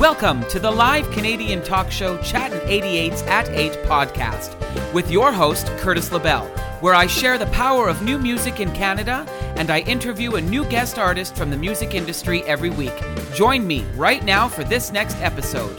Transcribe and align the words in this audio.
Welcome 0.00 0.48
to 0.48 0.58
the 0.58 0.70
live 0.70 1.10
Canadian 1.10 1.62
talk 1.62 1.90
show 1.90 2.16
Chattin' 2.22 2.60
88's 2.60 3.20
At 3.24 3.50
8 3.50 3.72
podcast 3.84 4.56
with 4.94 5.10
your 5.10 5.30
host, 5.30 5.66
Curtis 5.76 6.10
LaBelle, 6.10 6.46
where 6.80 6.94
I 6.94 7.06
share 7.06 7.36
the 7.36 7.44
power 7.48 7.86
of 7.86 8.00
new 8.00 8.18
music 8.18 8.60
in 8.60 8.72
Canada 8.72 9.26
and 9.56 9.68
I 9.68 9.80
interview 9.80 10.36
a 10.36 10.40
new 10.40 10.64
guest 10.64 10.98
artist 10.98 11.36
from 11.36 11.50
the 11.50 11.58
music 11.58 11.94
industry 11.94 12.42
every 12.44 12.70
week. 12.70 12.94
Join 13.34 13.66
me 13.66 13.82
right 13.94 14.24
now 14.24 14.48
for 14.48 14.64
this 14.64 14.90
next 14.90 15.18
episode. 15.18 15.78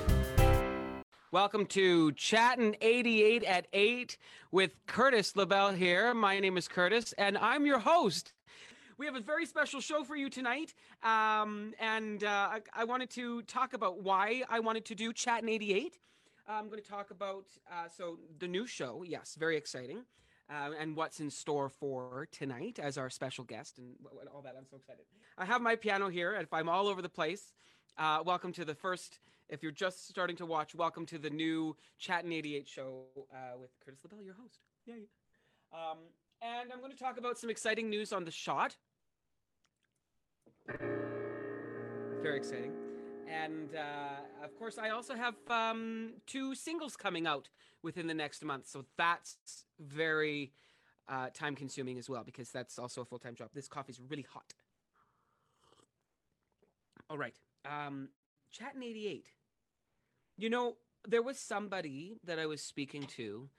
Welcome 1.31 1.65
to 1.69 2.11
Chattin' 2.11 2.75
88 2.79 3.43
at 3.45 3.65
8 3.73 4.19
with 4.51 4.75
Curtis 4.85 5.35
LaBelle 5.35 5.73
here. 5.73 6.13
My 6.13 6.39
name 6.39 6.57
is 6.57 6.67
Curtis 6.67 7.11
and 7.13 7.39
I'm 7.39 7.65
your 7.65 7.79
host. 7.79 8.33
We 9.01 9.07
have 9.07 9.15
a 9.15 9.19
very 9.19 9.47
special 9.47 9.81
show 9.81 10.03
for 10.03 10.15
you 10.15 10.29
tonight. 10.29 10.75
Um, 11.01 11.73
and 11.79 12.23
uh, 12.23 12.27
I, 12.27 12.59
I, 12.71 12.83
wanted 12.83 13.09
to 13.15 13.41
talk 13.41 13.73
about 13.73 14.03
why 14.03 14.43
I 14.47 14.59
wanted 14.59 14.85
to 14.85 14.93
do 14.93 15.11
Chattin' 15.11 15.49
88. 15.49 15.97
I'm 16.47 16.69
going 16.69 16.83
to 16.83 16.87
talk 16.87 17.09
about 17.09 17.45
uh, 17.67 17.87
so 17.97 18.19
the 18.37 18.47
new 18.47 18.67
show. 18.67 19.03
Yes, 19.03 19.35
very 19.39 19.57
exciting. 19.57 20.03
Uh, 20.47 20.73
and 20.79 20.95
what's 20.95 21.19
in 21.19 21.31
store 21.31 21.67
for 21.67 22.27
tonight 22.31 22.77
as 22.77 22.99
our 22.99 23.09
special 23.09 23.43
guest 23.43 23.79
and 23.79 23.95
all 24.31 24.43
that. 24.43 24.53
I'm 24.55 24.67
so 24.69 24.77
excited. 24.77 25.05
I 25.35 25.45
have 25.45 25.63
my 25.63 25.75
piano 25.75 26.07
here. 26.07 26.35
If 26.35 26.53
I'm 26.53 26.69
all 26.69 26.87
over 26.87 27.01
the 27.01 27.09
place, 27.09 27.53
uh, 27.97 28.21
welcome 28.23 28.53
to 28.53 28.65
the 28.65 28.75
first. 28.75 29.19
If 29.49 29.63
you're 29.63 29.71
just 29.71 30.09
starting 30.09 30.35
to 30.35 30.45
watch, 30.45 30.75
welcome 30.75 31.07
to 31.07 31.17
the 31.17 31.31
new 31.31 31.75
Chattin' 31.97 32.31
88 32.31 32.69
show 32.69 33.05
uh, 33.33 33.57
with 33.59 33.71
Curtis 33.83 34.01
LaBelle, 34.03 34.21
your 34.21 34.35
host. 34.35 34.59
Yay. 34.85 35.07
Um, 35.73 35.97
and 36.43 36.71
I'm 36.71 36.81
going 36.81 36.91
to 36.91 36.97
talk 36.97 37.17
about 37.17 37.39
some 37.39 37.49
exciting 37.49 37.89
news 37.89 38.13
on 38.13 38.25
the 38.25 38.31
shot. 38.31 38.75
Very 42.21 42.37
exciting. 42.37 42.73
And 43.27 43.75
uh, 43.75 44.43
of 44.43 44.55
course, 44.57 44.77
I 44.77 44.89
also 44.89 45.15
have 45.15 45.35
um, 45.49 46.13
two 46.27 46.53
singles 46.53 46.95
coming 46.95 47.25
out 47.25 47.49
within 47.81 48.07
the 48.07 48.13
next 48.13 48.43
month. 48.43 48.67
So 48.67 48.85
that's 48.97 49.37
very 49.79 50.51
uh, 51.07 51.27
time 51.33 51.55
consuming 51.55 51.97
as 51.97 52.09
well, 52.09 52.23
because 52.23 52.51
that's 52.51 52.77
also 52.77 53.01
a 53.01 53.05
full 53.05 53.19
time 53.19 53.35
job. 53.35 53.49
This 53.53 53.67
coffee's 53.67 53.99
really 54.09 54.25
hot. 54.33 54.53
All 57.09 57.17
right. 57.17 57.35
Um, 57.65 58.09
Chattin' 58.51 58.83
88. 58.83 59.25
You 60.37 60.49
know, 60.49 60.75
there 61.07 61.21
was 61.21 61.37
somebody 61.39 62.17
that 62.23 62.39
I 62.39 62.45
was 62.45 62.61
speaking 62.61 63.03
to 63.17 63.49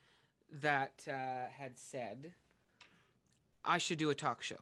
that 0.60 1.04
uh, 1.08 1.48
had 1.58 1.76
said 1.78 2.32
I 3.64 3.78
should 3.78 3.98
do 3.98 4.10
a 4.10 4.14
talk 4.14 4.42
show 4.42 4.58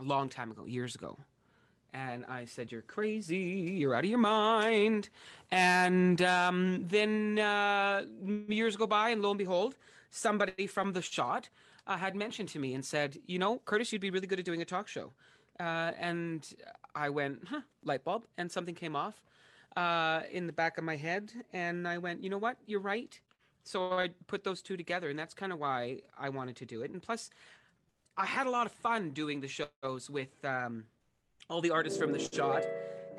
a 0.00 0.02
long 0.02 0.28
time 0.28 0.50
ago, 0.50 0.64
years 0.66 0.94
ago. 0.94 1.18
And 1.92 2.24
I 2.26 2.44
said, 2.44 2.70
You're 2.70 2.82
crazy. 2.82 3.76
You're 3.78 3.94
out 3.94 4.04
of 4.04 4.10
your 4.10 4.18
mind. 4.18 5.08
And 5.50 6.20
um, 6.22 6.84
then 6.88 7.38
uh, 7.38 8.04
years 8.48 8.76
go 8.76 8.86
by, 8.86 9.10
and 9.10 9.22
lo 9.22 9.30
and 9.30 9.38
behold, 9.38 9.76
somebody 10.10 10.66
from 10.66 10.92
the 10.92 11.02
shot 11.02 11.48
uh, 11.86 11.96
had 11.96 12.14
mentioned 12.14 12.48
to 12.50 12.58
me 12.58 12.74
and 12.74 12.84
said, 12.84 13.18
You 13.26 13.38
know, 13.38 13.60
Curtis, 13.64 13.92
you'd 13.92 14.02
be 14.02 14.10
really 14.10 14.26
good 14.26 14.38
at 14.38 14.44
doing 14.44 14.62
a 14.62 14.64
talk 14.64 14.88
show. 14.88 15.12
Uh, 15.58 15.92
and 15.98 16.46
I 16.94 17.08
went, 17.08 17.42
Huh, 17.48 17.62
light 17.84 18.04
bulb. 18.04 18.24
And 18.36 18.50
something 18.50 18.74
came 18.74 18.96
off 18.96 19.22
uh, 19.76 20.22
in 20.30 20.46
the 20.46 20.52
back 20.52 20.78
of 20.78 20.84
my 20.84 20.96
head. 20.96 21.32
And 21.52 21.88
I 21.88 21.98
went, 21.98 22.22
You 22.22 22.30
know 22.30 22.38
what? 22.38 22.58
You're 22.66 22.80
right. 22.80 23.18
So 23.64 23.92
I 23.98 24.10
put 24.26 24.44
those 24.44 24.62
two 24.62 24.76
together. 24.76 25.08
And 25.08 25.18
that's 25.18 25.34
kind 25.34 25.52
of 25.52 25.58
why 25.58 26.00
I 26.18 26.28
wanted 26.28 26.56
to 26.56 26.66
do 26.66 26.82
it. 26.82 26.90
And 26.90 27.02
plus, 27.02 27.30
I 28.18 28.24
had 28.24 28.46
a 28.46 28.50
lot 28.50 28.64
of 28.64 28.72
fun 28.72 29.10
doing 29.10 29.40
the 29.42 29.48
shows 29.48 30.08
with 30.08 30.42
um, 30.42 30.84
all 31.50 31.60
the 31.60 31.70
artists 31.70 31.98
from 31.98 32.12
the 32.12 32.18
shot 32.18 32.64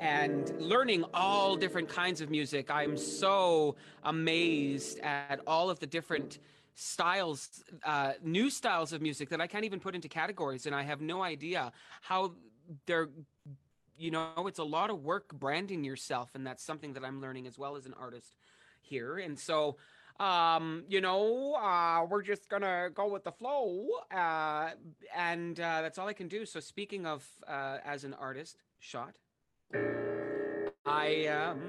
and 0.00 0.60
learning 0.60 1.04
all 1.14 1.56
different 1.56 1.88
kinds 1.88 2.20
of 2.20 2.30
music. 2.30 2.68
I'm 2.68 2.96
so 2.96 3.76
amazed 4.02 4.98
at 5.00 5.40
all 5.46 5.70
of 5.70 5.78
the 5.78 5.86
different 5.86 6.40
styles, 6.74 7.62
uh, 7.84 8.14
new 8.24 8.50
styles 8.50 8.92
of 8.92 9.00
music 9.00 9.28
that 9.28 9.40
I 9.40 9.46
can't 9.46 9.64
even 9.64 9.78
put 9.78 9.94
into 9.94 10.08
categories, 10.08 10.66
and 10.66 10.74
I 10.74 10.82
have 10.82 11.00
no 11.00 11.22
idea 11.22 11.72
how 12.00 12.32
they're. 12.86 13.08
You 13.96 14.12
know, 14.12 14.46
it's 14.46 14.60
a 14.60 14.64
lot 14.64 14.90
of 14.90 15.02
work 15.02 15.32
branding 15.32 15.82
yourself, 15.82 16.30
and 16.34 16.46
that's 16.46 16.62
something 16.62 16.92
that 16.92 17.04
I'm 17.04 17.20
learning 17.20 17.48
as 17.48 17.58
well 17.58 17.74
as 17.74 17.84
an 17.86 17.94
artist 17.98 18.36
here. 18.80 19.18
And 19.18 19.36
so 19.36 19.76
um, 20.20 20.84
you 20.88 21.00
know, 21.00 21.54
uh, 21.54 22.04
we're 22.08 22.22
just 22.22 22.48
gonna 22.48 22.90
go 22.92 23.06
with 23.08 23.24
the 23.24 23.32
flow, 23.32 23.86
uh, 24.12 24.70
and 25.16 25.58
uh, 25.60 25.82
that's 25.82 25.98
all 25.98 26.08
I 26.08 26.12
can 26.12 26.28
do. 26.28 26.44
So, 26.44 26.58
speaking 26.60 27.06
of 27.06 27.24
uh, 27.46 27.78
as 27.84 28.04
an 28.04 28.14
artist, 28.14 28.64
shot, 28.80 29.14
I 30.84 31.26
um, 31.26 31.60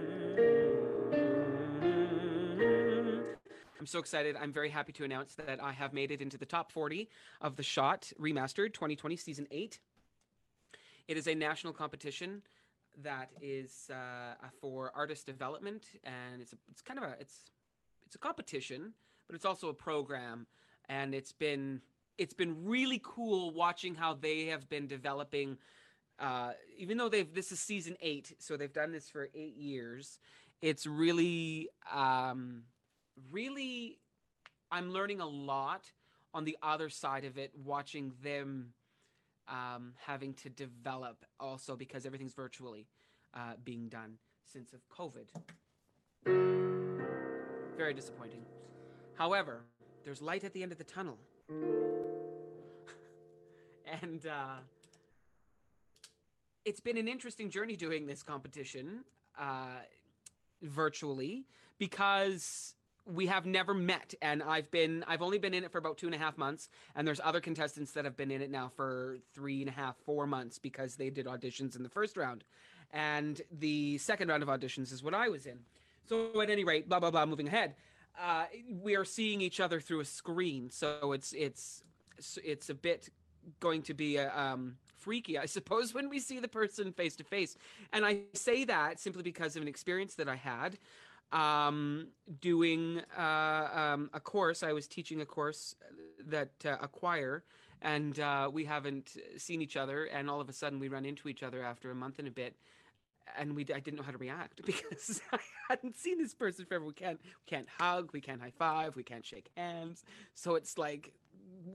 I'm 3.79 3.85
so 3.85 3.99
excited. 3.99 4.35
I'm 4.35 4.51
very 4.51 4.69
happy 4.69 4.93
to 4.93 5.03
announce 5.03 5.35
that 5.35 5.63
I 5.63 5.71
have 5.71 5.93
made 5.93 6.11
it 6.11 6.21
into 6.21 6.37
the 6.37 6.45
top 6.45 6.71
40 6.71 7.07
of 7.41 7.55
the 7.55 7.63
Shot 7.63 8.11
Remastered 8.19 8.73
2020 8.73 9.15
Season 9.15 9.47
8. 9.51 9.79
It 11.07 11.17
is 11.17 11.27
a 11.27 11.35
national 11.35 11.73
competition 11.73 12.41
that 13.03 13.29
is 13.41 13.89
uh, 13.89 14.33
for 14.59 14.91
artist 14.95 15.25
development, 15.25 15.85
and 16.03 16.41
it's 16.41 16.51
a, 16.51 16.57
it's 16.69 16.81
kind 16.81 16.97
of 16.97 17.05
a 17.05 17.15
it's 17.19 17.45
it's 18.09 18.15
a 18.15 18.19
competition, 18.19 18.93
but 19.27 19.35
it's 19.35 19.45
also 19.45 19.69
a 19.69 19.73
program, 19.73 20.47
and 20.89 21.13
it's 21.13 21.31
been 21.31 21.79
it's 22.17 22.33
been 22.33 22.65
really 22.65 22.99
cool 23.03 23.51
watching 23.51 23.93
how 23.93 24.15
they 24.15 24.47
have 24.47 24.67
been 24.67 24.87
developing. 24.87 25.59
Uh, 26.17 26.53
even 26.75 26.97
though 26.97 27.07
they've 27.07 27.31
this 27.35 27.51
is 27.51 27.59
season 27.59 27.95
eight, 28.01 28.35
so 28.39 28.57
they've 28.57 28.73
done 28.73 28.91
this 28.91 29.07
for 29.07 29.29
eight 29.35 29.55
years. 29.55 30.17
It's 30.59 30.87
really, 30.87 31.69
um, 31.93 32.63
really, 33.31 33.99
I'm 34.71 34.91
learning 34.91 35.21
a 35.21 35.27
lot 35.27 35.83
on 36.33 36.45
the 36.45 36.57
other 36.63 36.89
side 36.89 37.25
of 37.25 37.37
it, 37.37 37.51
watching 37.63 38.11
them 38.23 38.73
um, 39.47 39.93
having 40.03 40.33
to 40.33 40.49
develop 40.49 41.23
also 41.39 41.75
because 41.75 42.07
everything's 42.07 42.33
virtually 42.33 42.87
uh, 43.35 43.53
being 43.63 43.87
done 43.87 44.15
since 44.51 44.73
of 44.73 44.81
COVID. 44.89 46.78
Very 47.79 47.93
disappointing. 47.93 48.41
However, 49.13 49.61
there's 50.03 50.21
light 50.21 50.43
at 50.43 50.51
the 50.51 50.61
end 50.63 50.73
of 50.73 50.77
the 50.77 50.83
tunnel. 50.83 51.17
and 54.03 54.25
uh, 54.25 54.57
it's 56.65 56.81
been 56.81 56.97
an 56.97 57.07
interesting 57.07 57.49
journey 57.49 57.77
doing 57.77 58.05
this 58.05 58.21
competition 58.21 59.05
uh, 59.39 59.79
virtually 60.61 61.45
because 61.77 62.75
we 63.05 63.27
have 63.27 63.45
never 63.45 63.73
met 63.73 64.13
and 64.21 64.43
i've 64.43 64.69
been 64.69 65.03
i've 65.07 65.23
only 65.23 65.39
been 65.39 65.53
in 65.53 65.63
it 65.63 65.71
for 65.71 65.79
about 65.79 65.97
two 65.97 66.05
and 66.05 66.13
a 66.13 66.17
half 66.17 66.37
months 66.37 66.69
and 66.95 67.07
there's 67.07 67.21
other 67.23 67.39
contestants 67.39 67.93
that 67.93 68.05
have 68.05 68.15
been 68.15 68.29
in 68.29 68.39
it 68.41 68.51
now 68.51 68.69
for 68.75 69.17
three 69.33 69.61
and 69.61 69.69
a 69.69 69.73
half 69.73 69.95
four 70.05 70.27
months 70.27 70.59
because 70.59 70.95
they 70.95 71.09
did 71.09 71.25
auditions 71.25 71.75
in 71.75 71.81
the 71.81 71.89
first 71.89 72.17
round 72.17 72.43
and 72.91 73.41
the 73.51 73.97
second 73.97 74.27
round 74.27 74.43
of 74.43 74.49
auditions 74.49 74.91
is 74.91 75.01
what 75.01 75.15
i 75.15 75.27
was 75.27 75.47
in 75.47 75.59
so 76.09 76.41
at 76.41 76.49
any 76.49 76.63
rate, 76.63 76.89
blah 76.89 76.99
blah 76.99 77.11
blah. 77.11 77.25
Moving 77.25 77.47
ahead, 77.47 77.75
uh, 78.19 78.45
we 78.81 78.95
are 78.95 79.05
seeing 79.05 79.41
each 79.41 79.59
other 79.59 79.79
through 79.79 80.01
a 80.01 80.05
screen, 80.05 80.69
so 80.69 81.13
it's 81.13 81.33
it's 81.33 81.83
it's 82.43 82.69
a 82.69 82.73
bit 82.73 83.09
going 83.59 83.81
to 83.83 83.93
be 83.93 84.17
a, 84.17 84.37
um, 84.37 84.75
freaky, 84.97 85.37
I 85.37 85.45
suppose, 85.45 85.93
when 85.97 86.09
we 86.09 86.19
see 86.19 86.39
the 86.39 86.47
person 86.47 86.91
face 86.91 87.15
to 87.17 87.23
face. 87.23 87.55
And 87.93 88.05
I 88.05 88.21
say 88.33 88.65
that 88.65 88.99
simply 88.99 89.23
because 89.23 89.55
of 89.55 89.61
an 89.61 89.67
experience 89.67 90.15
that 90.15 90.27
I 90.27 90.35
had 90.35 90.77
um, 91.31 92.07
doing 92.41 93.01
uh, 93.17 93.67
um, 93.73 94.09
a 94.13 94.19
course. 94.19 94.63
I 94.63 94.73
was 94.73 94.87
teaching 94.87 95.21
a 95.21 95.25
course 95.25 95.75
that 96.27 96.51
uh, 96.65 96.77
a 96.81 96.87
choir, 96.87 97.43
and 97.81 98.19
uh, 98.19 98.49
we 98.51 98.65
haven't 98.65 99.15
seen 99.37 99.61
each 99.61 99.77
other. 99.77 100.05
And 100.05 100.29
all 100.29 100.41
of 100.41 100.49
a 100.49 100.53
sudden, 100.53 100.79
we 100.79 100.89
run 100.89 101.05
into 101.05 101.29
each 101.29 101.43
other 101.43 101.63
after 101.63 101.91
a 101.91 101.95
month 101.95 102.19
and 102.19 102.27
a 102.27 102.31
bit, 102.31 102.55
and 103.37 103.55
we 103.55 103.63
I 103.63 103.79
didn't 103.79 103.97
know 103.97 104.03
how 104.03 104.11
to 104.11 104.17
react 104.17 104.61
because 104.65 105.21
I 105.33 105.39
hadn't 105.69 105.97
seen 105.97 106.17
this 106.17 106.33
person 106.33 106.65
forever. 106.65 106.85
We 106.85 106.93
can't 106.93 107.19
we 107.23 107.55
can't 107.55 107.67
hug, 107.79 108.11
we 108.13 108.21
can't 108.21 108.41
high 108.41 108.53
five, 108.57 108.95
we 108.95 109.03
can't 109.03 109.25
shake 109.25 109.49
hands. 109.55 110.03
So 110.33 110.55
it's 110.55 110.77
like 110.77 111.13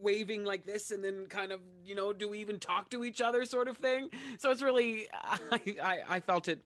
waving 0.01 0.45
like 0.45 0.67
this 0.67 0.91
and 0.91 1.05
then 1.05 1.27
kind 1.27 1.53
of 1.53 1.61
you 1.85 1.95
know 1.95 2.13
do 2.13 2.29
we 2.29 2.39
even 2.39 2.59
talk 2.59 2.91
to 2.91 3.05
each 3.05 3.21
other 3.21 3.45
sort 3.45 3.69
of 3.69 3.77
thing 3.79 4.09
so 4.39 4.51
it's 4.51 4.63
really 4.63 5.09
i 5.53 5.61
i, 5.83 5.99
I 6.09 6.21
felt 6.21 6.49
it 6.49 6.61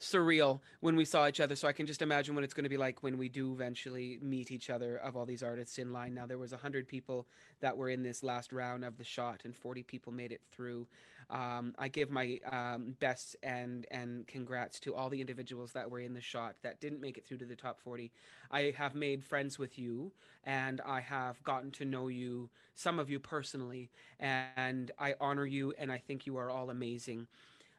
surreal 0.00 0.60
when 0.80 0.96
we 0.96 1.04
saw 1.04 1.26
each 1.26 1.40
other 1.40 1.56
so 1.56 1.68
i 1.68 1.72
can 1.72 1.86
just 1.86 2.02
imagine 2.02 2.34
what 2.34 2.44
it's 2.44 2.54
going 2.54 2.64
to 2.64 2.70
be 2.70 2.76
like 2.76 3.02
when 3.02 3.16
we 3.16 3.28
do 3.28 3.52
eventually 3.52 4.18
meet 4.20 4.50
each 4.50 4.70
other 4.70 4.96
of 4.98 5.16
all 5.16 5.24
these 5.24 5.42
artists 5.42 5.78
in 5.78 5.92
line 5.92 6.14
now 6.14 6.26
there 6.26 6.38
was 6.38 6.52
100 6.52 6.86
people 6.88 7.26
that 7.60 7.76
were 7.76 7.88
in 7.88 8.02
this 8.02 8.22
last 8.22 8.52
round 8.52 8.84
of 8.84 8.98
the 8.98 9.04
shot 9.04 9.42
and 9.44 9.54
40 9.54 9.82
people 9.84 10.12
made 10.12 10.32
it 10.32 10.40
through 10.50 10.86
um, 11.30 11.74
I 11.78 11.88
give 11.88 12.10
my 12.10 12.38
um, 12.50 12.96
best 13.00 13.36
and 13.42 13.86
and 13.90 14.26
congrats 14.26 14.80
to 14.80 14.94
all 14.94 15.08
the 15.08 15.20
individuals 15.20 15.72
that 15.72 15.90
were 15.90 16.00
in 16.00 16.14
the 16.14 16.20
shot 16.20 16.56
that 16.62 16.80
didn't 16.80 17.00
make 17.00 17.16
it 17.18 17.26
through 17.26 17.38
to 17.38 17.44
the 17.44 17.56
top 17.56 17.80
40. 17.80 18.10
I 18.50 18.74
have 18.76 18.94
made 18.94 19.24
friends 19.24 19.58
with 19.58 19.78
you, 19.78 20.12
and 20.44 20.80
I 20.84 21.00
have 21.00 21.42
gotten 21.44 21.70
to 21.72 21.84
know 21.84 22.08
you, 22.08 22.50
some 22.74 22.98
of 22.98 23.10
you 23.10 23.18
personally, 23.18 23.90
and 24.20 24.90
I 24.98 25.14
honor 25.20 25.46
you, 25.46 25.74
and 25.78 25.90
I 25.90 25.98
think 25.98 26.26
you 26.26 26.36
are 26.36 26.50
all 26.50 26.70
amazing. 26.70 27.26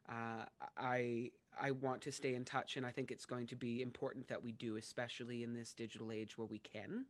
Uh, 0.09 0.45
I 0.77 1.31
I 1.59 1.71
want 1.71 2.01
to 2.01 2.11
stay 2.11 2.35
in 2.35 2.45
touch, 2.45 2.77
and 2.77 2.85
I 2.85 2.91
think 2.91 3.11
it's 3.11 3.25
going 3.25 3.47
to 3.47 3.55
be 3.55 3.81
important 3.81 4.27
that 4.27 4.43
we 4.43 4.51
do, 4.51 4.75
especially 4.75 5.43
in 5.43 5.53
this 5.53 5.73
digital 5.73 6.11
age 6.11 6.37
where 6.37 6.47
we 6.47 6.59
can. 6.59 7.05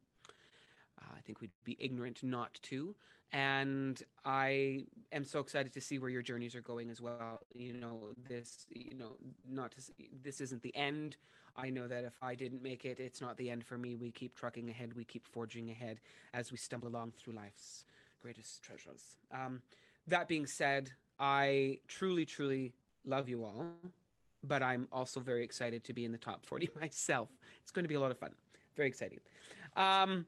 Uh, 1.02 1.14
I 1.18 1.22
think 1.22 1.42
we'd 1.42 1.52
be 1.64 1.78
ignorant 1.80 2.24
not 2.24 2.60
to. 2.64 2.96
And 3.32 4.02
I 4.24 4.86
am 5.12 5.26
so 5.26 5.40
excited 5.40 5.74
to 5.74 5.82
see 5.82 6.00
where 6.00 6.10
your 6.10 6.22
journeys 6.22 6.56
are 6.56 6.62
going 6.62 6.90
as 6.90 7.02
well. 7.02 7.42
You 7.54 7.74
know, 7.74 8.10
this, 8.30 8.66
you 8.70 8.96
know, 8.96 9.18
not 9.50 9.72
to, 9.74 9.82
see, 9.82 10.10
this 10.24 10.40
isn't 10.42 10.62
the 10.62 10.76
end. 10.76 11.18
I 11.58 11.70
know 11.70 11.88
that 11.88 12.04
if 12.04 12.14
I 12.22 12.36
didn't 12.36 12.62
make 12.62 12.86
it, 12.86 13.00
it's 13.00 13.22
not 13.22 13.38
the 13.38 13.50
end 13.50 13.66
for 13.66 13.78
me. 13.78 13.96
We 13.96 14.12
keep 14.12 14.36
trucking 14.36 14.70
ahead, 14.70 14.94
we 14.94 15.06
keep 15.06 15.26
forging 15.28 15.70
ahead 15.70 16.00
as 16.34 16.52
we 16.52 16.58
stumble 16.58 16.90
along 16.90 17.14
through 17.18 17.34
life's 17.34 17.86
greatest 18.22 18.62
treasures. 18.62 19.18
Um, 19.32 19.62
that 20.08 20.28
being 20.28 20.46
said, 20.46 20.92
I 21.20 21.80
truly, 21.88 22.26
truly 22.26 22.74
love 23.06 23.30
you 23.30 23.44
all, 23.44 23.66
but 24.44 24.62
I'm 24.62 24.88
also 24.92 25.20
very 25.20 25.44
excited 25.44 25.84
to 25.86 25.94
be 25.94 26.06
in 26.06 26.12
the 26.12 26.18
top 26.18 26.46
40 26.46 26.70
myself. 26.82 27.30
It's 27.62 27.72
going 27.72 27.84
to 27.84 27.90
be 27.90 27.96
a 27.96 28.00
lot 28.00 28.12
of 28.12 28.18
fun. 28.18 28.32
Very 28.76 28.90
exciting. 28.90 29.20
Um, 29.78 30.26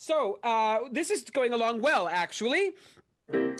so 0.00 0.38
uh, 0.42 0.78
this 0.90 1.10
is 1.10 1.24
going 1.24 1.52
along 1.52 1.82
well, 1.82 2.08
actually. 2.08 2.72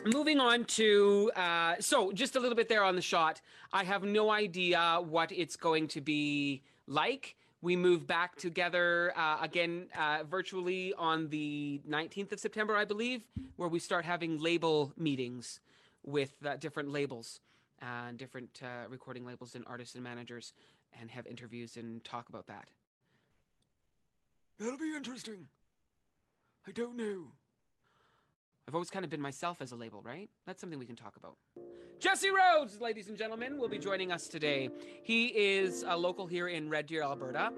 Moving 0.07 0.41
on 0.41 0.65
to 0.65 1.31
uh, 1.37 1.75
so 1.81 2.13
just 2.13 2.35
a 2.35 2.41
little 2.41 2.57
bit 2.57 2.67
there 2.67 2.83
on 2.83 2.97
the 2.97 3.03
shot. 3.03 3.43
I 3.75 3.85
have 3.85 4.05
no 4.05 4.31
idea 4.31 5.01
what 5.07 5.31
it's 5.33 5.55
going 5.55 5.87
to 5.89 6.01
be 6.01 6.63
like. 6.87 7.37
We 7.61 7.77
move 7.77 8.07
back 8.07 8.37
together 8.37 9.13
uh, 9.19 9.37
again 9.43 9.89
uh, 9.95 10.25
virtually 10.25 10.95
on 10.95 11.29
the 11.29 11.83
19th 11.87 12.33
of 12.33 12.41
September, 12.41 12.75
I 12.75 12.87
believe, 12.87 13.21
where 13.57 13.69
we 13.69 13.79
start 13.79 14.07
having 14.07 14.39
label 14.39 14.95
meetings 14.97 15.61
with 16.07 16.33
uh, 16.47 16.57
different 16.57 16.89
labels 16.89 17.41
and 17.83 18.17
different 18.17 18.63
uh, 18.65 18.89
recording 18.89 19.27
labels 19.27 19.55
and 19.55 19.65
artists 19.67 19.95
and 19.95 20.03
managers 20.03 20.55
and 20.99 21.11
have 21.11 21.27
interviews 21.27 21.77
and 21.77 22.03
talk 22.03 22.31
about 22.31 22.47
that. 22.47 22.71
That'll 24.59 24.79
be 24.79 24.97
interesting. 24.97 25.49
I 26.67 26.73
don't 26.73 26.97
know. 26.97 27.33
I've 28.69 28.75
always 28.75 28.91
kind 28.91 29.05
of 29.05 29.11
been 29.11 29.21
myself 29.21 29.61
as 29.61 29.73
a 29.73 29.77
label, 29.77 30.03
right? 30.03 30.29
That's 30.47 30.61
something 30.61 30.79
we 30.79 30.87
can 30.87 30.95
talk 30.95 31.17
about. 31.17 31.37
Jesse 31.99 32.31
Rhodes, 32.31 32.81
ladies 32.81 33.09
and 33.09 33.17
gentlemen, 33.17 33.59
will 33.59 33.69
be 33.69 33.79
joining 33.79 34.13
us 34.13 34.29
today. 34.29 34.69
He 35.03 35.27
is 35.27 35.85
a 35.87 35.97
local 35.97 36.27
here 36.27 36.49
in 36.49 36.71
Red 36.71 36.87
Deer, 36.87 37.03
Alberta, 37.03 37.51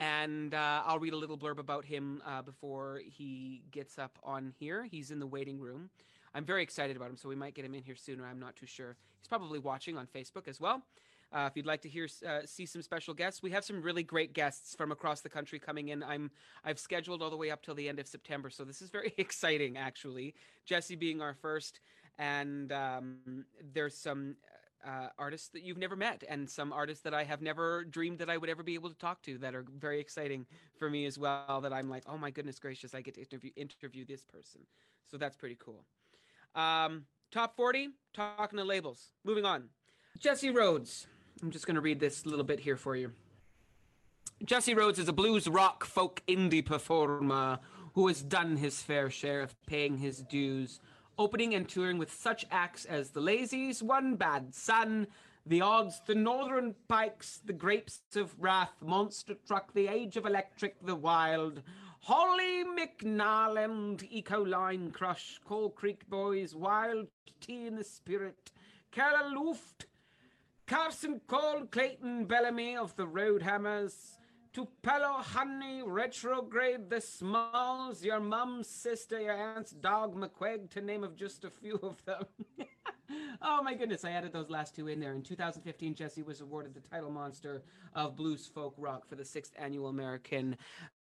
and 0.00 0.54
uh, 0.54 0.82
I'll 0.84 0.98
read 0.98 1.12
a 1.12 1.16
little 1.16 1.38
blurb 1.38 1.58
about 1.58 1.84
him 1.84 2.22
uh, 2.26 2.42
before 2.42 3.00
he 3.06 3.62
gets 3.70 3.98
up 3.98 4.18
on 4.22 4.52
here. 4.58 4.84
He's 4.84 5.10
in 5.10 5.18
the 5.18 5.26
waiting 5.26 5.60
room. 5.60 5.88
I'm 6.34 6.44
very 6.44 6.62
excited 6.62 6.96
about 6.96 7.10
him, 7.10 7.16
so 7.16 7.28
we 7.28 7.36
might 7.36 7.54
get 7.54 7.64
him 7.64 7.74
in 7.74 7.82
here 7.82 7.96
sooner. 7.96 8.26
I'm 8.26 8.40
not 8.40 8.56
too 8.56 8.66
sure. 8.66 8.96
He's 9.18 9.28
probably 9.28 9.58
watching 9.58 9.96
on 9.96 10.06
Facebook 10.06 10.48
as 10.48 10.60
well. 10.60 10.82
Uh, 11.32 11.48
if 11.50 11.56
you'd 11.56 11.66
like 11.66 11.82
to 11.82 11.88
hear 11.88 12.08
uh, 12.26 12.40
see 12.44 12.66
some 12.66 12.82
special 12.82 13.12
guests, 13.12 13.42
we 13.42 13.50
have 13.50 13.64
some 13.64 13.82
really 13.82 14.02
great 14.02 14.32
guests 14.32 14.74
from 14.74 14.92
across 14.92 15.20
the 15.20 15.28
country 15.28 15.58
coming 15.58 15.88
in. 15.88 16.02
I'm 16.02 16.30
I've 16.64 16.78
scheduled 16.78 17.22
all 17.22 17.30
the 17.30 17.36
way 17.36 17.50
up 17.50 17.62
till 17.62 17.74
the 17.74 17.88
end 17.88 17.98
of 17.98 18.06
September, 18.06 18.48
so 18.48 18.64
this 18.64 18.80
is 18.80 18.90
very 18.90 19.12
exciting. 19.18 19.76
Actually, 19.76 20.34
Jesse 20.64 20.96
being 20.96 21.20
our 21.20 21.34
first, 21.34 21.80
and 22.18 22.72
um, 22.72 23.44
there's 23.74 23.96
some 23.96 24.36
uh, 24.86 25.08
artists 25.18 25.48
that 25.48 25.62
you've 25.62 25.78
never 25.78 25.96
met, 25.96 26.22
and 26.28 26.48
some 26.48 26.72
artists 26.72 27.02
that 27.02 27.12
I 27.12 27.24
have 27.24 27.42
never 27.42 27.84
dreamed 27.84 28.18
that 28.20 28.30
I 28.30 28.36
would 28.36 28.48
ever 28.48 28.62
be 28.62 28.74
able 28.74 28.90
to 28.90 28.98
talk 28.98 29.20
to 29.22 29.36
that 29.38 29.54
are 29.54 29.64
very 29.78 29.98
exciting 29.98 30.46
for 30.78 30.88
me 30.88 31.06
as 31.06 31.18
well. 31.18 31.60
That 31.60 31.72
I'm 31.72 31.90
like, 31.90 32.04
oh 32.06 32.16
my 32.16 32.30
goodness 32.30 32.60
gracious, 32.60 32.94
I 32.94 33.00
get 33.00 33.14
to 33.14 33.22
interview 33.22 33.50
interview 33.56 34.04
this 34.04 34.22
person. 34.22 34.60
So 35.10 35.16
that's 35.16 35.36
pretty 35.36 35.56
cool. 35.58 35.84
Um, 36.54 37.04
top 37.32 37.56
40, 37.56 37.88
talking 38.14 38.58
to 38.58 38.64
labels. 38.64 39.10
Moving 39.24 39.44
on. 39.44 39.70
Jesse 40.18 40.50
Rhodes. 40.50 41.06
I'm 41.42 41.50
just 41.50 41.66
going 41.66 41.74
to 41.74 41.80
read 41.80 42.00
this 42.00 42.24
little 42.24 42.44
bit 42.44 42.60
here 42.60 42.76
for 42.76 42.96
you. 42.96 43.12
Jesse 44.44 44.74
Rhodes 44.74 44.98
is 44.98 45.08
a 45.08 45.12
blues 45.12 45.48
rock 45.48 45.84
folk 45.84 46.22
indie 46.28 46.64
performer 46.64 47.58
who 47.94 48.08
has 48.08 48.22
done 48.22 48.56
his 48.56 48.82
fair 48.82 49.10
share 49.10 49.40
of 49.40 49.54
paying 49.66 49.98
his 49.98 50.18
dues, 50.18 50.80
opening 51.18 51.54
and 51.54 51.68
touring 51.68 51.98
with 51.98 52.12
such 52.12 52.44
acts 52.50 52.84
as 52.84 53.10
The 53.10 53.20
Lazies, 53.20 53.82
One 53.82 54.16
Bad 54.16 54.54
Son, 54.54 55.06
The 55.46 55.62
Odds, 55.62 56.02
The 56.06 56.14
Northern 56.14 56.74
Pikes, 56.88 57.40
The 57.44 57.54
Grapes 57.54 58.00
of 58.14 58.34
Wrath, 58.38 58.74
Monster 58.82 59.34
Truck, 59.46 59.72
The 59.72 59.88
Age 59.88 60.16
of 60.16 60.26
Electric, 60.26 60.84
The 60.84 60.94
Wild, 60.94 61.62
Holly 62.00 62.64
McNarland, 62.64 64.02
Econoline 64.12 64.92
Crush, 64.92 65.40
Coal 65.46 65.70
Creek 65.70 66.08
Boys, 66.08 66.54
Wild 66.54 67.08
Tea 67.40 67.66
in 67.66 67.76
the 67.76 67.84
Spirit, 67.84 68.52
Carla 68.92 69.34
Luft, 69.34 69.86
Carson 70.66 71.20
Cole, 71.28 71.66
Clayton 71.70 72.24
Bellamy 72.24 72.76
of 72.76 72.96
the 72.96 73.06
Roadhammers, 73.06 74.16
Tupelo 74.52 75.22
Honey, 75.22 75.82
Retrograde, 75.84 76.90
The 76.90 77.00
Smalls, 77.00 78.02
Your 78.02 78.18
Mum's 78.18 78.66
Sister, 78.66 79.20
Your 79.20 79.36
Aunt's 79.36 79.70
Dog, 79.70 80.16
McQuaig, 80.16 80.70
to 80.70 80.80
name 80.80 81.04
of 81.04 81.14
just 81.14 81.44
a 81.44 81.50
few 81.50 81.78
of 81.84 82.04
them. 82.04 82.24
oh 83.42 83.62
my 83.62 83.74
goodness, 83.74 84.04
I 84.04 84.10
added 84.10 84.32
those 84.32 84.50
last 84.50 84.74
two 84.74 84.88
in 84.88 84.98
there. 84.98 85.12
In 85.12 85.22
2015, 85.22 85.94
Jesse 85.94 86.24
was 86.24 86.40
awarded 86.40 86.74
the 86.74 86.80
title 86.80 87.12
monster 87.12 87.62
of 87.94 88.16
blues 88.16 88.50
folk 88.52 88.74
rock 88.76 89.06
for 89.08 89.14
the 89.14 89.24
sixth 89.24 89.52
annual 89.56 89.86
American 89.86 90.56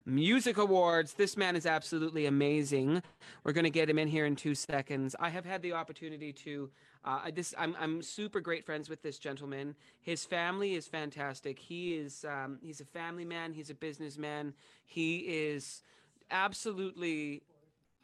Music 0.10 0.58
Awards. 0.58 1.14
This 1.14 1.38
man 1.38 1.56
is 1.56 1.68
absolutely 1.68 2.26
amazing. 2.26 3.04
We're 3.44 3.54
going 3.54 3.66
to 3.66 3.70
get 3.70 3.90
him 3.90 4.00
in 4.00 4.08
here 4.08 4.26
in 4.26 4.36
two 4.36 4.56
seconds. 4.56 5.16
I 5.20 5.30
have 5.30 5.46
had 5.46 5.62
the 5.62 5.74
opportunity 5.74 6.34
to. 6.34 6.70
Uh, 7.06 7.32
this 7.34 7.54
I'm 7.58 7.76
I'm 7.80 8.02
super 8.02 8.42
great 8.42 8.66
friends 8.66 8.90
with 8.90 9.04
this 9.04 9.20
gentleman. 9.20 9.76
His 10.02 10.26
family 10.26 10.74
is 10.74 10.88
fantastic. 10.88 11.60
He 11.60 11.96
is 11.96 12.26
um, 12.28 12.58
he's 12.62 12.82
a 12.82 12.86
family 12.86 13.24
man. 13.24 13.54
He's 13.54 13.70
a 13.70 13.76
businessman. 13.76 14.54
He 14.86 15.20
is 15.20 15.84
absolutely 16.32 17.44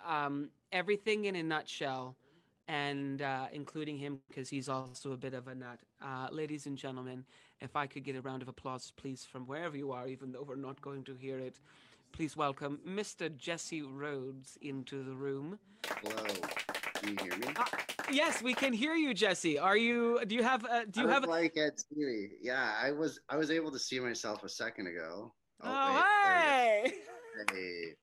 um, 0.06 0.50
everything 0.72 1.26
in 1.26 1.36
a 1.36 1.44
nutshell, 1.44 2.16
and 2.68 3.22
uh, 3.22 3.48
including 3.52 3.98
him 3.98 4.20
because 4.28 4.48
he's 4.48 4.70
also 4.70 5.12
a 5.12 5.18
bit 5.18 5.34
of 5.34 5.48
a 5.48 5.56
nut. 5.56 5.80
Uh, 6.02 6.28
ladies 6.32 6.68
and 6.68 6.78
gentlemen, 6.78 7.26
if 7.62 7.76
I 7.76 7.88
could 7.88 8.04
get 8.04 8.16
a 8.16 8.22
round 8.22 8.42
of 8.42 8.48
applause, 8.48 8.94
please, 8.96 9.26
from 9.30 9.48
wherever 9.48 9.76
you 9.76 9.92
are, 9.92 10.08
even 10.08 10.32
though 10.32 10.44
we're 10.48 10.56
not 10.56 10.80
going 10.82 11.04
to 11.06 11.16
hear 11.16 11.40
it 11.40 11.58
please 12.12 12.38
welcome 12.38 12.80
Mr. 12.88 13.36
Jesse 13.36 13.82
Rhodes 13.82 14.58
into 14.62 15.04
the 15.04 15.14
room. 15.14 15.60
Hello. 15.86 16.26
Can 16.96 17.10
you 17.10 17.18
hear 17.24 17.38
me? 17.38 17.48
Uh, 17.56 17.66
yes, 18.12 18.42
we 18.42 18.54
can 18.54 18.74
hear 18.74 18.96
you, 18.96 19.14
Jesse. 19.14 19.60
Are 19.60 19.78
you? 19.78 20.20
Do 20.26 20.36
you 20.36 20.44
have? 20.44 20.66
Uh, 20.66 20.86
do 20.90 21.02
you 21.02 21.10
I 21.10 21.14
have? 21.14 21.26
like 21.26 21.58
at 21.58 21.78
TV. 21.78 22.30
Yeah, 22.42 22.74
I 22.82 22.92
was. 22.92 23.20
I 23.30 23.38
was 23.38 23.52
able 23.52 23.72
to 23.72 23.80
see 23.80 24.00
myself 24.00 24.44
a 24.44 24.50
second 24.50 24.88
ago. 24.88 25.34
Oh, 25.62 25.68
oh 25.68 25.96
wait, 25.96 26.94
hey! 26.94 26.94
There, 27.36 27.58
hey. 27.58 27.96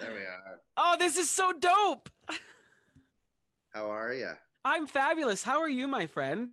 There 0.00 0.12
we 0.12 0.20
are. 0.20 0.60
Oh, 0.76 0.96
this 0.98 1.16
is 1.16 1.28
so 1.28 1.52
dope. 1.52 2.08
How 3.72 3.90
are 3.90 4.12
you? 4.12 4.32
I'm 4.64 4.86
fabulous. 4.86 5.42
How 5.42 5.60
are 5.60 5.68
you, 5.68 5.86
my 5.86 6.06
friend? 6.06 6.50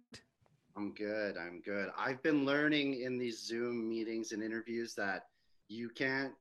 I'm 0.75 0.93
good. 0.93 1.35
I'm 1.37 1.61
good. 1.61 1.89
I've 1.97 2.21
been 2.21 2.45
learning 2.45 3.01
in 3.01 3.17
these 3.17 3.43
Zoom 3.43 3.89
meetings 3.89 4.31
and 4.31 4.43
interviews 4.43 4.93
that 4.95 5.23
you 5.67 5.89
can't 5.89 6.33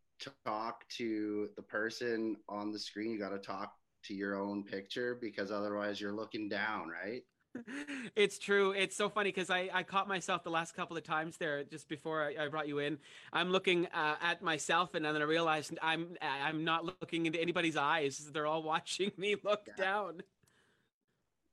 talk 0.44 0.88
to 0.88 1.48
the 1.56 1.62
person 1.62 2.36
on 2.48 2.72
the 2.72 2.78
screen. 2.78 3.10
You 3.10 3.18
got 3.18 3.30
to 3.30 3.38
talk 3.38 3.74
to 4.04 4.14
your 4.14 4.36
own 4.36 4.64
picture 4.64 5.18
because 5.20 5.50
otherwise 5.50 6.00
you're 6.00 6.12
looking 6.12 6.48
down, 6.48 6.88
right? 6.88 7.22
it's 8.16 8.38
true. 8.38 8.72
It's 8.72 8.96
so 8.96 9.08
funny 9.08 9.30
because 9.30 9.50
I, 9.50 9.70
I 9.72 9.82
caught 9.82 10.08
myself 10.08 10.44
the 10.44 10.50
last 10.50 10.74
couple 10.74 10.96
of 10.96 11.04
times 11.04 11.36
there 11.38 11.64
just 11.64 11.88
before 11.88 12.22
I, 12.22 12.44
I 12.44 12.48
brought 12.48 12.68
you 12.68 12.78
in. 12.78 12.98
I'm 13.32 13.50
looking 13.50 13.86
uh, 13.86 14.16
at 14.20 14.42
myself 14.42 14.94
and 14.94 15.04
then 15.04 15.16
I 15.16 15.22
realized 15.22 15.76
I'm 15.82 16.16
I'm 16.20 16.64
not 16.64 16.84
looking 16.84 17.26
into 17.26 17.40
anybody's 17.40 17.76
eyes. 17.76 18.30
They're 18.32 18.46
all 18.46 18.62
watching 18.62 19.12
me 19.16 19.36
look 19.42 19.62
yeah. 19.66 19.84
down. 19.84 20.22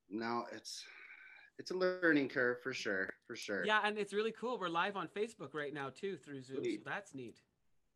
No, 0.09 0.43
it's 0.53 0.83
it's 1.59 1.71
a 1.71 1.75
learning 1.75 2.29
curve 2.29 2.61
for 2.61 2.73
sure, 2.73 3.09
for 3.25 3.35
sure. 3.35 3.65
Yeah, 3.65 3.79
and 3.83 3.97
it's 3.97 4.13
really 4.13 4.33
cool. 4.33 4.59
We're 4.59 4.69
live 4.69 4.95
on 4.95 5.07
Facebook 5.07 5.53
right 5.53 5.73
now 5.73 5.89
too 5.89 6.17
through 6.17 6.43
Zoom. 6.43 6.63
So 6.63 6.71
that's 6.85 7.13
neat. 7.13 7.39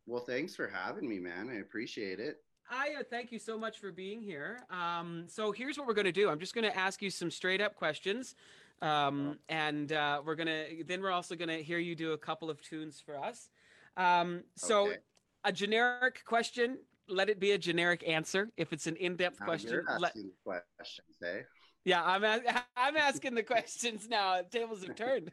Well, 0.07 0.23
thanks 0.23 0.55
for 0.55 0.67
having 0.67 1.07
me, 1.07 1.19
man. 1.19 1.49
I 1.49 1.59
appreciate 1.59 2.21
it. 2.21 2.37
I 2.69 2.95
uh, 2.99 3.03
thank 3.09 3.31
you 3.31 3.39
so 3.39 3.57
much 3.57 3.79
for 3.79 3.91
being 3.91 4.21
here. 4.21 4.61
Um, 4.69 5.25
so 5.27 5.51
here's 5.51 5.77
what 5.77 5.85
we're 5.85 5.93
going 5.93 6.05
to 6.05 6.11
do. 6.13 6.29
I'm 6.29 6.39
just 6.39 6.55
going 6.55 6.69
to 6.69 6.75
ask 6.75 7.01
you 7.01 7.09
some 7.09 7.29
straight 7.29 7.61
up 7.61 7.75
questions, 7.75 8.35
um, 8.81 9.37
and 9.49 9.91
uh, 9.91 10.21
we're 10.25 10.35
gonna 10.35 10.65
then 10.85 11.01
we're 11.01 11.11
also 11.11 11.35
going 11.35 11.49
to 11.49 11.61
hear 11.61 11.77
you 11.77 11.95
do 11.95 12.13
a 12.13 12.17
couple 12.17 12.49
of 12.49 12.61
tunes 12.61 13.01
for 13.05 13.17
us. 13.17 13.49
Um, 13.97 14.43
so 14.55 14.87
okay. 14.87 14.97
a 15.43 15.51
generic 15.51 16.23
question. 16.25 16.77
Let 17.09 17.29
it 17.29 17.39
be 17.39 17.51
a 17.51 17.57
generic 17.57 18.03
answer. 18.07 18.49
If 18.57 18.73
it's 18.73 18.87
an 18.87 18.95
in-depth 18.97 19.39
now 19.39 19.45
question, 19.45 19.85
let... 19.99 20.13
questions, 20.43 21.17
eh? 21.23 21.41
Yeah, 21.85 22.03
I'm 22.03 22.23
a- 22.23 22.41
I'm 22.77 22.97
asking 22.97 23.35
the 23.35 23.43
questions 23.43 24.07
now. 24.09 24.41
Tables 24.51 24.85
have 24.85 24.95
turned. 24.95 25.31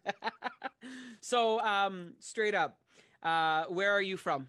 so 1.21 1.61
um, 1.61 2.15
straight 2.21 2.55
up, 2.55 2.79
uh, 3.25 3.65
where 3.65 3.91
are 3.93 4.03
you 4.03 4.17
from? 4.17 4.49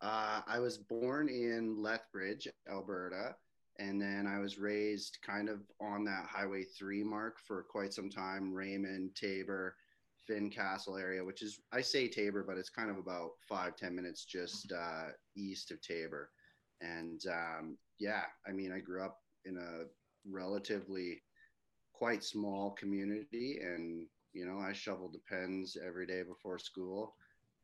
Uh, 0.00 0.42
I 0.46 0.58
was 0.58 0.78
born 0.78 1.28
in 1.28 1.82
Lethbridge, 1.82 2.48
Alberta, 2.70 3.34
and 3.78 4.00
then 4.00 4.26
I 4.26 4.38
was 4.38 4.58
raised 4.58 5.18
kind 5.22 5.48
of 5.48 5.60
on 5.80 6.04
that 6.04 6.26
Highway 6.26 6.64
Three 6.64 7.02
mark 7.02 7.38
for 7.46 7.64
quite 7.70 7.92
some 7.92 8.10
time. 8.10 8.52
Raymond, 8.52 9.14
Taber, 9.14 9.74
Fincastle 10.26 10.96
area, 10.96 11.24
which 11.24 11.42
is 11.42 11.60
I 11.72 11.80
say 11.80 12.08
Taber, 12.08 12.44
but 12.46 12.58
it's 12.58 12.70
kind 12.70 12.90
of 12.90 12.98
about 12.98 13.30
five 13.48 13.76
ten 13.76 13.94
minutes 13.94 14.24
just 14.24 14.72
uh, 14.72 15.08
east 15.36 15.70
of 15.70 15.80
Taber. 15.80 16.30
And 16.80 17.22
um, 17.30 17.78
yeah, 17.98 18.24
I 18.46 18.52
mean, 18.52 18.72
I 18.72 18.80
grew 18.80 19.02
up 19.02 19.18
in 19.44 19.56
a 19.56 19.84
relatively 20.30 21.22
quite 21.92 22.22
small 22.22 22.72
community, 22.72 23.60
and 23.62 24.06
you 24.32 24.46
know, 24.46 24.58
I 24.58 24.72
shoveled 24.72 25.14
the 25.14 25.20
pens 25.30 25.76
every 25.82 26.06
day 26.06 26.22
before 26.22 26.58
school, 26.58 27.14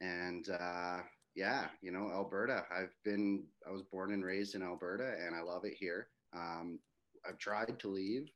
and 0.00 0.48
uh, 0.48 1.00
yeah, 1.34 1.66
you 1.80 1.90
know, 1.92 2.10
Alberta. 2.12 2.64
I've 2.74 2.94
been, 3.04 3.44
I 3.66 3.70
was 3.70 3.82
born 3.82 4.12
and 4.12 4.24
raised 4.24 4.54
in 4.54 4.62
Alberta, 4.62 5.14
and 5.24 5.34
I 5.34 5.40
love 5.42 5.64
it 5.64 5.74
here. 5.78 6.08
Um, 6.34 6.78
I've 7.26 7.38
tried 7.38 7.78
to 7.78 7.88
leave, 7.88 8.30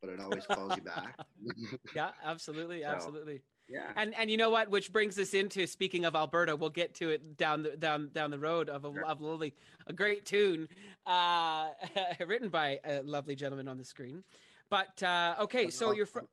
but 0.00 0.10
it 0.10 0.20
always 0.20 0.44
calls 0.46 0.76
you 0.76 0.82
back. 0.82 1.18
yeah, 1.96 2.10
absolutely, 2.24 2.82
So, 2.82 2.88
absolutely. 2.88 3.40
yeah. 3.68 3.92
And 3.96 4.14
and 4.16 4.30
you 4.30 4.36
know 4.36 4.50
what? 4.50 4.68
Which 4.70 4.92
brings 4.92 5.18
us 5.18 5.32
into 5.34 5.66
speaking 5.66 6.04
of 6.04 6.14
Alberta. 6.14 6.56
We'll 6.56 6.70
get 6.70 6.94
to 6.96 7.10
it 7.10 7.36
down 7.36 7.62
the 7.62 7.76
down 7.76 8.10
down 8.12 8.30
the 8.30 8.38
road 8.38 8.68
of 8.68 8.84
a, 8.84 8.92
Sure. 8.92 9.04
of 9.06 9.20
a 9.20 9.24
lovely, 9.24 9.54
a 9.86 9.92
great 9.92 10.26
tune, 10.26 10.68
uh, 11.06 11.68
written 12.26 12.48
by 12.48 12.80
a 12.84 13.02
lovely 13.02 13.34
gentleman 13.36 13.68
on 13.68 13.78
the 13.78 13.84
screen. 13.84 14.24
But 14.70 15.02
uh, 15.02 15.36
okay, 15.40 15.70
so 15.70 15.92
you're 15.92 16.06
from. 16.06 16.26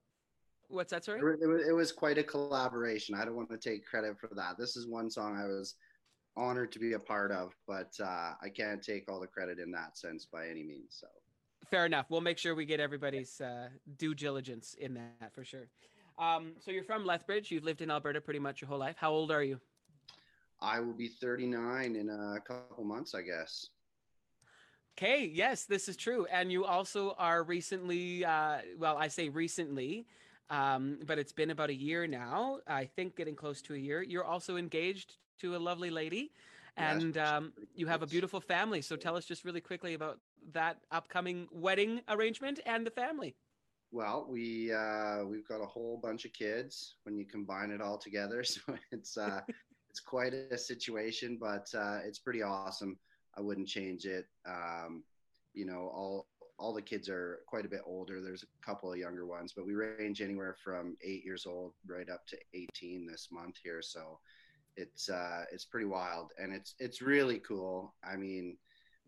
What's 0.69 0.91
that? 0.91 1.03
Sorry. 1.03 1.19
It, 1.19 1.23
wa- 1.47 1.67
it 1.67 1.73
was 1.75 1.91
quite 1.91 2.17
a 2.19 2.23
collaboration. 2.23 3.15
I 3.15 3.25
don't 3.25 3.35
want 3.35 3.49
to 3.49 3.57
take 3.57 3.85
credit 3.85 4.19
for 4.19 4.29
that. 4.35 4.55
This 4.57 4.75
is 4.77 4.87
one 4.87 5.09
song 5.09 5.35
I 5.35 5.45
was 5.47 5.75
honored 6.37 6.71
to 6.71 6.79
be 6.79 6.93
a 6.93 6.99
part 6.99 7.31
of, 7.31 7.53
but 7.67 7.93
uh, 8.01 8.33
I 8.41 8.49
can't 8.49 8.81
take 8.81 9.11
all 9.11 9.19
the 9.19 9.27
credit 9.27 9.59
in 9.59 9.71
that 9.71 9.97
sense 9.97 10.25
by 10.25 10.47
any 10.47 10.63
means. 10.63 10.97
So 10.99 11.07
Fair 11.69 11.85
enough. 11.85 12.07
We'll 12.09 12.21
make 12.21 12.37
sure 12.37 12.55
we 12.55 12.65
get 12.65 12.79
everybody's 12.79 13.39
uh, 13.41 13.69
due 13.97 14.15
diligence 14.15 14.75
in 14.79 14.95
that 14.95 15.33
for 15.33 15.43
sure. 15.43 15.67
Um, 16.17 16.53
so 16.59 16.71
you're 16.71 16.83
from 16.83 17.05
Lethbridge. 17.05 17.51
You've 17.51 17.63
lived 17.63 17.81
in 17.81 17.91
Alberta 17.91 18.19
pretty 18.21 18.39
much 18.39 18.61
your 18.61 18.67
whole 18.67 18.79
life. 18.79 18.95
How 18.97 19.11
old 19.11 19.31
are 19.31 19.43
you? 19.43 19.59
I 20.61 20.79
will 20.79 20.93
be 20.93 21.07
39 21.07 21.95
in 21.95 22.09
a 22.09 22.39
couple 22.45 22.83
months, 22.83 23.15
I 23.15 23.21
guess. 23.21 23.67
Okay, 24.97 25.25
yes, 25.25 25.63
this 25.63 25.87
is 25.87 25.95
true. 25.95 26.25
And 26.25 26.51
you 26.51 26.65
also 26.65 27.15
are 27.17 27.43
recently, 27.43 28.25
uh, 28.25 28.57
well, 28.77 28.97
I 28.97 29.07
say 29.07 29.29
recently, 29.29 30.07
um, 30.49 30.97
but 31.05 31.17
it's 31.19 31.31
been 31.31 31.51
about 31.51 31.69
a 31.69 31.75
year 31.75 32.05
now. 32.07 32.59
I 32.67 32.85
think 32.85 33.15
getting 33.15 33.35
close 33.35 33.61
to 33.63 33.75
a 33.75 33.77
year. 33.77 34.01
You're 34.01 34.25
also 34.25 34.57
engaged 34.57 35.15
to 35.39 35.55
a 35.55 35.57
lovely 35.57 35.89
lady, 35.89 36.31
Yes, 36.77 37.01
and 37.01 37.17
um, 37.17 37.53
you 37.75 37.87
have 37.87 38.01
a 38.01 38.07
beautiful 38.07 38.39
family. 38.39 38.81
So 38.81 38.95
tell 38.95 39.15
us 39.15 39.25
just 39.25 39.43
really 39.43 39.61
quickly 39.61 39.93
about 39.93 40.19
that 40.53 40.77
upcoming 40.91 41.47
wedding 41.51 42.01
arrangement 42.07 42.59
and 42.65 42.85
the 42.85 42.91
family. 42.91 43.35
Well, 43.91 44.27
we 44.29 44.71
uh, 44.71 45.25
we've 45.25 45.47
got 45.47 45.61
a 45.61 45.65
whole 45.65 45.99
bunch 46.01 46.25
of 46.25 46.33
kids 46.33 46.95
when 47.03 47.17
you 47.17 47.25
combine 47.25 47.71
it 47.71 47.81
all 47.81 47.97
together, 47.97 48.43
so 48.45 48.61
it's 48.91 49.17
uh, 49.17 49.41
it's 49.89 49.99
quite 49.99 50.33
a 50.33 50.57
situation, 50.57 51.37
but 51.39 51.67
uh, 51.75 51.99
it's 52.05 52.19
pretty 52.19 52.43
awesome. 52.43 52.97
I 53.37 53.41
wouldn't 53.41 53.67
change 53.67 54.05
it. 54.05 54.25
Um, 54.47 55.03
you 55.53 55.65
know, 55.65 55.91
all 55.93 56.27
all 56.59 56.73
the 56.73 56.81
kids 56.81 57.09
are 57.09 57.39
quite 57.47 57.65
a 57.65 57.69
bit 57.69 57.81
older. 57.85 58.21
There's 58.21 58.43
a 58.43 58.65
couple 58.65 58.91
of 58.91 58.99
younger 58.99 59.25
ones, 59.25 59.53
but 59.55 59.65
we 59.65 59.73
range 59.73 60.21
anywhere 60.21 60.55
from 60.61 60.97
eight 61.03 61.23
years 61.23 61.45
old 61.45 61.73
right 61.87 62.09
up 62.09 62.27
to 62.27 62.37
18 62.53 63.07
this 63.07 63.29
month 63.31 63.55
here. 63.63 63.81
So 63.81 64.19
it's 64.77 65.09
uh, 65.09 65.43
it's 65.51 65.65
pretty 65.65 65.85
wild, 65.85 66.31
and 66.41 66.53
it's 66.53 66.75
it's 66.79 67.01
really 67.01 67.39
cool. 67.39 67.95
I 68.03 68.15
mean, 68.15 68.57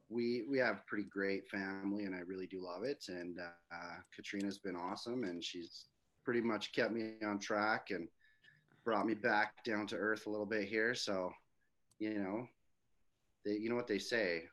we 0.09 0.43
we 0.49 0.57
have 0.59 0.75
a 0.75 0.83
pretty 0.87 1.05
great 1.09 1.47
family, 1.49 2.05
and 2.05 2.15
I 2.15 2.19
really 2.19 2.47
do 2.47 2.63
love 2.63 2.83
it. 2.83 3.05
And 3.07 3.39
uh, 3.39 3.95
Katrina's 4.15 4.57
been 4.57 4.75
awesome, 4.75 5.23
and 5.23 5.43
she's 5.43 5.85
pretty 6.23 6.41
much 6.41 6.73
kept 6.73 6.91
me 6.91 7.13
on 7.25 7.39
track 7.39 7.87
and 7.91 8.07
brought 8.83 9.05
me 9.05 9.13
back 9.13 9.63
down 9.63 9.87
to 9.87 9.95
earth 9.95 10.27
a 10.27 10.29
little 10.29 10.45
bit 10.45 10.67
here. 10.67 10.93
So, 10.93 11.31
you 11.99 12.19
know, 12.19 12.47
they, 13.45 13.53
you 13.53 13.69
know 13.69 13.75
what 13.75 13.87
they 13.87 13.99
say. 13.99 14.43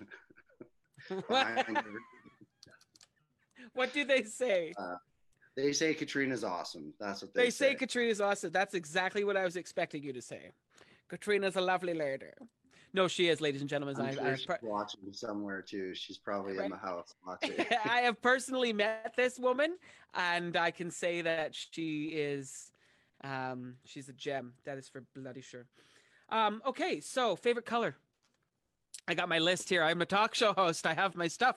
What 3.74 3.92
do 3.92 4.04
they 4.04 4.22
say? 4.22 4.72
They 5.56 5.72
say 5.72 5.94
Katrina's 5.94 6.44
awesome. 6.44 6.94
That's 6.98 7.22
what 7.22 7.34
They 7.34 7.44
they, 7.44 7.50
say 7.50 7.74
Katrina's 7.74 8.20
awesome. 8.20 8.50
That's 8.52 8.74
exactly 8.74 9.24
what 9.24 9.36
I 9.36 9.44
was 9.44 9.56
expecting 9.56 10.02
you 10.02 10.12
to 10.12 10.22
say. 10.22 10.52
Katrina's 11.08 11.56
a 11.56 11.60
lovely 11.60 11.94
lady. 11.94 12.26
No, 12.94 13.08
she 13.08 13.28
is, 13.28 13.40
ladies 13.40 13.62
and 13.62 13.70
gentlemen. 13.70 13.96
I'm 13.98 14.06
I, 14.06 14.12
sure 14.12 14.26
I, 14.26 14.36
she's 14.36 14.46
watching 14.62 15.00
somewhere 15.12 15.62
too. 15.62 15.94
She's 15.94 16.18
probably 16.18 16.56
Right. 16.56 16.66
in 16.66 16.70
the 16.72 16.76
house 16.76 17.14
watching. 17.26 17.54
I 17.84 18.00
have 18.00 18.20
personally 18.20 18.72
met 18.72 19.14
this 19.16 19.38
woman, 19.38 19.76
and 20.14 20.56
I 20.56 20.70
can 20.70 20.90
say 20.90 21.22
that 21.22 21.54
she 21.54 22.08
is, 22.14 22.70
um, 23.24 23.76
she's 23.84 24.08
a 24.08 24.12
gem. 24.12 24.54
That 24.64 24.76
is 24.78 24.88
for 24.88 25.04
bloody 25.14 25.40
sure. 25.40 25.66
Um, 26.28 26.62
okay, 26.66 27.00
so 27.00 27.34
favorite 27.36 27.66
color. 27.66 27.96
I 29.08 29.14
got 29.14 29.28
my 29.28 29.38
list 29.38 29.68
here. 29.68 29.82
I'm 29.82 30.00
a 30.02 30.06
talk 30.06 30.34
show 30.34 30.52
host. 30.52 30.86
I 30.86 30.94
have 30.94 31.16
my 31.16 31.28
stuff. 31.28 31.56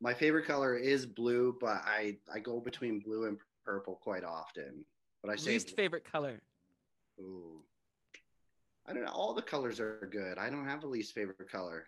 My 0.00 0.14
favorite 0.14 0.46
color 0.46 0.76
is 0.76 1.06
blue, 1.06 1.56
but 1.60 1.82
I 1.84 2.16
I 2.32 2.38
go 2.38 2.60
between 2.60 3.00
blue 3.00 3.26
and 3.26 3.38
purple 3.64 3.96
quite 4.02 4.24
often. 4.24 4.84
But 5.22 5.32
I 5.32 5.36
say 5.36 5.52
Least 5.52 5.74
favorite 5.76 6.04
color. 6.10 6.40
Ooh. 7.20 7.62
I 8.86 8.92
don't 8.92 9.04
know. 9.04 9.10
All 9.10 9.34
the 9.34 9.42
colors 9.42 9.80
are 9.80 10.08
good. 10.10 10.38
I 10.38 10.48
don't 10.48 10.66
have 10.66 10.84
a 10.84 10.86
least 10.86 11.14
favorite 11.14 11.50
color. 11.50 11.84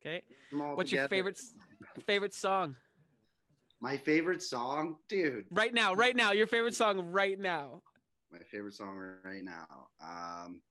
Okay. 0.00 0.22
What's 0.50 0.90
your 0.92 1.06
favorite 1.08 1.38
favorite 2.06 2.34
song 2.34 2.74
My 3.80 3.96
favorite 3.96 4.42
song, 4.42 4.96
dude. 5.08 5.44
right 5.50 5.74
now? 5.74 5.94
Right 5.94 6.16
now, 6.16 6.32
your 6.32 6.46
favorite 6.46 6.74
song 6.74 7.00
right 7.10 7.38
now. 7.38 7.82
My 8.32 8.38
favorite 8.50 8.74
song 8.74 8.96
right 9.24 9.44
now. 9.44 9.88
Um, 10.02 10.62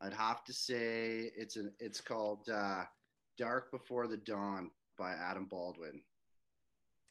I'd 0.00 0.12
have 0.12 0.44
to 0.44 0.52
say 0.52 1.30
it's 1.36 1.56
an. 1.56 1.72
It's 1.80 2.00
called 2.00 2.48
uh, 2.52 2.84
"Dark 3.38 3.70
Before 3.72 4.06
the 4.06 4.18
Dawn" 4.18 4.70
by 4.98 5.12
Adam 5.12 5.46
Baldwin. 5.46 6.02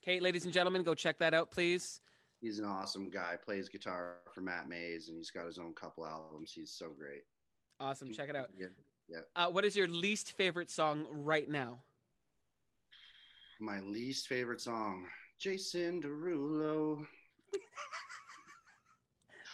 Okay, 0.04 0.20
ladies 0.20 0.46
and 0.46 0.54
gentlemen, 0.54 0.84
go 0.84 0.94
check 0.94 1.18
that 1.20 1.34
out, 1.34 1.50
please. 1.50 2.02
He's 2.40 2.60
an 2.60 2.66
awesome 2.66 3.10
guy. 3.10 3.36
Plays 3.44 3.68
guitar 3.68 4.18
for 4.34 4.42
Matt 4.42 4.70
Mays, 4.70 5.08
and 5.10 5.18
he's 5.18 5.32
got 5.32 5.48
his 5.48 5.58
own 5.58 5.74
couple 5.74 6.06
albums. 6.06 6.52
He's 6.54 6.72
so 6.72 6.90
great. 6.98 7.24
Awesome. 7.80 8.14
Check 8.14 8.30
it 8.30 8.36
out. 8.36 8.50
Yeah. 8.58 9.20
Uh, 9.36 9.48
what 9.48 9.66
is 9.66 9.76
your 9.76 9.88
least 9.88 10.34
favorite 10.34 10.70
song 10.70 11.08
right 11.12 11.50
now? 11.50 11.80
My 13.60 13.80
least 13.80 14.28
favorite 14.28 14.62
song, 14.62 15.08
Jason 15.40 16.02
Derulo. 16.02 17.06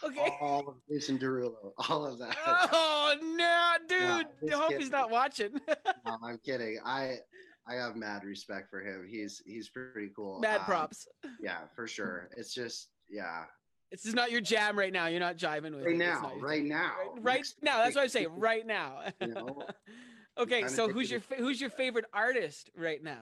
Okay. 0.06 0.34
All 0.42 0.68
of 0.68 0.76
Jason 0.92 1.18
Derulo. 1.18 1.72
All 1.90 2.06
of 2.06 2.20
that. 2.20 2.36
Oh 2.46 3.16
no, 3.22 3.74
dude! 3.88 4.52
I 4.52 4.56
hope 4.58 4.68
kidding. 4.68 4.82
he's 4.82 4.92
not 4.92 5.10
watching. 5.10 5.52
No, 6.06 6.18
I'm 6.22 6.38
kidding. 6.46 6.78
I 6.86 7.20
I 7.68 7.76
have 7.76 7.96
mad 7.96 8.24
respect 8.24 8.70
for 8.70 8.82
him. 8.82 9.08
He's 9.10 9.42
he's 9.46 9.70
pretty 9.70 10.10
cool. 10.16 10.40
Mad 10.40 10.60
Um, 10.62 10.66
props. 10.66 11.08
Yeah, 11.40 11.60
for 11.76 11.88
sure. 11.88 12.30
It's 12.38 12.54
just 12.54 12.90
yeah. 13.10 13.46
It's 13.92 14.04
just 14.04 14.16
not 14.16 14.32
your 14.32 14.42
jam 14.42 14.78
right 14.78 14.92
now. 14.92 15.06
You're 15.06 15.20
not 15.20 15.38
jiving 15.38 15.76
with 15.76 15.86
Right 15.86 15.94
it. 15.94 15.98
Now, 16.00 16.34
right 16.40 16.64
now, 16.64 16.94
Right, 17.16 17.22
right 17.22 17.46
now. 17.62 17.78
That's 17.84 17.96
what 17.96 18.02
I'm 18.04 18.10
saying. 18.10 18.30
Right 18.36 18.66
now. 18.66 19.02
You 19.22 19.28
know, 19.28 19.68
okay, 20.40 20.68
so 20.68 20.90
who's 20.90 21.12
your 21.12 21.22
who's 21.38 21.62
your 21.62 21.70
favorite 21.70 22.06
artist 22.12 22.72
right 22.76 23.04
now? 23.04 23.22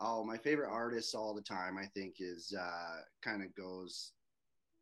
Oh, 0.00 0.24
my 0.24 0.36
favorite 0.36 0.70
artist 0.72 1.14
all 1.14 1.32
the 1.32 1.40
time, 1.42 1.78
I 1.78 1.86
think, 1.86 2.16
is 2.18 2.52
uh, 2.60 2.96
kind 3.22 3.42
of 3.44 3.54
goes. 3.54 4.12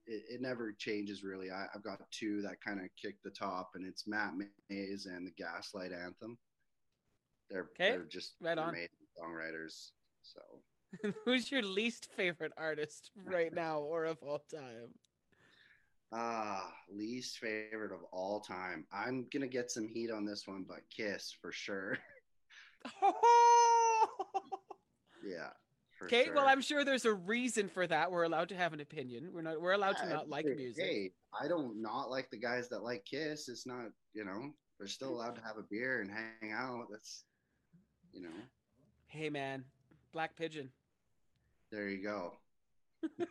It, 0.07 0.23
it 0.31 0.41
never 0.41 0.73
changes 0.79 1.23
really. 1.23 1.51
I, 1.51 1.67
I've 1.75 1.85
got 1.85 2.01
two 2.11 2.41
that 2.43 2.61
kind 2.67 2.81
of 2.81 2.87
kick 3.01 3.17
the 3.23 3.31
top, 3.31 3.73
and 3.75 3.87
it's 3.87 4.07
Matt 4.07 4.33
Mays 4.71 5.05
and 5.07 5.27
the 5.27 5.33
Gaslight 5.33 5.93
Anthem. 5.93 6.39
They're 7.53 7.65
'Kay, 7.77 7.91
they're 7.91 8.05
just 8.05 8.35
right 8.41 8.57
on. 8.59 8.71
amazing 8.71 8.89
songwriters. 9.21 9.91
So 10.23 10.41
who's 11.25 11.51
your 11.53 11.63
least 11.63 12.09
favorite 12.17 12.53
artist 12.57 13.11
right 13.25 13.53
now 13.53 13.79
or 13.79 14.07
of 14.07 14.19
all 14.23 14.43
time? 14.51 14.95
ah, 16.15 16.71
least 16.91 17.39
favorite 17.39 17.93
of 17.93 18.01
all 18.13 18.41
time. 18.41 18.87
I'm 18.93 19.27
gonna 19.33 19.47
get 19.47 19.71
some 19.71 19.87
heat 19.89 20.11
on 20.11 20.25
this 20.25 20.47
one, 20.47 20.65
but 20.67 20.81
Kiss 20.95 21.35
for 21.41 21.53
sure. 21.53 21.99
yeah. 25.25 25.51
okay, 26.03 26.29
well. 26.35 26.47
I'm 26.49 26.61
sure 26.61 26.85
there's 26.85 27.05
a 27.05 27.15
reason 27.15 27.69
for 27.69 27.87
that. 27.87 28.11
We're 28.11 28.25
allowed 28.25 28.49
to 28.51 28.57
have 28.57 28.73
an 28.73 28.81
opinion. 28.81 29.31
We're 29.33 29.43
not. 29.43 29.61
We're 29.61 29.73
allowed 29.73 29.97
to 29.99 30.09
not 30.09 30.29
like 30.29 30.45
music. 30.47 30.85
Hey, 30.85 31.13
I 31.39 31.49
don't 31.49 31.81
not 31.81 32.11
like 32.11 32.31
the 32.31 32.39
guys 32.39 32.69
that 32.71 32.83
like 32.83 33.05
Kiss. 33.05 33.49
It's 33.49 33.67
not, 33.67 33.87
you 34.13 34.25
know, 34.25 34.51
they're 34.79 34.89
still 34.89 35.11
allowed 35.11 35.37
to 35.37 35.43
have 35.43 35.57
a 35.59 35.63
beer 35.71 36.01
and 36.01 36.11
hang 36.11 36.53
out. 36.53 36.89
That's, 36.91 37.25
you 38.13 38.23
know, 38.23 38.29
Hey, 39.07 39.29
man, 39.29 39.65
Black 40.13 40.37
Pigeon. 40.37 40.71
there 41.71 41.89
you 41.89 42.03
go. 42.03 42.33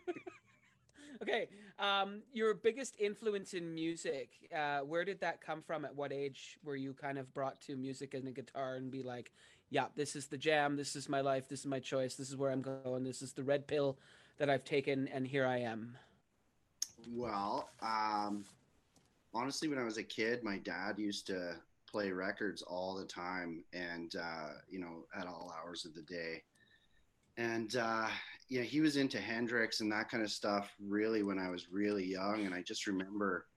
okay. 1.22 1.48
Um, 1.80 2.22
your 2.34 2.54
biggest 2.54 2.96
influence 3.00 3.54
in 3.54 3.74
music, 3.74 4.30
uh, 4.56 4.80
where 4.80 5.04
did 5.06 5.20
that 5.22 5.42
come 5.42 5.62
from? 5.62 5.86
At 5.86 5.96
what 5.96 6.12
age 6.12 6.60
were 6.64 6.76
you 6.76 6.94
kind 6.94 7.18
of 7.18 7.34
brought 7.34 7.60
to 7.62 7.76
music 7.76 8.14
and 8.14 8.26
the 8.26 8.32
guitar 8.32 8.76
and 8.76 8.92
be 8.92 9.02
like, 9.02 9.32
yeah, 9.72 9.86
this 9.96 10.16
is 10.16 10.28
the 10.28 10.38
jam, 10.38 10.76
this 10.76 10.96
is 10.96 11.10
my 11.10 11.22
life, 11.22 11.48
this 11.48 11.62
is 11.62 11.66
my 11.66 11.80
choice, 11.80 12.16
this 12.16 12.30
is 12.30 12.36
where 12.38 12.52
I'm 12.52 12.62
going, 12.62 13.04
this 13.04 13.22
is 13.22 13.34
the 13.34 13.44
red 13.44 13.66
pill 13.68 13.98
that 14.38 14.50
I've 14.50 14.64
taken, 14.66 15.08
and 15.08 15.26
here 15.26 15.46
I 15.46 15.60
am? 15.60 15.98
Well, 17.10 17.70
um, 17.82 18.46
honestly, 19.34 19.68
when 19.68 19.80
I 19.80 19.84
was 19.84 19.98
a 19.98 20.04
kid, 20.04 20.44
my 20.44 20.58
dad 20.58 21.00
used 21.00 21.26
to 21.28 21.56
play 21.92 22.12
records 22.12 22.62
all 22.62 22.96
the 22.96 23.06
time 23.06 23.64
and, 23.74 24.16
uh, 24.16 24.50
you 24.70 24.80
know, 24.80 25.06
at 25.16 25.28
all 25.28 25.54
hours 25.60 25.86
of 25.86 25.94
the 25.94 26.02
day. 26.04 26.44
And, 27.38 27.76
uh, 27.76 28.08
yeah, 28.50 28.62
he 28.62 28.82
was 28.82 28.98
into 28.98 29.20
Hendrix 29.20 29.82
and 29.82 29.92
that 29.92 30.10
kind 30.10 30.24
of 30.24 30.32
stuff 30.32 30.72
really 30.80 31.24
when 31.24 31.40
I 31.40 31.50
was 31.50 31.72
really 31.72 32.06
young. 32.06 32.46
And 32.46 32.54
I 32.54 32.62
just 32.62 32.88
remember 32.88 33.48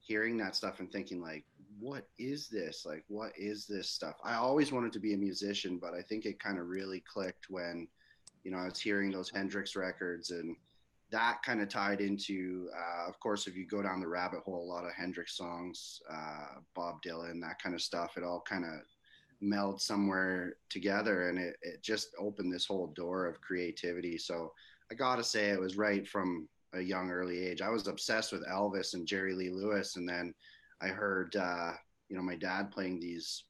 hearing 0.00 0.38
that 0.38 0.56
stuff 0.56 0.80
and 0.80 0.90
thinking, 0.90 1.20
like, 1.20 1.44
what 1.78 2.08
is 2.18 2.48
this? 2.48 2.84
Like, 2.86 3.04
what 3.08 3.32
is 3.36 3.66
this 3.66 3.90
stuff? 3.90 4.16
I 4.24 4.34
always 4.34 4.72
wanted 4.72 4.92
to 4.94 5.00
be 5.00 5.14
a 5.14 5.18
musician, 5.18 5.78
but 5.78 5.94
I 5.94 6.02
think 6.02 6.24
it 6.24 6.40
kind 6.40 6.58
of 6.58 6.68
really 6.68 7.02
clicked 7.12 7.50
when, 7.50 7.88
you 8.44 8.50
know, 8.50 8.58
I 8.58 8.64
was 8.64 8.80
hearing 8.80 9.10
those 9.10 9.30
Hendrix 9.30 9.76
records 9.76 10.30
and, 10.30 10.56
that 11.10 11.38
kind 11.42 11.60
of 11.60 11.68
tied 11.68 12.00
into, 12.00 12.68
uh, 12.76 13.08
of 13.08 13.18
course, 13.20 13.46
if 13.46 13.56
you 13.56 13.66
go 13.66 13.82
down 13.82 14.00
the 14.00 14.06
rabbit 14.06 14.40
hole, 14.44 14.62
a 14.62 14.72
lot 14.72 14.84
of 14.84 14.92
Hendrix 14.92 15.36
songs, 15.36 16.00
uh, 16.12 16.60
Bob 16.74 16.96
Dylan, 17.02 17.40
that 17.40 17.60
kind 17.62 17.74
of 17.74 17.80
stuff. 17.80 18.16
It 18.16 18.24
all 18.24 18.42
kind 18.46 18.64
of 18.64 18.80
meld 19.40 19.80
somewhere 19.80 20.56
together, 20.68 21.28
and 21.28 21.38
it, 21.38 21.56
it 21.62 21.82
just 21.82 22.08
opened 22.18 22.52
this 22.52 22.66
whole 22.66 22.88
door 22.88 23.26
of 23.26 23.40
creativity. 23.40 24.18
So 24.18 24.52
I 24.90 24.94
gotta 24.94 25.24
say, 25.24 25.50
it 25.50 25.60
was 25.60 25.76
right 25.76 26.06
from 26.06 26.48
a 26.74 26.80
young 26.80 27.10
early 27.10 27.46
age. 27.46 27.62
I 27.62 27.70
was 27.70 27.86
obsessed 27.86 28.32
with 28.32 28.46
Elvis 28.46 28.94
and 28.94 29.06
Jerry 29.06 29.34
Lee 29.34 29.50
Lewis, 29.50 29.96
and 29.96 30.08
then 30.08 30.34
I 30.82 30.88
heard, 30.88 31.34
uh, 31.36 31.72
you 32.08 32.16
know, 32.16 32.22
my 32.22 32.36
dad 32.36 32.70
playing 32.70 33.00
these 33.00 33.44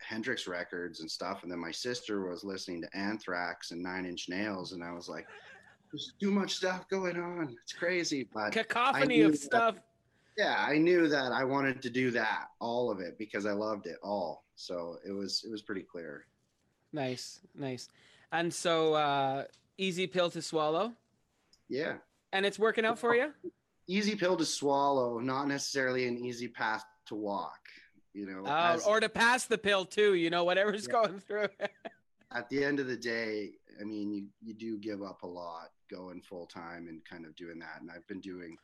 Hendrix 0.00 0.46
records 0.46 1.00
and 1.00 1.10
stuff, 1.10 1.42
and 1.42 1.50
then 1.50 1.58
my 1.58 1.70
sister 1.70 2.28
was 2.28 2.44
listening 2.44 2.82
to 2.82 2.96
Anthrax 2.96 3.70
and 3.70 3.82
Nine 3.82 4.06
Inch 4.06 4.28
Nails, 4.28 4.72
and 4.72 4.82
I 4.82 4.92
was 4.92 5.08
like 5.08 5.26
there's 5.94 6.12
too 6.18 6.32
much 6.32 6.54
stuff 6.54 6.88
going 6.88 7.16
on. 7.16 7.56
It's 7.62 7.72
crazy, 7.72 8.28
but 8.34 8.50
cacophony 8.50 9.20
of 9.20 9.36
stuff. 9.38 9.76
yeah, 10.36 10.56
I 10.58 10.76
knew 10.76 11.06
that 11.06 11.30
I 11.30 11.44
wanted 11.44 11.80
to 11.82 11.90
do 11.90 12.10
that, 12.10 12.48
all 12.58 12.90
of 12.90 12.98
it, 12.98 13.16
because 13.16 13.46
I 13.46 13.52
loved 13.52 13.86
it 13.86 13.98
all. 14.02 14.42
So 14.56 14.98
it 15.06 15.12
was 15.12 15.44
it 15.46 15.52
was 15.52 15.62
pretty 15.62 15.82
clear. 15.82 16.26
Nice, 16.92 17.38
nice. 17.54 17.88
And 18.32 18.52
so 18.52 18.94
uh 18.94 19.44
easy 19.78 20.08
pill 20.08 20.30
to 20.30 20.42
swallow. 20.42 20.92
Yeah. 21.68 21.94
And 22.32 22.44
it's 22.44 22.58
working 22.58 22.84
out 22.84 22.98
for 22.98 23.14
you? 23.14 23.32
Easy 23.86 24.16
pill 24.16 24.36
to 24.36 24.44
swallow, 24.44 25.20
not 25.20 25.46
necessarily 25.46 26.08
an 26.08 26.18
easy 26.18 26.48
path 26.48 26.84
to 27.06 27.14
walk, 27.14 27.60
you 28.12 28.26
know. 28.26 28.44
Uh, 28.44 28.72
as, 28.74 28.84
or 28.84 28.98
to 28.98 29.08
pass 29.08 29.44
the 29.44 29.58
pill 29.58 29.84
too, 29.84 30.14
you 30.14 30.30
know, 30.30 30.42
whatever's 30.42 30.88
yeah. 30.88 30.92
going 30.92 31.20
through. 31.20 31.48
At 32.32 32.48
the 32.48 32.64
end 32.64 32.80
of 32.80 32.88
the 32.88 32.96
day, 32.96 33.52
I 33.80 33.84
mean, 33.84 34.12
you, 34.12 34.26
you 34.42 34.54
do 34.54 34.78
give 34.78 35.02
up 35.02 35.22
a 35.22 35.26
lot 35.26 35.70
going 35.90 36.20
full 36.20 36.46
time 36.46 36.88
and 36.88 37.04
kind 37.04 37.26
of 37.26 37.36
doing 37.36 37.58
that. 37.60 37.80
And 37.80 37.90
I've 37.90 38.06
been 38.06 38.20
doing, 38.20 38.56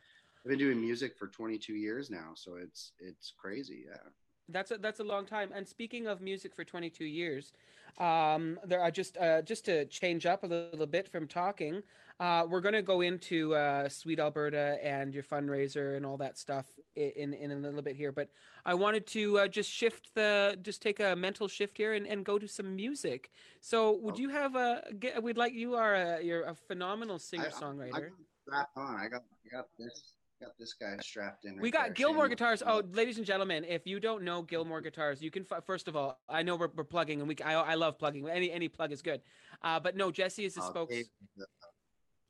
I've 0.43 0.49
been 0.49 0.59
doing 0.59 0.81
music 0.81 1.17
for 1.17 1.27
22 1.27 1.73
years 1.73 2.09
now, 2.09 2.31
so 2.35 2.55
it's 2.55 2.93
it's 2.99 3.33
crazy. 3.39 3.85
Yeah. 3.87 4.09
That's 4.51 4.71
a, 4.71 4.77
that's 4.77 4.99
a 4.99 5.03
long 5.03 5.25
time. 5.25 5.51
And 5.53 5.67
speaking 5.67 6.07
of 6.07 6.21
music 6.21 6.55
for 6.55 6.63
22 6.63 7.05
years, 7.05 7.53
um, 7.97 8.59
there 8.65 8.81
are 8.81 8.91
just 8.91 9.17
uh, 9.17 9.41
just 9.41 9.65
to 9.65 9.85
change 9.85 10.25
up 10.25 10.43
a 10.43 10.47
little 10.47 10.85
bit 10.85 11.07
from 11.07 11.27
talking. 11.27 11.83
Uh, 12.19 12.45
we're 12.47 12.61
going 12.61 12.75
to 12.75 12.83
go 12.83 13.01
into 13.01 13.55
uh, 13.55 13.89
Sweet 13.89 14.19
Alberta 14.19 14.77
and 14.83 15.13
your 15.13 15.23
fundraiser 15.23 15.97
and 15.97 16.05
all 16.05 16.17
that 16.17 16.37
stuff 16.37 16.65
in 16.95 17.33
in 17.33 17.51
a 17.51 17.55
little 17.55 17.81
bit 17.81 17.95
here. 17.95 18.11
But 18.11 18.29
I 18.65 18.73
wanted 18.75 19.07
to 19.07 19.39
uh, 19.39 19.47
just 19.47 19.69
shift 19.69 20.13
the 20.13 20.57
just 20.61 20.81
take 20.81 20.99
a 20.99 21.15
mental 21.15 21.47
shift 21.47 21.77
here 21.77 21.93
and, 21.93 22.05
and 22.07 22.23
go 22.23 22.37
to 22.37 22.47
some 22.47 22.75
music. 22.75 23.31
So 23.59 23.97
would 24.01 24.19
you 24.19 24.29
have 24.29 24.55
a? 24.55 24.83
We'd 25.21 25.37
like 25.37 25.53
you 25.53 25.75
are 25.75 25.95
a 25.95 26.23
you're 26.23 26.43
a 26.43 26.55
phenomenal 26.55 27.19
singer 27.19 27.49
songwriter. 27.49 28.11
Strap 28.47 28.69
on. 28.75 28.95
I 28.95 29.07
got 29.07 29.23
I 29.45 29.57
got 29.57 29.67
this 29.77 30.13
got 30.41 30.57
this 30.59 30.73
guy 30.73 30.97
strapped 31.01 31.45
in. 31.45 31.53
Right 31.53 31.61
we 31.61 31.71
got 31.71 31.85
there, 31.85 31.93
Gilmore 31.93 32.27
guitars. 32.27 32.63
Oh, 32.65 32.83
ladies 32.93 33.17
and 33.17 33.25
gentlemen, 33.25 33.63
if 33.67 33.85
you 33.85 33.99
don't 33.99 34.23
know 34.23 34.41
Gilmore 34.41 34.81
guitars, 34.81 35.21
you 35.21 35.31
can 35.31 35.45
first 35.65 35.87
of 35.87 35.95
all, 35.95 36.19
I 36.27 36.43
know 36.43 36.55
we're, 36.55 36.69
we're 36.75 36.83
plugging, 36.83 37.19
and 37.19 37.27
we 37.27 37.35
I, 37.43 37.53
I 37.53 37.75
love 37.75 37.97
plugging. 37.97 38.27
Any 38.27 38.51
any 38.51 38.67
plug 38.67 38.91
is 38.91 39.01
good. 39.01 39.21
Uh, 39.61 39.79
but 39.79 39.95
no, 39.95 40.11
Jesse 40.11 40.45
is 40.45 40.55
the 40.55 40.63
oh, 40.63 40.69
spokes 40.69 40.95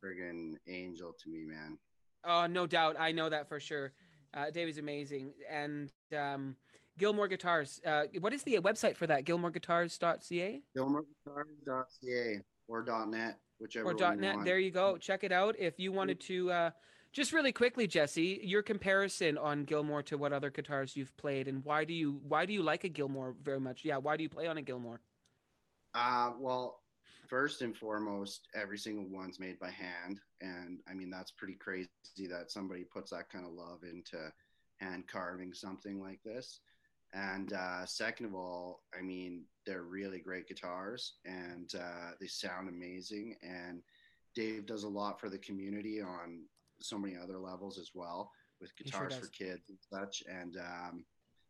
friggin' 0.02 0.54
angel 0.68 1.14
to 1.22 1.30
me, 1.30 1.44
man. 1.44 1.78
Oh, 2.24 2.46
no 2.46 2.66
doubt. 2.66 2.96
I 2.98 3.12
know 3.12 3.28
that 3.28 3.48
for 3.48 3.60
sure. 3.60 3.92
Uh, 4.34 4.50
Dave 4.50 4.68
is 4.68 4.78
amazing. 4.78 5.32
And 5.50 5.92
um, 6.16 6.56
Gilmore 6.98 7.28
Guitars. 7.28 7.80
Uh, 7.84 8.04
what 8.20 8.32
is 8.32 8.42
the 8.42 8.58
website 8.58 8.96
for 8.96 9.06
that? 9.06 9.24
GilmoreGuitars.ca? 9.24 10.62
GilmoreGuitars.ca 10.76 12.40
or 12.68 13.06
.net, 13.06 13.38
whichever 13.58 13.90
or 13.90 14.16
.net. 14.16 14.36
There 14.44 14.58
you 14.58 14.70
go. 14.70 14.96
Check 14.96 15.24
it 15.24 15.32
out. 15.32 15.56
If 15.58 15.78
you 15.78 15.92
wanted 15.92 16.20
to, 16.20 16.50
uh, 16.50 16.70
just 17.12 17.32
really 17.32 17.52
quickly, 17.52 17.86
Jesse, 17.86 18.40
your 18.42 18.62
comparison 18.62 19.36
on 19.36 19.64
Gilmore 19.64 20.02
to 20.04 20.16
what 20.16 20.32
other 20.32 20.50
guitars 20.50 20.96
you've 20.96 21.16
played, 21.16 21.46
and 21.46 21.64
why 21.64 21.84
do 21.84 21.92
you 21.92 22.20
why 22.26 22.46
do 22.46 22.52
you 22.52 22.62
like 22.62 22.84
a 22.84 22.88
Gilmore 22.88 23.34
very 23.42 23.60
much? 23.60 23.84
Yeah, 23.84 23.98
why 23.98 24.16
do 24.16 24.22
you 24.22 24.28
play 24.28 24.46
on 24.46 24.58
a 24.58 24.62
Gilmore? 24.62 25.00
Uh, 25.94 26.32
well, 26.38 26.80
first 27.28 27.62
and 27.62 27.76
foremost, 27.76 28.48
every 28.54 28.78
single 28.78 29.06
one's 29.08 29.38
made 29.38 29.58
by 29.58 29.70
hand. 29.70 30.20
And 30.40 30.80
I 30.88 30.94
mean, 30.94 31.10
that's 31.10 31.30
pretty 31.30 31.54
crazy 31.54 31.88
that 32.30 32.50
somebody 32.50 32.84
puts 32.84 33.10
that 33.10 33.30
kind 33.30 33.46
of 33.46 33.52
love 33.52 33.80
into 33.82 34.32
hand 34.78 35.04
carving 35.06 35.52
something 35.52 36.00
like 36.00 36.20
this. 36.24 36.60
And 37.14 37.52
uh, 37.52 37.84
second 37.84 38.26
of 38.26 38.34
all, 38.34 38.82
I 38.98 39.02
mean, 39.02 39.44
they're 39.66 39.82
really 39.82 40.18
great 40.18 40.48
guitars 40.48 41.14
and 41.24 41.70
uh, 41.74 42.12
they 42.20 42.26
sound 42.26 42.68
amazing. 42.68 43.36
And 43.42 43.82
Dave 44.34 44.66
does 44.66 44.84
a 44.84 44.88
lot 44.88 45.20
for 45.20 45.28
the 45.28 45.38
community 45.38 46.00
on 46.00 46.44
so 46.84 46.98
many 46.98 47.14
other 47.16 47.38
levels 47.38 47.78
as 47.78 47.90
well 47.94 48.30
with 48.60 48.76
guitars 48.76 49.14
sure 49.14 49.22
for 49.22 49.28
kids 49.28 49.68
and 49.68 49.78
such. 49.90 50.22
And, 50.28 50.56
um, 50.56 51.04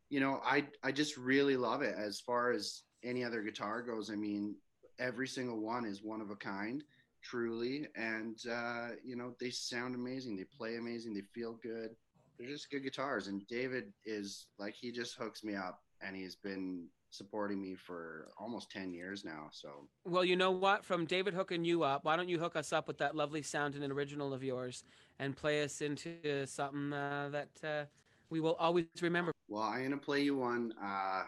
you 0.09 0.21
know, 0.21 0.41
I, 0.45 0.67
I 0.83 0.93
just 0.93 1.17
really 1.17 1.57
love 1.57 1.83
it 1.83 1.95
as 1.97 2.21
far 2.21 2.53
as 2.53 2.83
any 3.05 3.25
other 3.25 3.43
guitar 3.43 3.83
goes. 3.83 4.11
I 4.11 4.15
mean, 4.15 4.57
every 4.99 5.29
single 5.29 5.61
one 5.61 5.85
is 5.85 6.03
one 6.03 6.21
of 6.21 6.31
a 6.31 6.37
kind, 6.37 6.83
truly. 7.23 7.89
And, 7.97 8.39
uh, 8.51 8.89
you 9.05 9.17
know, 9.17 9.35
they 9.41 9.51
sound 9.51 9.95
amazing. 9.95 10.37
They 10.37 10.45
play 10.57 10.77
amazing. 10.77 11.15
They 11.15 11.23
feel 11.35 11.59
good. 11.63 11.91
They're 12.39 12.49
just 12.49 12.71
good 12.71 12.83
guitars. 12.83 13.29
And 13.29 13.47
David 13.47 13.93
is 14.05 14.47
like, 14.59 14.75
he 14.75 14.91
just 14.91 15.17
hooks 15.17 15.45
me 15.45 15.55
up 15.55 15.81
and 16.01 16.17
he's 16.17 16.37
been 16.37 16.87
supporting 17.13 17.61
me 17.61 17.75
for 17.75 18.29
almost 18.39 18.71
10 18.71 18.93
years 18.93 19.25
now. 19.25 19.49
So, 19.53 19.89
well, 20.05 20.25
you 20.25 20.37
know 20.37 20.51
what? 20.51 20.85
From 20.85 21.05
David 21.05 21.35
hooking 21.35 21.65
you 21.65 21.83
up, 21.83 22.05
why 22.05 22.17
don't 22.17 22.29
you 22.29 22.39
hook 22.39 22.57
us 22.57 22.73
up 22.73 22.89
with 22.89 22.99
that 22.99 23.15
lovely 23.15 23.43
sound 23.43 23.75
and 23.75 23.85
an 23.85 23.93
original 23.93 24.33
of 24.33 24.43
yours 24.43 24.85
and 25.19 25.37
play 25.37 25.63
us 25.63 25.81
into 25.81 26.47
something 26.47 26.93
uh, 26.93 27.29
that 27.31 27.51
uh, 27.63 27.85
we 28.31 28.41
will 28.41 28.55
always 28.55 28.87
remember? 29.01 29.33
Well, 29.49 29.63
I'm 29.63 29.81
going 29.81 29.91
to 29.91 29.97
play 29.97 30.23
you 30.23 30.37
one. 30.37 30.73
Uh, 30.83 31.25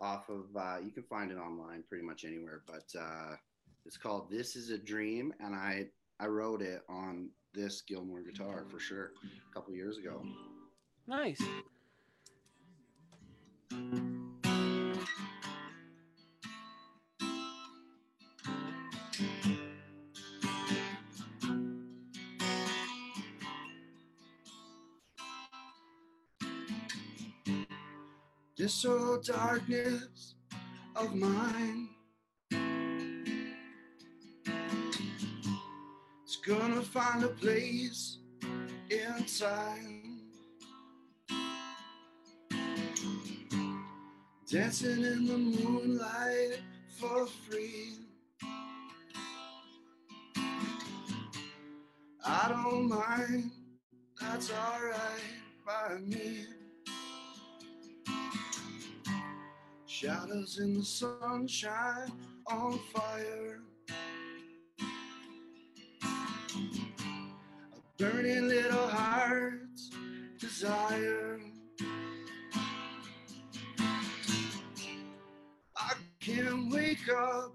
off 0.00 0.28
of 0.28 0.44
uh, 0.56 0.78
you 0.82 0.90
can 0.90 1.02
find 1.02 1.30
it 1.30 1.36
online 1.36 1.84
pretty 1.88 2.04
much 2.04 2.24
anywhere 2.24 2.62
but 2.66 2.84
uh, 2.98 3.34
it's 3.84 3.96
called 3.96 4.30
this 4.30 4.56
is 4.56 4.70
a 4.70 4.78
dream 4.78 5.32
and 5.40 5.54
i 5.54 5.86
i 6.18 6.26
wrote 6.26 6.62
it 6.62 6.82
on 6.88 7.28
this 7.52 7.82
gilmore 7.82 8.22
guitar 8.22 8.64
for 8.68 8.78
sure 8.78 9.12
a 9.50 9.54
couple 9.54 9.74
years 9.74 9.98
ago 9.98 10.22
nice 11.06 11.40
this 28.60 28.84
old 28.84 29.24
darkness 29.24 30.34
of 30.94 31.14
mine. 31.14 31.88
It's 36.22 36.36
gonna 36.46 36.82
find 36.82 37.24
a 37.24 37.28
place 37.28 38.18
in 38.90 39.24
time. 39.24 40.20
Dancing 44.46 45.04
in 45.04 45.24
the 45.24 45.38
moonlight 45.38 46.60
for 46.98 47.26
free. 47.48 47.94
I 52.26 52.48
don't 52.50 52.90
mind, 52.90 53.52
that's 54.20 54.50
alright 54.50 55.32
by 55.64 55.96
me. 56.00 56.59
Shadows 60.00 60.58
in 60.58 60.78
the 60.78 60.82
sunshine 60.82 62.10
on 62.46 62.80
fire. 62.90 63.60
A 66.02 67.80
burning 67.98 68.48
little 68.48 68.88
hearts 68.88 69.90
desire. 70.38 71.38
I 75.76 75.92
can't 76.18 76.72
wake 76.72 77.06
up. 77.14 77.54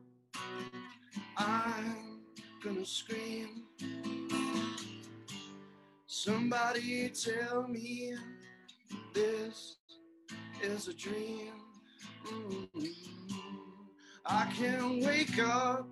I'm 1.38 2.22
gonna 2.64 2.86
scream. 2.86 3.64
Somebody 6.06 7.10
tell 7.10 7.68
me 7.68 8.14
this 9.16 9.78
is 10.62 10.88
a 10.88 10.94
dream. 10.94 11.54
Mm. 12.26 12.68
I 14.26 14.52
can't 14.58 15.04
wake 15.04 15.40
up. 15.40 15.88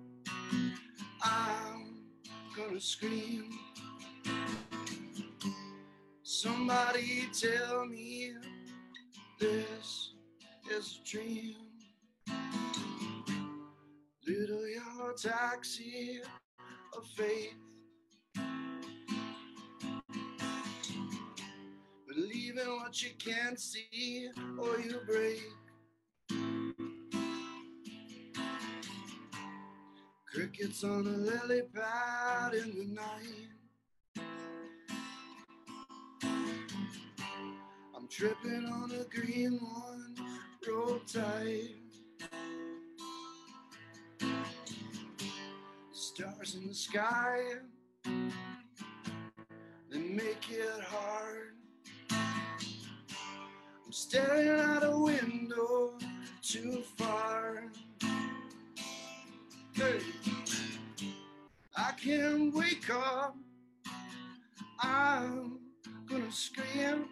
I'm 1.22 2.04
gonna 2.56 2.80
scream. 2.80 3.50
Somebody 6.22 7.28
tell 7.32 7.86
me 7.86 8.32
this 9.38 10.14
is 10.70 11.00
a 11.00 11.08
dream. 11.08 11.56
Little 14.26 14.68
yellow 14.68 15.12
taxi 15.16 16.20
of 16.96 17.06
faith. 17.16 17.54
Believe 22.08 22.58
in 22.58 22.68
what 22.76 23.02
you 23.02 23.10
can't 23.18 23.60
see 23.60 24.28
or 24.58 24.80
you 24.80 25.00
break. 25.06 25.42
Crickets 30.34 30.82
on 30.82 31.06
a 31.06 31.10
lily 31.10 31.62
pad 31.72 32.54
in 32.54 32.74
the 32.76 32.86
night. 32.92 33.50
I'm 37.96 38.08
tripping 38.08 38.66
on 38.66 38.90
a 38.90 39.04
green 39.04 39.60
one, 39.60 40.16
roll 40.68 40.98
tight. 41.06 41.76
Stars 45.92 46.56
in 46.56 46.66
the 46.66 46.74
sky, 46.74 47.38
they 49.88 49.98
make 49.98 50.50
it 50.50 50.82
hard. 50.82 51.54
I'm 52.10 53.92
staring 53.92 54.48
out 54.48 54.82
a 54.82 54.98
window 54.98 55.96
too 56.42 56.82
far. 56.96 57.70
Hey, 59.84 60.00
I 61.76 61.92
can't 62.02 62.54
wake 62.54 62.88
up. 62.88 63.36
I'm 64.80 65.58
gonna 66.08 66.32
scream. 66.32 67.04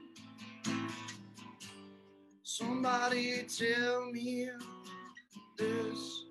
Somebody 2.42 3.44
tell 3.58 4.11
me 4.11 4.48
this 5.58 6.24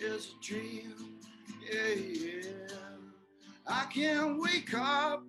is 0.00 0.34
a 0.34 0.44
dream. 0.44 1.20
Yeah, 1.62 1.94
yeah. 1.94 2.68
I 3.64 3.86
can't 3.94 4.40
wake 4.40 4.74
up. 4.74 5.22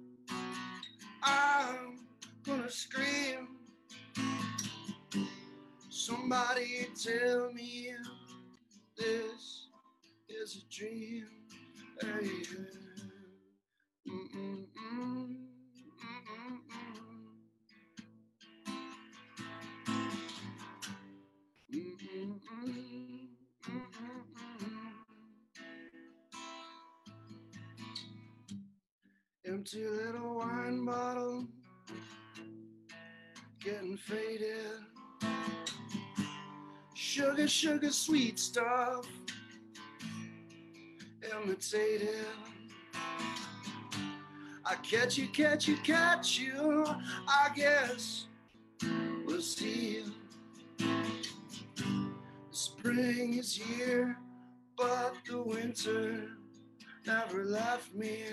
I'm 1.21 1.99
gonna 2.43 2.71
scream. 2.71 3.59
Somebody 5.89 6.87
tell 6.95 7.51
me 7.53 7.91
this 8.97 9.66
is 10.43 10.63
a 10.63 10.73
dream. 10.73 11.25
Yeah, 12.03 12.19
yeah. 12.21 12.31
Mm-mm-mm. 14.07 15.35
Empty 29.45 29.87
little 29.87 30.35
wine 30.35 30.85
bottle, 30.85 31.47
getting 33.59 33.97
faded. 33.97 34.83
Sugar, 36.93 37.47
sugar, 37.47 37.91
sweet 37.91 38.37
stuff, 38.37 39.07
imitated. 41.31 42.25
I 44.65 44.75
catch 44.83 45.17
you, 45.17 45.27
catch 45.27 45.67
you, 45.67 45.77
catch 45.77 46.39
you. 46.39 46.85
I 47.27 47.49
guess 47.55 48.25
we'll 49.25 49.41
see. 49.41 50.03
Spring 52.51 53.37
is 53.37 53.55
here, 53.55 54.17
but 54.77 55.15
the 55.29 55.41
winter 55.41 56.29
never 57.05 57.45
left 57.45 57.93
me. 57.93 58.23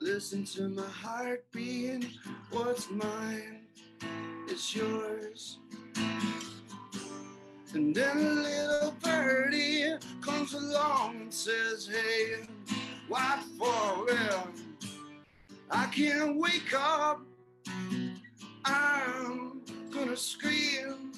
Listen 0.00 0.44
to 0.44 0.68
my 0.68 0.86
heartbeat. 0.88 2.06
What's 2.50 2.90
mine 2.90 3.66
is 4.48 4.76
yours. 4.76 5.58
And 7.76 7.94
then 7.94 8.16
a 8.16 8.20
little 8.20 8.94
birdie 9.04 9.96
comes 10.22 10.54
along 10.54 11.16
and 11.16 11.34
says, 11.34 11.86
Hey, 11.86 12.46
what 13.06 13.40
for? 13.58 14.06
Well, 14.06 14.48
I 15.70 15.84
can't 15.88 16.40
wake 16.40 16.72
up. 16.74 17.20
I'm 18.64 19.60
gonna 19.92 20.16
scream. 20.16 21.12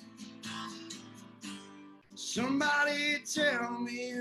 Somebody 2.17 3.19
tell 3.33 3.79
me 3.79 4.15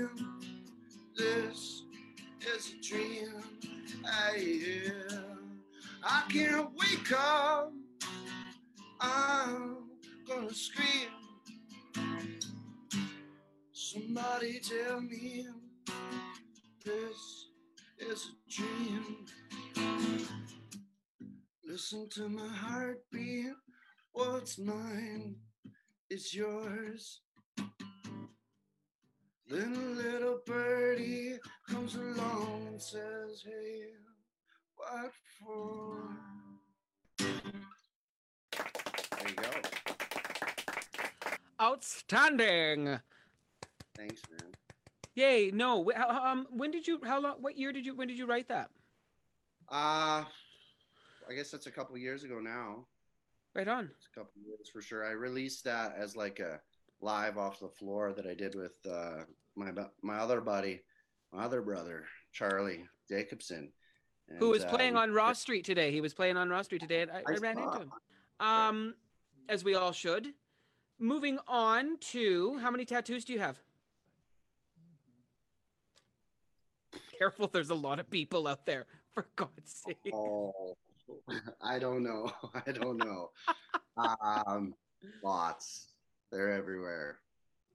this 1.16 1.82
is 2.54 2.72
a 2.72 2.88
dream. 2.88 3.42
Hey, 4.06 4.60
yeah. 4.86 5.18
I 6.04 6.22
can't 6.32 6.70
wake 6.76 7.12
up. 7.18 7.72
I'm 9.00 9.78
gonna 10.24 10.54
scream. 10.54 11.08
Somebody 13.90 14.60
tell 14.60 15.00
me 15.00 15.46
this 16.84 17.48
is 17.98 18.28
a 18.28 18.50
dream. 18.52 19.24
Listen 21.64 22.06
to 22.10 22.28
my 22.28 22.48
heartbeat. 22.48 23.54
What's 24.12 24.58
mine 24.58 25.36
is 26.10 26.34
yours. 26.34 27.22
Then 29.48 29.74
a 29.74 30.02
little 30.02 30.40
birdie 30.44 31.38
comes 31.66 31.94
along 31.94 32.66
and 32.68 32.82
says, 32.82 33.42
Hey, 33.42 33.84
what 34.76 35.12
for? 35.40 36.10
There 37.18 37.30
you 39.28 39.34
go. 39.34 39.50
Outstanding. 41.58 43.00
Thanks, 43.98 44.22
man. 44.30 44.52
Yay! 45.16 45.50
No, 45.52 45.90
um, 46.08 46.46
when 46.50 46.70
did 46.70 46.86
you? 46.86 47.00
How 47.04 47.20
long? 47.20 47.36
What 47.40 47.58
year 47.58 47.72
did 47.72 47.84
you? 47.84 47.96
When 47.96 48.06
did 48.06 48.16
you 48.16 48.26
write 48.26 48.48
that? 48.48 48.70
Uh, 49.70 50.22
I 51.28 51.34
guess 51.34 51.50
that's 51.50 51.66
a 51.66 51.70
couple 51.70 51.98
years 51.98 52.22
ago 52.22 52.38
now. 52.38 52.86
Right 53.54 53.66
on. 53.66 53.90
It's 53.96 54.06
a 54.06 54.18
couple 54.20 54.40
years 54.46 54.68
for 54.72 54.80
sure. 54.80 55.04
I 55.04 55.10
released 55.10 55.64
that 55.64 55.96
as 55.98 56.14
like 56.14 56.38
a 56.38 56.60
live 57.00 57.36
off 57.38 57.58
the 57.58 57.68
floor 57.68 58.12
that 58.12 58.26
I 58.26 58.34
did 58.34 58.54
with 58.54 58.74
uh, 58.88 59.24
my 59.56 59.72
my 60.00 60.18
other 60.18 60.40
buddy, 60.40 60.82
my 61.32 61.42
other 61.42 61.60
brother, 61.60 62.04
Charlie 62.32 62.84
Jacobson. 63.08 63.72
Who 64.38 64.50
was 64.50 64.62
uh, 64.62 64.68
playing 64.68 64.94
we- 64.94 65.00
on 65.00 65.12
Ross 65.12 65.40
Street 65.40 65.64
today? 65.64 65.90
He 65.90 66.00
was 66.00 66.14
playing 66.14 66.36
on 66.36 66.48
Ross 66.48 66.66
Street 66.66 66.82
today, 66.82 67.02
and 67.02 67.10
I, 67.10 67.22
I, 67.26 67.34
I 67.34 67.36
ran 67.38 67.58
into 67.58 67.80
him. 67.80 67.92
Um, 68.38 68.94
as 69.48 69.64
we 69.64 69.74
all 69.74 69.92
should. 69.92 70.28
Moving 71.00 71.38
on 71.46 71.96
to 72.12 72.58
how 72.58 72.70
many 72.70 72.84
tattoos 72.84 73.24
do 73.24 73.32
you 73.32 73.38
have? 73.38 73.56
Careful, 77.18 77.48
there's 77.52 77.70
a 77.70 77.74
lot 77.74 77.98
of 77.98 78.08
people 78.10 78.46
out 78.46 78.64
there. 78.66 78.86
For 79.14 79.26
God's 79.36 79.50
sake. 79.86 80.12
Oh, 80.14 80.76
I 81.62 81.78
don't 81.78 82.02
know. 82.04 82.30
I 82.66 82.70
don't 82.72 82.96
know. 82.98 83.30
um, 83.96 84.74
lots. 85.24 85.88
They're 86.30 86.52
everywhere. 86.52 87.18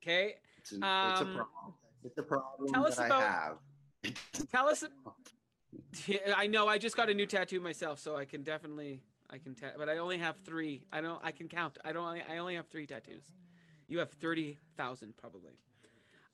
Okay, 0.02 0.36
It's, 0.58 0.72
an, 0.72 0.78
it's 0.78 0.84
a 0.86 1.24
Um, 1.24 1.36
problem. 1.36 1.74
It's 2.06 2.18
a 2.18 2.24
problem 2.24 2.70
tell 2.74 2.84
that 2.84 2.92
us 2.92 3.00
I 3.00 3.06
about- 3.08 3.22
have. 3.22 4.14
tell 4.52 4.68
us. 4.70 4.84
I 6.38 6.48
know. 6.48 6.68
I 6.68 6.78
just 6.78 6.96
got 6.96 7.10
a 7.10 7.14
new 7.14 7.26
tattoo 7.26 7.60
myself, 7.60 8.00
so 8.00 8.16
I 8.18 8.26
can 8.26 8.44
definitely 8.44 9.02
I 9.30 9.38
can 9.38 9.56
ta- 9.56 9.72
but 9.78 9.88
I 9.90 9.98
only 9.98 10.18
have 10.18 10.36
three. 10.46 10.84
I 10.92 11.00
don't. 11.02 11.20
I 11.24 11.32
can 11.32 11.48
count. 11.48 11.78
I 11.86 11.94
don't. 11.94 12.06
I 12.30 12.38
only 12.38 12.56
have 12.56 12.68
three 12.68 12.86
tattoos. 12.86 13.24
You 13.88 14.00
have 14.00 14.12
thirty 14.12 14.60
thousand 14.78 15.16
probably. 15.18 15.54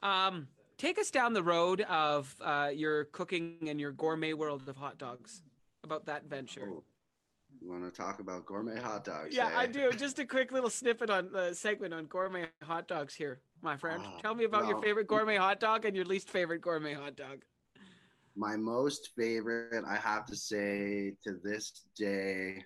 Um, 0.02 0.48
take 0.80 0.98
us 0.98 1.12
down 1.12 1.34
the 1.34 1.44
road 1.44 1.82
of 1.82 2.34
uh, 2.42 2.72
your 2.74 3.04
cooking 3.06 3.58
and 3.68 3.80
your 3.80 3.92
gourmet 3.92 4.34
world 4.34 4.68
of 4.68 4.78
hot 4.78 4.98
dogs. 4.98 5.44
About 5.84 6.08
that 6.08 6.26
venture. 6.26 6.68
Oh, 6.68 6.84
you 7.62 7.70
want 7.70 7.84
to 7.84 7.92
talk 7.92 8.20
about 8.20 8.46
gourmet 8.46 8.80
hot 8.80 9.06
dogs? 9.06 9.36
Yeah, 9.36 9.48
eh? 9.48 9.60
I 9.60 9.65
do. 9.65 9.92
Just 9.92 10.20
a 10.20 10.26
quick 10.26 10.52
little 10.52 10.70
snippet 10.70 11.10
on 11.10 11.32
the 11.32 11.54
segment 11.54 11.94
on 11.94 12.06
gourmet 12.06 12.48
hot 12.63 12.88
dogs 12.88 13.13
here, 13.13 13.39
my 13.62 13.78
friend. 13.78 14.04
Ah, 14.06 14.20
Tell 14.22 14.36
me 14.36 14.46
about 14.46 14.68
your 14.68 14.82
favorite 14.82 15.08
gourmet 15.08 15.38
hot 15.38 15.60
dog 15.60 15.86
and 15.86 15.96
your 15.96 16.06
least 16.06 16.30
favorite 16.30 16.62
gourmet 16.62 16.94
hot 16.94 17.15
dog. 17.15 17.44
My 18.36 18.56
most 18.56 19.10
favorite, 19.18 19.84
I 19.88 19.96
have 19.96 20.26
to 20.28 20.36
say, 20.36 21.13
to 21.24 21.38
this 21.44 21.72
day, 21.98 22.63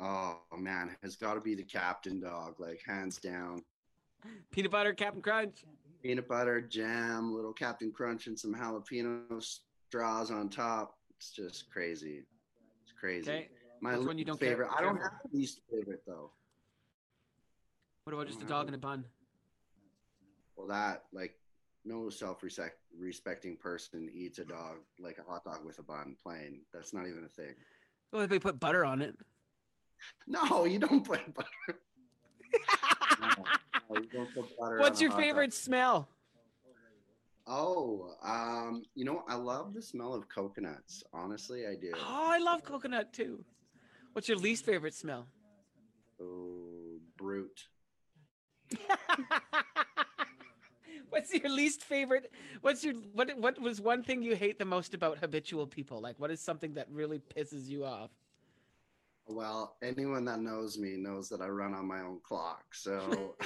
oh 0.00 0.38
man, 0.56 0.96
has 1.02 1.16
got 1.16 1.34
to 1.34 1.40
be 1.40 1.54
the 1.54 1.64
Captain 1.64 2.20
Dog, 2.20 2.54
like 2.58 2.80
hands 2.86 3.18
down. 3.18 3.62
Peanut 4.50 4.70
butter, 4.70 4.92
Cap'n 4.94 5.20
Crunch. 5.20 5.64
Peanut 6.04 6.28
butter, 6.28 6.60
jam, 6.60 7.34
little 7.34 7.54
Cap'n 7.54 7.90
Crunch, 7.90 8.26
and 8.26 8.38
some 8.38 8.54
jalapeno 8.54 9.42
straws 9.88 10.30
on 10.30 10.50
top. 10.50 10.98
It's 11.16 11.30
just 11.30 11.70
crazy. 11.70 12.24
It's 12.82 12.92
crazy. 13.00 13.30
Okay. 13.30 13.48
My 13.80 13.96
one 13.96 14.08
least 14.08 14.18
you 14.18 14.24
don't 14.26 14.38
care- 14.38 14.50
favorite. 14.50 14.68
I 14.76 14.82
don't 14.82 14.98
have 14.98 15.12
a 15.24 15.34
least 15.34 15.62
favorite 15.70 16.02
though. 16.06 16.30
What 18.04 18.12
about 18.12 18.26
just 18.26 18.42
a 18.42 18.44
dog 18.44 18.68
in 18.68 18.74
a 18.74 18.78
bun? 18.78 19.06
Well, 20.56 20.66
that 20.66 21.04
like 21.14 21.38
no 21.86 22.10
self-respecting 22.10 23.56
person 23.56 24.10
eats 24.14 24.38
a 24.38 24.44
dog 24.44 24.76
like 25.00 25.16
a 25.16 25.22
hot 25.22 25.44
dog 25.44 25.64
with 25.64 25.78
a 25.78 25.82
bun 25.82 26.16
plain. 26.22 26.60
That's 26.70 26.92
not 26.92 27.06
even 27.06 27.24
a 27.24 27.28
thing. 27.28 27.54
Well, 28.12 28.20
if 28.20 28.28
they 28.28 28.38
put 28.38 28.60
butter 28.60 28.84
on 28.84 29.00
it. 29.00 29.16
No, 30.26 30.66
you 30.66 30.78
don't 30.78 31.02
put 31.02 31.34
butter. 31.34 31.80
No, 33.90 33.96
no, 33.96 34.02
you 34.02 34.08
don't 34.12 34.34
put 34.34 34.56
butter 34.58 34.78
What's 34.78 35.00
your 35.00 35.10
hot 35.10 35.16
dog. 35.18 35.24
favorite 35.24 35.54
smell? 35.54 36.08
Oh, 37.46 38.14
um, 38.22 38.84
you 38.94 39.04
know, 39.04 39.22
I 39.28 39.34
love 39.34 39.74
the 39.74 39.82
smell 39.82 40.14
of 40.14 40.28
coconuts. 40.28 41.02
Honestly, 41.12 41.66
I 41.66 41.74
do. 41.74 41.92
Oh, 41.94 42.30
I 42.32 42.38
love 42.38 42.64
coconut 42.64 43.12
too. 43.12 43.44
What's 44.12 44.28
your 44.28 44.38
least 44.38 44.64
favorite 44.64 44.94
smell? 44.94 45.26
Oh, 46.20 47.00
brute. 47.16 47.64
what's 51.10 51.34
your 51.34 51.50
least 51.50 51.82
favorite? 51.82 52.32
What's 52.62 52.82
your 52.82 52.94
what? 53.12 53.36
What 53.38 53.60
was 53.60 53.80
one 53.80 54.02
thing 54.02 54.22
you 54.22 54.34
hate 54.34 54.58
the 54.58 54.64
most 54.64 54.94
about 54.94 55.18
habitual 55.18 55.66
people? 55.66 56.00
Like, 56.00 56.18
what 56.18 56.30
is 56.30 56.40
something 56.40 56.74
that 56.74 56.88
really 56.90 57.20
pisses 57.36 57.68
you 57.68 57.84
off? 57.84 58.10
Well, 59.26 59.76
anyone 59.82 60.24
that 60.26 60.40
knows 60.40 60.78
me 60.78 60.96
knows 60.96 61.28
that 61.30 61.40
I 61.40 61.48
run 61.48 61.72
on 61.74 61.86
my 61.86 62.00
own 62.00 62.20
clock. 62.22 62.62
So 62.74 63.36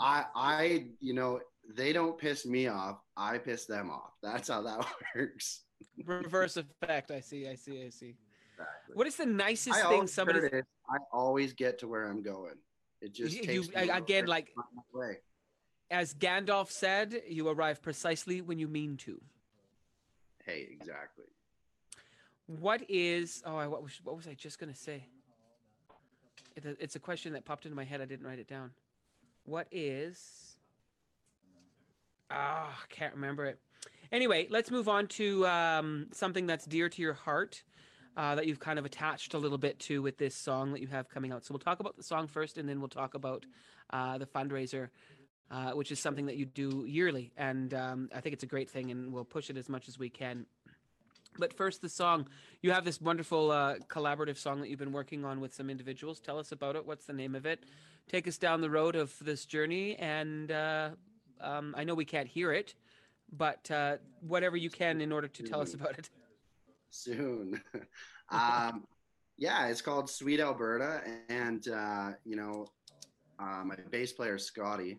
I, 0.00 0.24
I, 0.34 0.86
you 1.00 1.14
know, 1.14 1.40
they 1.74 1.92
don't 1.92 2.18
piss 2.18 2.44
me 2.46 2.66
off. 2.66 2.98
I 3.16 3.38
piss 3.38 3.66
them 3.66 3.90
off. 3.90 4.10
That's 4.22 4.48
how 4.48 4.62
that 4.62 4.84
works. 5.14 5.62
Reverse 6.04 6.56
effect. 6.56 7.10
I 7.10 7.20
see. 7.20 7.48
I 7.48 7.54
see. 7.54 7.84
I 7.84 7.90
see. 7.90 8.16
Exactly. 8.54 8.94
What 8.94 9.06
is 9.06 9.16
the 9.16 9.26
nicest 9.26 9.84
I 9.84 9.88
thing 9.88 10.06
somebody? 10.06 10.40
I 10.48 10.96
always 11.12 11.52
get 11.52 11.78
to 11.80 11.88
where 11.88 12.06
I'm 12.08 12.22
going. 12.22 12.54
It 13.00 13.14
just 13.14 13.34
You, 13.36 13.42
takes 13.42 13.68
you- 13.68 13.74
me 13.86 13.88
again, 13.90 14.26
like 14.26 14.48
way. 14.92 15.18
as 15.90 16.14
Gandalf 16.14 16.70
said, 16.70 17.22
you 17.28 17.48
arrive 17.48 17.82
precisely 17.82 18.40
when 18.40 18.58
you 18.58 18.66
mean 18.68 18.96
to. 18.98 19.20
Hey, 20.44 20.68
exactly. 20.70 21.24
What 22.46 22.82
is? 22.88 23.42
Oh, 23.46 23.56
what 23.68 23.82
was 23.82 24.00
what 24.02 24.16
was 24.16 24.26
I 24.26 24.34
just 24.34 24.58
gonna 24.58 24.74
say? 24.74 25.06
It's 26.56 26.94
a 26.94 27.00
question 27.00 27.32
that 27.32 27.44
popped 27.44 27.64
into 27.64 27.76
my 27.76 27.84
head. 27.84 28.00
I 28.00 28.04
didn't 28.04 28.26
write 28.26 28.38
it 28.38 28.46
down. 28.46 28.70
What 29.44 29.66
is? 29.72 30.56
Ah, 32.30 32.78
can't 32.88 33.14
remember 33.14 33.46
it. 33.46 33.58
Anyway, 34.12 34.46
let's 34.50 34.70
move 34.70 34.88
on 34.88 35.06
to 35.08 35.46
um, 35.46 36.06
something 36.12 36.46
that's 36.46 36.64
dear 36.64 36.88
to 36.88 37.02
your 37.02 37.14
heart, 37.14 37.64
uh, 38.16 38.34
that 38.36 38.46
you've 38.46 38.60
kind 38.60 38.78
of 38.78 38.84
attached 38.84 39.34
a 39.34 39.38
little 39.38 39.58
bit 39.58 39.78
to 39.80 40.02
with 40.02 40.18
this 40.18 40.34
song 40.34 40.72
that 40.72 40.80
you 40.80 40.86
have 40.86 41.08
coming 41.08 41.32
out. 41.32 41.44
So 41.44 41.52
we'll 41.52 41.58
talk 41.58 41.80
about 41.80 41.96
the 41.96 42.02
song 42.02 42.28
first, 42.28 42.56
and 42.56 42.68
then 42.68 42.78
we'll 42.78 42.88
talk 42.88 43.14
about 43.14 43.44
uh, 43.90 44.18
the 44.18 44.26
fundraiser, 44.26 44.88
uh, 45.50 45.72
which 45.72 45.90
is 45.90 45.98
something 45.98 46.26
that 46.26 46.36
you 46.36 46.46
do 46.46 46.84
yearly, 46.86 47.32
and 47.36 47.74
um, 47.74 48.08
I 48.14 48.20
think 48.20 48.34
it's 48.34 48.44
a 48.44 48.48
great 48.48 48.70
thing, 48.70 48.90
and 48.90 49.12
we'll 49.12 49.24
push 49.24 49.50
it 49.50 49.56
as 49.56 49.68
much 49.68 49.88
as 49.88 49.98
we 49.98 50.08
can. 50.08 50.46
But 51.38 51.52
first, 51.52 51.82
the 51.82 51.88
song. 51.88 52.28
You 52.62 52.70
have 52.72 52.84
this 52.84 53.00
wonderful 53.00 53.50
uh, 53.50 53.76
collaborative 53.88 54.38
song 54.38 54.60
that 54.60 54.70
you've 54.70 54.78
been 54.78 54.92
working 54.92 55.24
on 55.24 55.40
with 55.40 55.54
some 55.54 55.68
individuals. 55.68 56.20
Tell 56.20 56.38
us 56.38 56.52
about 56.52 56.76
it. 56.76 56.86
What's 56.86 57.06
the 57.06 57.12
name 57.12 57.34
of 57.34 57.46
it? 57.46 57.64
Take 58.08 58.28
us 58.28 58.38
down 58.38 58.60
the 58.60 58.70
road 58.70 58.96
of 58.96 59.14
this 59.20 59.44
journey. 59.44 59.96
And 59.96 60.50
uh, 60.50 60.90
um, 61.40 61.74
I 61.76 61.84
know 61.84 61.94
we 61.94 62.04
can't 62.04 62.28
hear 62.28 62.52
it, 62.52 62.74
but 63.32 63.70
uh, 63.70 63.96
whatever 64.20 64.56
you 64.56 64.70
can 64.70 65.00
in 65.00 65.12
order 65.12 65.28
to 65.28 65.42
tell 65.42 65.60
us 65.60 65.74
about 65.74 65.98
it. 65.98 66.10
soon. 66.90 67.60
um, 68.30 68.84
yeah, 69.36 69.66
it's 69.66 69.82
called 69.82 70.08
Sweet 70.08 70.40
Alberta, 70.40 71.02
and 71.28 71.66
uh, 71.68 72.12
you 72.24 72.36
know, 72.36 72.66
uh, 73.38 73.64
my 73.64 73.76
bass 73.90 74.12
player 74.12 74.38
Scotty, 74.38 74.98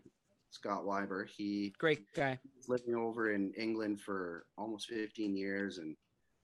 Scott 0.50 0.84
Weiber, 0.84 1.26
he 1.28 1.74
Great 1.80 2.12
guy. 2.14 2.38
living 2.68 2.96
over 2.96 3.32
in 3.32 3.54
England 3.58 4.02
for 4.02 4.46
almost 4.58 4.88
15 4.88 5.38
years, 5.38 5.78
and 5.78 5.96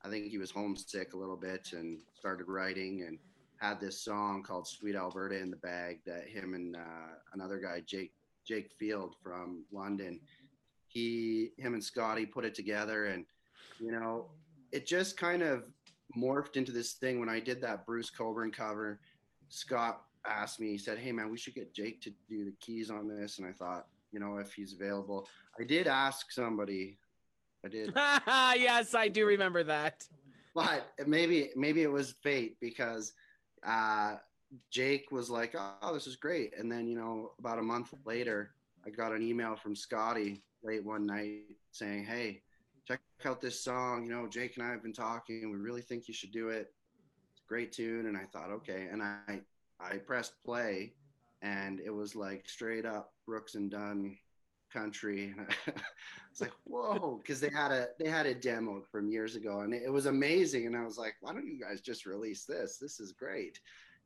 I 0.04 0.10
think 0.10 0.28
he 0.28 0.38
was 0.38 0.52
homesick 0.52 1.14
a 1.14 1.18
little 1.18 1.38
bit, 1.38 1.74
and 1.74 2.00
started 2.14 2.48
writing 2.48 3.06
and 3.08 3.18
had 3.58 3.80
this 3.80 4.02
song 4.02 4.44
called 4.44 4.68
Sweet 4.68 4.96
Alberta 4.96 5.38
in 5.38 5.52
the 5.52 5.58
bag 5.58 6.00
that 6.06 6.28
him 6.28 6.54
and 6.54 6.76
uh, 6.76 7.14
another 7.34 7.60
guy, 7.60 7.82
Jake 7.86 8.14
Jake 8.46 8.72
Field 8.80 9.16
from 9.22 9.64
London, 9.72 10.20
he 10.88 11.52
him 11.58 11.74
and 11.74 11.84
Scotty 11.84 12.26
put 12.26 12.46
it 12.46 12.56
together, 12.56 13.06
and 13.06 13.26
you 13.80 13.92
know, 13.92 14.28
it 14.72 14.88
just 14.88 15.18
kind 15.18 15.42
of 15.42 15.64
morphed 16.18 16.58
into 16.58 16.72
this 16.72 16.94
thing 16.94 17.20
when 17.20 17.30
I 17.30 17.40
did 17.40 17.62
that 17.62 17.86
Bruce 17.86 18.10
Cockburn 18.10 18.52
cover. 18.52 19.00
Scott 19.50 20.04
asked 20.26 20.60
me, 20.60 20.70
he 20.70 20.78
said, 20.78 20.98
Hey 20.98 21.12
man, 21.12 21.32
we 21.32 21.38
should 21.38 21.56
get 21.56 21.74
Jake 21.74 22.02
to 22.02 22.12
do 22.30 22.46
the 22.46 22.54
keys 22.60 22.90
on 22.90 23.08
this. 23.08 23.38
And 23.38 23.48
I 23.48 23.52
thought, 23.52 23.88
you 24.12 24.20
know, 24.20 24.38
if 24.38 24.54
he's 24.54 24.74
available. 24.74 25.28
I 25.60 25.64
did 25.64 25.88
ask 25.88 26.32
somebody. 26.32 26.98
I 27.64 27.68
did, 27.68 27.94
yes, 27.96 28.96
I 28.96 29.08
do 29.08 29.26
remember 29.26 29.64
that. 29.64 30.08
but 30.56 30.92
maybe 31.08 31.52
maybe 31.56 31.84
it 31.84 31.92
was 31.92 32.16
fate 32.24 32.58
because 32.60 33.14
uh, 33.66 34.16
Jake 34.72 35.12
was 35.12 35.30
like, 35.30 35.56
"Oh, 35.82 35.94
this 35.94 36.08
is 36.08 36.16
great," 36.16 36.54
and 36.58 36.72
then 36.72 36.88
you 36.88 36.96
know, 36.98 37.32
about 37.40 37.60
a 37.60 37.64
month 37.64 37.94
later, 38.06 38.56
I 38.86 38.90
got 38.90 39.12
an 39.14 39.22
email 39.22 39.56
from 39.56 39.76
Scotty 39.76 40.44
late 40.64 40.84
one 40.84 41.06
night 41.06 41.44
saying, 41.72 42.06
"Hey, 42.06 42.42
check 42.88 43.00
out 43.26 43.40
this 43.42 43.64
song. 43.64 44.04
You 44.06 44.12
know, 44.12 44.28
Jake 44.28 44.58
and 44.58 44.66
I 44.66 44.72
have 44.72 44.84
been 44.84 44.94
talking. 44.94 45.52
We 45.52 45.58
really 45.58 45.82
think 45.82 46.08
you 46.08 46.14
should 46.14 46.32
do 46.32 46.50
it. 46.50 46.74
It's 47.32 47.42
a 47.46 47.48
great 47.48 47.72
tune." 47.72 48.08
And 48.08 48.18
I 48.18 48.26
thought, 48.34 48.50
okay, 48.52 48.88
and 48.92 49.02
I 49.04 49.40
I 49.80 49.98
pressed 49.98 50.34
play, 50.44 50.94
and 51.42 51.80
it 51.80 51.94
was 51.94 52.16
like 52.16 52.50
straight 52.50 52.86
up 52.86 53.14
Brooks 53.26 53.56
and 53.56 53.70
Dunn 53.70 54.18
country. 54.72 55.34
it's 56.32 56.42
like 56.42 56.54
whoa, 56.64 57.20
because 57.22 57.40
they 57.40 57.50
had 57.50 57.72
a 57.72 57.88
they 58.00 58.10
had 58.10 58.26
a 58.26 58.36
demo 58.36 58.82
from 58.92 59.10
years 59.10 59.36
ago, 59.36 59.62
and 59.62 59.74
it 59.74 59.92
was 59.92 60.06
amazing. 60.06 60.68
And 60.68 60.76
I 60.76 60.84
was 60.84 60.98
like, 60.98 61.16
why 61.22 61.34
don't 61.34 61.48
you 61.48 61.60
guys 61.60 61.82
just 61.82 62.06
release 62.06 62.46
this? 62.46 62.78
This 62.78 63.00
is 63.00 63.12
great, 63.12 63.60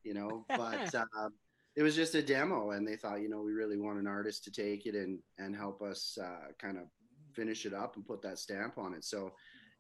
you 0.04 0.14
know. 0.14 0.46
But 0.50 0.94
um, 1.18 1.34
it 1.76 1.84
was 1.84 1.96
just 1.96 2.16
a 2.16 2.22
demo, 2.22 2.72
and 2.72 2.88
they 2.88 2.96
thought, 2.96 3.22
you 3.22 3.30
know, 3.30 3.42
we 3.42 3.54
really 3.54 3.78
want 3.78 4.00
an 4.00 4.08
artist 4.08 4.44
to 4.46 4.52
take 4.52 4.86
it 4.86 4.96
and 4.96 5.20
and 5.38 5.56
help 5.56 5.82
us 5.82 6.18
uh, 6.22 6.52
kind 6.60 6.78
of 6.78 6.86
finish 7.34 7.66
it 7.66 7.74
up 7.74 7.96
and 7.96 8.06
put 8.06 8.22
that 8.22 8.40
stamp 8.40 8.78
on 8.78 8.94
it. 8.94 9.04
So 9.04 9.32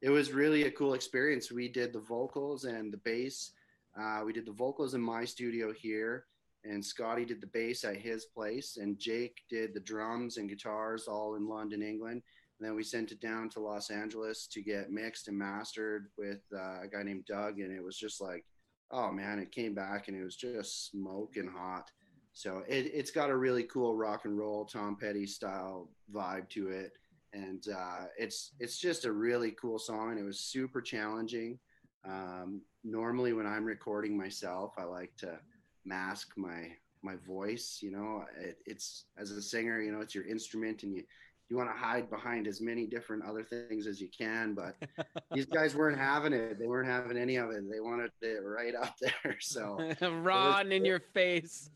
it 0.01 0.09
was 0.09 0.33
really 0.33 0.63
a 0.63 0.71
cool 0.71 0.93
experience. 0.93 1.51
We 1.51 1.69
did 1.69 1.93
the 1.93 2.01
vocals 2.01 2.65
and 2.65 2.91
the 2.91 2.97
bass. 2.97 3.51
Uh, 3.99 4.23
we 4.25 4.33
did 4.33 4.45
the 4.45 4.51
vocals 4.51 4.93
in 4.93 5.01
my 5.01 5.23
studio 5.23 5.71
here 5.71 6.25
and 6.69 6.83
Scotty 6.83 7.25
did 7.25 7.41
the 7.41 7.47
bass 7.47 7.83
at 7.83 7.97
his 7.97 8.25
place, 8.25 8.77
and 8.77 8.99
Jake 8.99 9.37
did 9.49 9.73
the 9.73 9.79
drums 9.79 10.37
and 10.37 10.49
guitars 10.49 11.07
all 11.07 11.35
in 11.35 11.47
London, 11.47 11.81
England. 11.81 12.21
And 12.59 12.67
then 12.67 12.75
we 12.75 12.83
sent 12.83 13.11
it 13.11 13.19
down 13.19 13.49
to 13.49 13.59
Los 13.59 13.89
Angeles 13.89 14.47
to 14.47 14.61
get 14.61 14.91
mixed 14.91 15.27
and 15.27 15.37
mastered 15.37 16.07
with 16.17 16.41
uh, 16.53 16.83
a 16.83 16.87
guy 16.91 17.03
named 17.03 17.25
Doug, 17.27 17.59
and 17.59 17.75
it 17.75 17.83
was 17.83 17.97
just 17.97 18.21
like, 18.21 18.45
oh 18.91 19.11
man, 19.11 19.39
it 19.39 19.51
came 19.51 19.73
back 19.73 20.07
and 20.07 20.17
it 20.17 20.23
was 20.23 20.35
just 20.35 20.89
smoking 20.89 21.47
hot. 21.47 21.89
So 22.33 22.63
it, 22.67 22.91
it's 22.93 23.11
got 23.11 23.29
a 23.29 23.37
really 23.37 23.63
cool 23.63 23.95
rock 23.95 24.25
and 24.25 24.37
roll 24.37 24.65
Tom 24.65 24.97
Petty 24.99 25.25
style 25.25 25.89
vibe 26.13 26.49
to 26.49 26.69
it, 26.69 26.91
and 27.33 27.63
uh, 27.73 28.05
it's 28.17 28.53
it's 28.59 28.77
just 28.77 29.05
a 29.05 29.11
really 29.11 29.51
cool 29.51 29.79
song. 29.79 30.11
And 30.11 30.19
it 30.19 30.23
was 30.23 30.39
super 30.39 30.81
challenging. 30.81 31.59
Um, 32.05 32.61
normally, 32.83 33.33
when 33.33 33.47
I'm 33.47 33.65
recording 33.65 34.17
myself, 34.17 34.73
I 34.77 34.83
like 34.83 35.15
to 35.19 35.39
mask 35.85 36.33
my 36.35 36.69
my 37.03 37.15
voice 37.27 37.79
you 37.81 37.91
know? 37.91 38.25
It, 38.39 38.57
it's 38.65 39.05
as 39.17 39.31
a 39.31 39.41
singer 39.41 39.81
you 39.81 39.91
know 39.91 40.01
it's 40.01 40.15
your 40.15 40.25
instrument 40.25 40.83
and 40.83 40.93
you 40.93 41.03
you 41.49 41.55
want 41.55 41.69
to 41.69 41.77
hide 41.77 42.09
behind 42.09 42.47
as 42.47 42.59
many 42.59 42.87
different 42.87 43.23
other 43.23 43.43
things 43.43 43.85
as 43.85 44.01
you 44.01 44.09
can 44.17 44.55
but 44.55 44.75
these 45.31 45.45
guys 45.45 45.75
weren't 45.75 45.97
having 45.99 46.33
it. 46.33 46.57
They 46.57 46.65
weren't 46.65 46.87
having 46.89 47.17
any 47.17 47.35
of 47.35 47.51
it. 47.51 47.69
They 47.71 47.79
wanted 47.79 48.09
it 48.23 48.39
right 48.43 48.73
up 48.73 48.95
there 49.01 49.37
so. 49.39 49.77
Ron 50.01 50.71
in 50.71 50.83
your 50.83 50.99
face. 50.99 51.69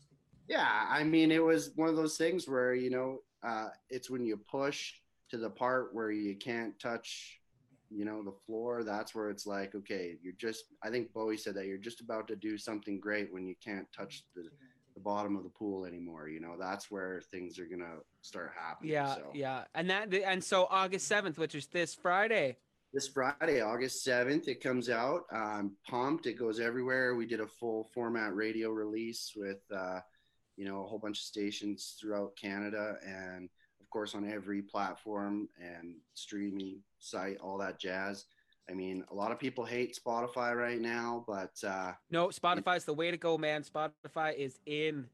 yeah 0.48 0.86
i 0.88 1.04
mean 1.04 1.30
it 1.30 1.42
was 1.42 1.70
one 1.76 1.88
of 1.88 1.94
those 1.96 2.16
things 2.16 2.48
where 2.48 2.74
you 2.74 2.90
know 2.90 3.18
uh, 3.42 3.68
it's 3.88 4.10
when 4.10 4.24
you 4.24 4.36
push 4.36 4.92
to 5.30 5.38
the 5.38 5.48
part 5.48 5.94
where 5.94 6.10
you 6.10 6.34
can't 6.36 6.78
touch 6.78 7.39
you 7.90 8.04
know 8.04 8.22
the 8.22 8.36
floor 8.46 8.84
that's 8.84 9.14
where 9.14 9.30
it's 9.30 9.46
like 9.46 9.74
okay 9.74 10.16
you're 10.22 10.32
just 10.38 10.64
i 10.82 10.88
think 10.88 11.12
bowie 11.12 11.36
said 11.36 11.54
that 11.54 11.66
you're 11.66 11.76
just 11.76 12.00
about 12.00 12.28
to 12.28 12.36
do 12.36 12.56
something 12.56 13.00
great 13.00 13.32
when 13.32 13.46
you 13.46 13.54
can't 13.64 13.86
touch 13.92 14.22
the, 14.36 14.42
the 14.94 15.00
bottom 15.00 15.36
of 15.36 15.42
the 15.42 15.48
pool 15.50 15.84
anymore 15.84 16.28
you 16.28 16.40
know? 16.40 16.56
That's 16.58 16.90
where 16.90 17.20
things 17.30 17.58
are 17.58 17.66
gonna 17.66 17.96
start 18.22 18.52
happening 18.56 18.92
Yeah, 18.92 19.14
so. 19.14 19.30
yeah, 19.34 19.64
and 19.74 19.90
that 19.90 20.12
and 20.14 20.42
so 20.42 20.66
August 20.70 21.06
seventh, 21.08 21.38
which 21.38 21.54
is 21.54 21.66
this 21.68 21.94
Friday. 21.94 22.56
this 22.92 23.08
friday 23.08 23.60
august 23.60 24.04
7th 24.06 24.46
it 24.48 24.60
comes 24.62 24.88
out. 24.88 25.22
I'm 25.32 25.72
pumped. 25.88 26.26
It 26.26 26.34
goes 26.38 26.58
everywhere. 26.60 27.14
We 27.14 27.26
did 27.26 27.40
a 27.40 27.46
full 27.46 27.88
format 27.94 28.34
radio 28.34 28.70
release 28.70 29.32
with 29.36 29.62
uh, 29.74 30.00
you 30.56 30.64
know 30.66 30.82
a 30.84 30.86
whole 30.86 30.98
bunch 30.98 31.18
of 31.18 31.24
stations 31.24 31.96
throughout 31.98 32.36
canada 32.36 32.96
and 33.06 33.48
of 33.80 33.88
course 33.90 34.14
on 34.14 34.30
every 34.30 34.60
platform 34.62 35.48
and 35.60 35.94
streaming 36.14 36.78
site 37.00 37.38
all 37.40 37.58
that 37.58 37.78
jazz 37.80 38.26
i 38.70 38.72
mean 38.74 39.04
a 39.10 39.14
lot 39.14 39.32
of 39.32 39.38
people 39.38 39.64
hate 39.64 39.98
spotify 40.04 40.54
right 40.54 40.80
now 40.80 41.24
but 41.26 41.52
uh, 41.66 41.92
No, 42.10 42.28
Spotify's 42.28 42.84
the 42.84 42.94
way 42.94 43.10
to 43.10 43.16
go, 43.16 43.36
man. 43.38 43.62
Spotify 43.64 44.34
is 44.36 44.58
in. 44.66 45.06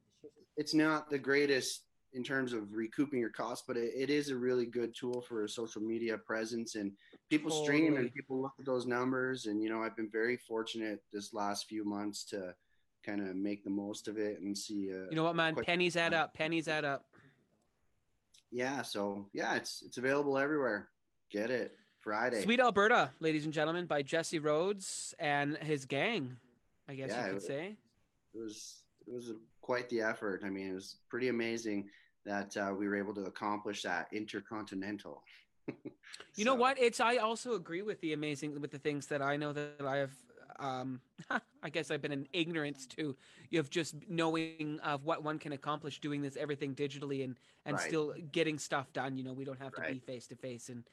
it's 0.56 0.74
not 0.74 1.08
the 1.10 1.18
greatest 1.18 1.82
in 2.12 2.22
terms 2.24 2.52
of 2.54 2.72
recouping 2.72 3.20
your 3.20 3.28
costs, 3.30 3.64
but 3.66 3.76
it, 3.76 3.92
it 3.94 4.08
is 4.10 4.30
a 4.30 4.36
really 4.36 4.64
good 4.64 4.94
tool 4.98 5.20
for 5.20 5.44
a 5.44 5.48
social 5.48 5.82
media 5.82 6.16
presence 6.16 6.74
and 6.74 6.92
people 7.28 7.50
stream 7.50 7.96
and 7.96 8.12
people 8.14 8.40
look 8.40 8.54
at 8.58 8.64
those 8.64 8.86
numbers. 8.86 9.46
And, 9.46 9.62
you 9.62 9.68
know, 9.68 9.82
I've 9.82 9.96
been 9.96 10.08
very 10.10 10.38
fortunate 10.38 11.02
this 11.12 11.34
last 11.34 11.66
few 11.68 11.84
months 11.84 12.24
to 12.26 12.54
kind 13.04 13.20
of 13.20 13.36
make 13.36 13.64
the 13.64 13.70
most 13.70 14.08
of 14.08 14.16
it 14.16 14.40
and 14.40 14.56
see, 14.56 14.90
uh, 14.90 15.10
You 15.10 15.16
know 15.16 15.24
what, 15.24 15.36
man? 15.36 15.54
Pennies 15.56 15.94
add 15.96 16.14
up. 16.14 16.32
Pennies 16.32 16.68
add 16.68 16.86
up. 16.86 17.04
yeah. 18.50 18.80
So 18.82 19.26
yeah, 19.34 19.56
it's, 19.56 19.82
it's 19.84 19.98
available 19.98 20.38
everywhere. 20.38 20.88
Get 21.30 21.50
it 21.50 21.76
Friday. 22.00 22.42
Sweet 22.42 22.60
Alberta, 22.60 23.10
ladies 23.20 23.44
and 23.44 23.52
gentlemen, 23.52 23.86
by 23.86 24.02
Jesse 24.02 24.38
Rhodes 24.38 25.14
and 25.18 25.56
his 25.58 25.84
gang. 25.84 26.36
I 26.88 26.94
guess 26.94 27.10
Yeah, 27.10 27.20
you 27.22 27.26
could 27.26 27.34
was- 27.34 27.46
say. 27.46 27.76
it 28.34 28.38
was 28.38 28.82
it 29.06 29.12
was 29.14 29.32
quite 29.60 29.88
the 29.88 30.00
effort. 30.00 30.42
I 30.44 30.50
mean, 30.50 30.70
it 30.70 30.74
was 30.74 30.96
pretty 31.08 31.28
amazing 31.28 31.88
that 32.24 32.56
uh, 32.56 32.74
we 32.76 32.88
were 32.88 32.96
able 32.96 33.14
to 33.14 33.24
accomplish 33.24 33.82
that 33.82 34.08
intercontinental. 34.12 35.22
You 36.36 36.44
know 36.44 36.54
what? 36.64 36.78
It's 36.78 37.00
I 37.00 37.16
also 37.16 37.54
agree 37.54 37.82
with 37.82 38.00
the 38.00 38.12
amazing 38.12 38.60
with 38.60 38.70
the 38.70 38.78
things 38.78 39.06
that 39.08 39.22
I 39.22 39.36
know 39.36 39.52
that 39.52 39.84
I 39.84 39.96
have. 39.98 40.12
Um, 40.58 41.00
I 41.62 41.68
guess 41.70 41.90
I've 41.90 42.00
been 42.00 42.12
in 42.12 42.26
ignorance 42.32 42.86
to 42.96 43.14
of 43.54 43.68
just 43.68 43.94
knowing 44.08 44.78
of 44.82 45.04
what 45.04 45.22
one 45.22 45.38
can 45.38 45.52
accomplish 45.52 46.00
doing 46.00 46.22
this 46.22 46.36
everything 46.36 46.74
digitally 46.74 47.24
and 47.24 47.36
and 47.66 47.76
Right. 47.76 47.86
still 47.86 48.14
getting 48.32 48.58
stuff 48.58 48.92
done. 48.92 49.16
You 49.18 49.24
know, 49.24 49.32
we 49.34 49.44
don't 49.44 49.60
have 49.60 49.72
to 49.74 49.82
be 49.82 49.98
face 49.98 50.26
to 50.28 50.36
face, 50.36 50.68
and 50.68 50.84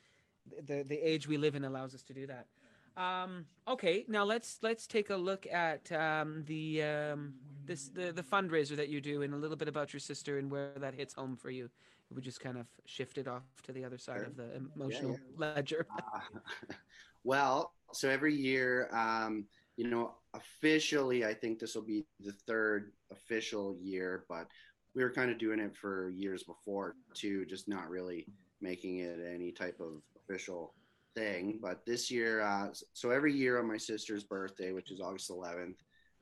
the 0.65 0.83
the 0.83 0.97
age 0.97 1.27
we 1.27 1.37
live 1.37 1.55
in 1.55 1.63
allows 1.65 1.93
us 1.93 2.03
to 2.03 2.13
do 2.13 2.27
that. 2.27 2.47
Um, 2.95 3.45
okay, 3.67 4.05
now 4.07 4.23
let's 4.23 4.59
let's 4.61 4.85
take 4.85 5.09
a 5.09 5.15
look 5.15 5.47
at 5.47 5.91
um, 5.91 6.43
the 6.45 6.83
um, 6.83 7.33
this 7.65 7.89
the 7.89 8.11
the 8.11 8.23
fundraiser 8.23 8.75
that 8.75 8.89
you 8.89 9.01
do 9.01 9.23
and 9.23 9.33
a 9.33 9.37
little 9.37 9.57
bit 9.57 9.67
about 9.67 9.93
your 9.93 9.99
sister 9.99 10.37
and 10.37 10.51
where 10.51 10.73
that 10.77 10.93
hits 10.93 11.13
home 11.13 11.35
for 11.35 11.49
you. 11.49 11.69
We 12.13 12.21
just 12.21 12.39
kind 12.39 12.57
of 12.57 12.67
shifted 12.85 13.27
off 13.27 13.43
to 13.63 13.71
the 13.71 13.83
other 13.83 13.97
side 13.97 14.17
Sure. 14.17 14.25
of 14.25 14.37
the 14.37 14.61
emotional 14.75 15.19
ledger. 15.35 15.87
Uh, 15.97 16.19
well, 17.23 17.73
so 17.91 18.07
every 18.07 18.35
year, 18.35 18.87
um, 18.93 19.45
you 19.77 19.87
know, 19.87 20.13
officially, 20.35 21.25
I 21.25 21.33
think 21.33 21.57
this 21.57 21.73
will 21.73 21.81
be 21.81 22.05
the 22.19 22.33
third 22.45 22.91
official 23.11 23.75
year, 23.81 24.25
but 24.29 24.47
we 24.93 25.03
were 25.03 25.09
kind 25.11 25.31
of 25.31 25.39
doing 25.39 25.59
it 25.59 25.75
for 25.75 26.11
years 26.11 26.43
before 26.43 26.95
too, 27.15 27.45
just 27.45 27.67
not 27.67 27.89
really 27.89 28.27
making 28.61 28.99
it 28.99 29.19
any 29.33 29.51
type 29.51 29.79
of 29.79 30.03
official 30.23 30.73
thing. 31.15 31.59
But 31.61 31.85
this 31.85 32.09
year, 32.09 32.41
uh, 32.41 32.69
so 32.93 33.11
every 33.11 33.33
year 33.33 33.59
on 33.59 33.67
my 33.67 33.77
sister's 33.77 34.23
birthday, 34.23 34.71
which 34.71 34.91
is 34.91 35.01
August 35.01 35.29
11th, 35.29 35.75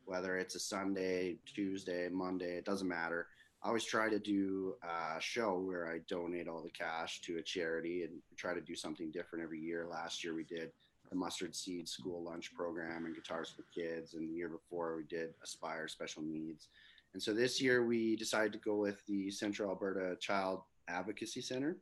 whether 0.05 0.37
it's 0.37 0.55
a 0.55 0.59
Sunday, 0.59 1.37
Tuesday, 1.45 2.09
Monday, 2.09 2.57
it 2.57 2.65
doesn't 2.65 2.87
matter. 2.87 3.27
I 3.63 3.67
always 3.67 3.85
try 3.85 4.09
to 4.09 4.19
do 4.19 4.73
a 4.83 5.21
show 5.21 5.59
where 5.59 5.87
I 5.87 5.99
donate 6.07 6.47
all 6.47 6.63
the 6.63 6.71
cash 6.71 7.21
to 7.21 7.37
a 7.37 7.41
charity 7.43 8.03
and 8.03 8.13
try 8.35 8.53
to 8.55 8.61
do 8.61 8.75
something 8.75 9.11
different 9.11 9.43
every 9.43 9.59
year. 9.59 9.85
Last 9.89 10.23
year 10.23 10.33
we 10.33 10.43
did 10.43 10.71
the 11.09 11.15
Mustard 11.15 11.55
Seed 11.55 11.87
School 11.87 12.23
Lunch 12.23 12.53
Program 12.53 13.05
and 13.05 13.13
Guitars 13.13 13.53
for 13.55 13.63
Kids, 13.73 14.13
and 14.15 14.27
the 14.27 14.33
year 14.33 14.49
before 14.49 14.95
we 14.95 15.03
did 15.03 15.33
Aspire 15.43 15.87
Special 15.87 16.23
Needs. 16.23 16.69
And 17.13 17.21
so 17.21 17.33
this 17.33 17.61
year 17.61 17.85
we 17.85 18.15
decided 18.15 18.53
to 18.53 18.59
go 18.59 18.77
with 18.77 19.05
the 19.05 19.29
Central 19.29 19.69
Alberta 19.69 20.15
Child 20.19 20.61
Advocacy 20.87 21.41
Center, 21.41 21.77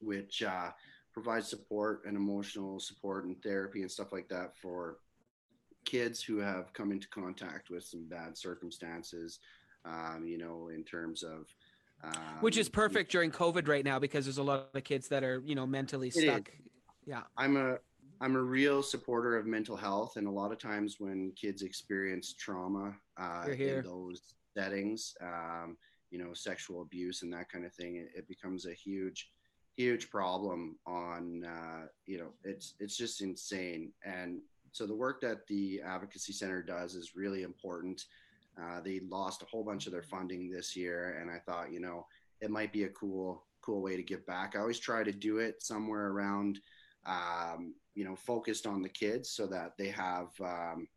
which 0.00 0.42
uh, 0.42 0.70
provides 1.12 1.48
support 1.48 2.02
and 2.06 2.16
emotional 2.16 2.80
support 2.80 3.24
and 3.24 3.42
therapy 3.42 3.82
and 3.82 3.90
stuff 3.90 4.12
like 4.12 4.28
that 4.28 4.56
for 4.56 4.98
kids 5.84 6.22
who 6.22 6.38
have 6.38 6.72
come 6.72 6.92
into 6.92 7.08
contact 7.08 7.68
with 7.70 7.84
some 7.84 8.08
bad 8.08 8.36
circumstances 8.36 9.40
um, 9.84 10.24
you 10.26 10.38
know, 10.38 10.68
in 10.68 10.84
terms 10.84 11.22
of 11.22 11.46
um, 12.04 12.40
which 12.40 12.56
is 12.56 12.68
perfect 12.68 13.12
during 13.12 13.30
COVID 13.30 13.68
right 13.68 13.84
now 13.84 13.98
because 13.98 14.24
there's 14.24 14.38
a 14.38 14.42
lot 14.42 14.70
of 14.74 14.84
kids 14.84 15.08
that 15.08 15.22
are 15.22 15.42
you 15.44 15.54
know 15.54 15.66
mentally 15.66 16.08
is. 16.08 16.20
stuck. 16.20 16.50
Yeah, 17.06 17.22
I'm 17.36 17.56
a 17.56 17.78
I'm 18.20 18.36
a 18.36 18.42
real 18.42 18.82
supporter 18.82 19.36
of 19.36 19.46
mental 19.46 19.76
health, 19.76 20.16
and 20.16 20.26
a 20.26 20.30
lot 20.30 20.52
of 20.52 20.58
times 20.58 20.96
when 20.98 21.32
kids 21.36 21.62
experience 21.62 22.34
trauma 22.34 22.94
uh, 23.20 23.46
in 23.48 23.82
those 23.82 24.20
settings, 24.56 25.14
um, 25.20 25.76
you 26.10 26.18
know, 26.18 26.32
sexual 26.32 26.82
abuse 26.82 27.22
and 27.22 27.32
that 27.32 27.48
kind 27.50 27.64
of 27.64 27.72
thing, 27.72 27.96
it, 27.96 28.10
it 28.16 28.28
becomes 28.28 28.66
a 28.66 28.72
huge, 28.72 29.30
huge 29.76 30.10
problem. 30.10 30.76
On 30.86 31.44
uh, 31.44 31.86
you 32.06 32.18
know, 32.18 32.32
it's 32.44 32.74
it's 32.80 32.96
just 32.96 33.20
insane, 33.20 33.92
and 34.04 34.40
so 34.72 34.86
the 34.86 34.94
work 34.94 35.20
that 35.20 35.46
the 35.46 35.80
advocacy 35.84 36.32
center 36.32 36.62
does 36.62 36.94
is 36.94 37.14
really 37.14 37.42
important. 37.42 38.04
Uh, 38.60 38.80
they 38.80 39.00
lost 39.08 39.42
a 39.42 39.46
whole 39.46 39.64
bunch 39.64 39.86
of 39.86 39.92
their 39.92 40.02
funding 40.02 40.50
this 40.50 40.76
year, 40.76 41.18
and 41.20 41.30
I 41.30 41.38
thought, 41.38 41.72
you 41.72 41.80
know, 41.80 42.06
it 42.40 42.50
might 42.50 42.72
be 42.72 42.84
a 42.84 42.88
cool, 42.90 43.44
cool 43.62 43.82
way 43.82 43.96
to 43.96 44.02
give 44.02 44.26
back. 44.26 44.54
I 44.54 44.60
always 44.60 44.78
try 44.78 45.04
to 45.04 45.12
do 45.12 45.38
it 45.38 45.62
somewhere 45.62 46.08
around, 46.08 46.58
um, 47.06 47.74
you 47.94 48.04
know, 48.04 48.16
focused 48.16 48.66
on 48.66 48.82
the 48.82 48.88
kids 48.88 49.30
so 49.30 49.46
that 49.46 49.72
they 49.78 49.88
have. 49.88 50.28
Um, 50.40 50.88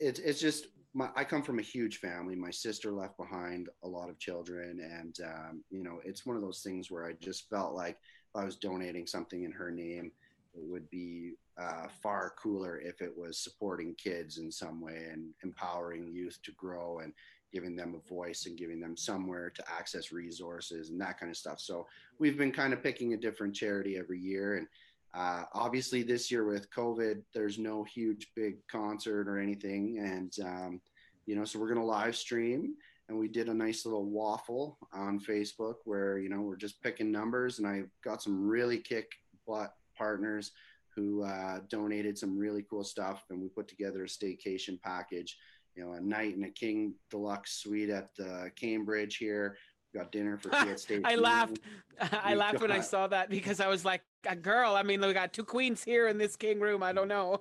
it's 0.00 0.20
it's 0.20 0.40
just 0.40 0.66
my, 0.94 1.08
I 1.16 1.24
come 1.24 1.42
from 1.42 1.58
a 1.58 1.62
huge 1.62 1.98
family. 1.98 2.36
My 2.36 2.50
sister 2.50 2.92
left 2.92 3.16
behind 3.16 3.68
a 3.82 3.88
lot 3.88 4.08
of 4.08 4.18
children, 4.18 4.80
and 4.80 5.16
um, 5.24 5.64
you 5.70 5.82
know, 5.82 6.00
it's 6.04 6.24
one 6.24 6.36
of 6.36 6.42
those 6.42 6.60
things 6.60 6.90
where 6.90 7.04
I 7.04 7.14
just 7.20 7.50
felt 7.50 7.74
like 7.74 7.96
if 7.96 8.40
I 8.40 8.44
was 8.44 8.56
donating 8.56 9.06
something 9.06 9.42
in 9.42 9.52
her 9.52 9.70
name, 9.70 10.12
it 10.54 10.62
would 10.62 10.88
be 10.90 11.32
uh, 11.60 11.88
far 12.02 12.34
cooler 12.40 12.80
if 12.80 13.00
it 13.00 13.12
was 13.16 13.38
supporting 13.38 13.94
kids 13.96 14.38
in 14.38 14.50
some 14.50 14.80
way 14.80 15.08
and 15.12 15.30
empowering 15.42 16.12
youth 16.12 16.38
to 16.44 16.52
grow 16.52 17.00
and 17.00 17.12
giving 17.52 17.76
them 17.76 17.94
a 17.94 18.08
voice 18.08 18.46
and 18.46 18.58
giving 18.58 18.80
them 18.80 18.96
somewhere 18.96 19.50
to 19.50 19.62
access 19.70 20.10
resources 20.12 20.90
and 20.90 21.00
that 21.00 21.18
kind 21.18 21.30
of 21.30 21.36
stuff. 21.36 21.60
So 21.60 21.86
we've 22.18 22.38
been 22.38 22.52
kind 22.52 22.72
of 22.72 22.82
picking 22.82 23.14
a 23.14 23.16
different 23.16 23.54
charity 23.54 23.96
every 23.96 24.18
year. 24.18 24.56
And 24.56 24.66
uh, 25.16 25.44
obviously, 25.52 26.02
this 26.02 26.30
year 26.30 26.44
with 26.44 26.70
COVID, 26.70 27.22
there's 27.32 27.58
no 27.58 27.84
huge 27.84 28.28
big 28.34 28.56
concert 28.70 29.28
or 29.28 29.38
anything. 29.38 29.98
And, 29.98 30.32
um, 30.44 30.80
you 31.26 31.36
know, 31.36 31.44
so 31.44 31.58
we're 31.58 31.68
going 31.68 31.80
to 31.80 31.86
live 31.86 32.16
stream. 32.16 32.74
And 33.08 33.18
we 33.18 33.28
did 33.28 33.48
a 33.48 33.54
nice 33.54 33.84
little 33.84 34.06
waffle 34.06 34.78
on 34.92 35.20
Facebook 35.20 35.76
where, 35.84 36.18
you 36.18 36.30
know, 36.30 36.40
we're 36.40 36.56
just 36.56 36.82
picking 36.82 37.12
numbers. 37.12 37.58
And 37.58 37.68
I 37.68 37.84
got 38.02 38.22
some 38.22 38.48
really 38.48 38.78
kick 38.78 39.12
butt 39.46 39.74
partners 39.96 40.52
who 40.94 41.22
uh, 41.22 41.60
donated 41.68 42.16
some 42.16 42.38
really 42.38 42.64
cool 42.68 42.84
stuff, 42.84 43.24
and 43.30 43.40
we 43.40 43.48
put 43.48 43.68
together 43.68 44.04
a 44.04 44.06
staycation 44.06 44.80
package. 44.80 45.36
You 45.74 45.84
know, 45.84 45.92
a 45.92 46.00
night 46.00 46.36
in 46.36 46.44
a 46.44 46.50
King 46.50 46.94
Deluxe 47.10 47.58
suite 47.58 47.90
at 47.90 48.10
uh, 48.20 48.44
Cambridge 48.54 49.16
here. 49.16 49.56
We 49.92 49.98
got 49.98 50.12
dinner 50.12 50.38
for 50.38 50.50
two 50.50 50.70
at 50.70 50.78
State. 50.78 51.02
I 51.04 51.16
laughed. 51.16 51.58
I 52.12 52.34
laughed 52.34 52.60
when 52.60 52.70
I 52.70 52.80
saw 52.80 53.08
that 53.08 53.28
because 53.28 53.58
I 53.58 53.66
was 53.66 53.84
like, 53.84 54.02
a 54.28 54.36
girl. 54.36 54.74
I 54.74 54.82
mean, 54.82 55.00
we 55.00 55.12
got 55.12 55.32
two 55.32 55.44
queens 55.44 55.82
here 55.82 56.08
in 56.08 56.18
this 56.18 56.36
king 56.36 56.60
room. 56.60 56.82
I 56.82 56.92
don't 56.92 57.08
know. 57.08 57.40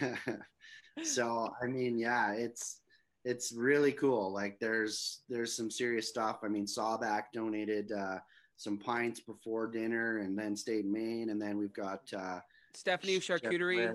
so 1.02 1.50
I 1.62 1.66
mean, 1.66 1.98
yeah, 1.98 2.32
it's 2.32 2.80
it's 3.24 3.52
really 3.52 3.92
cool. 3.92 4.32
Like 4.32 4.58
there's 4.60 5.22
there's 5.28 5.56
some 5.56 5.70
serious 5.70 6.08
stuff. 6.08 6.40
I 6.42 6.48
mean, 6.48 6.66
Sawback 6.66 7.24
donated 7.32 7.92
uh, 7.92 8.18
some 8.56 8.78
pints 8.78 9.20
before 9.20 9.66
dinner, 9.66 10.18
and 10.18 10.38
then 10.38 10.56
stayed 10.56 10.86
Maine, 10.86 11.30
and 11.30 11.40
then 11.40 11.56
we've 11.56 11.72
got 11.72 12.00
uh, 12.16 12.40
Stephanie 12.74 13.18
charcuterie. 13.18 13.94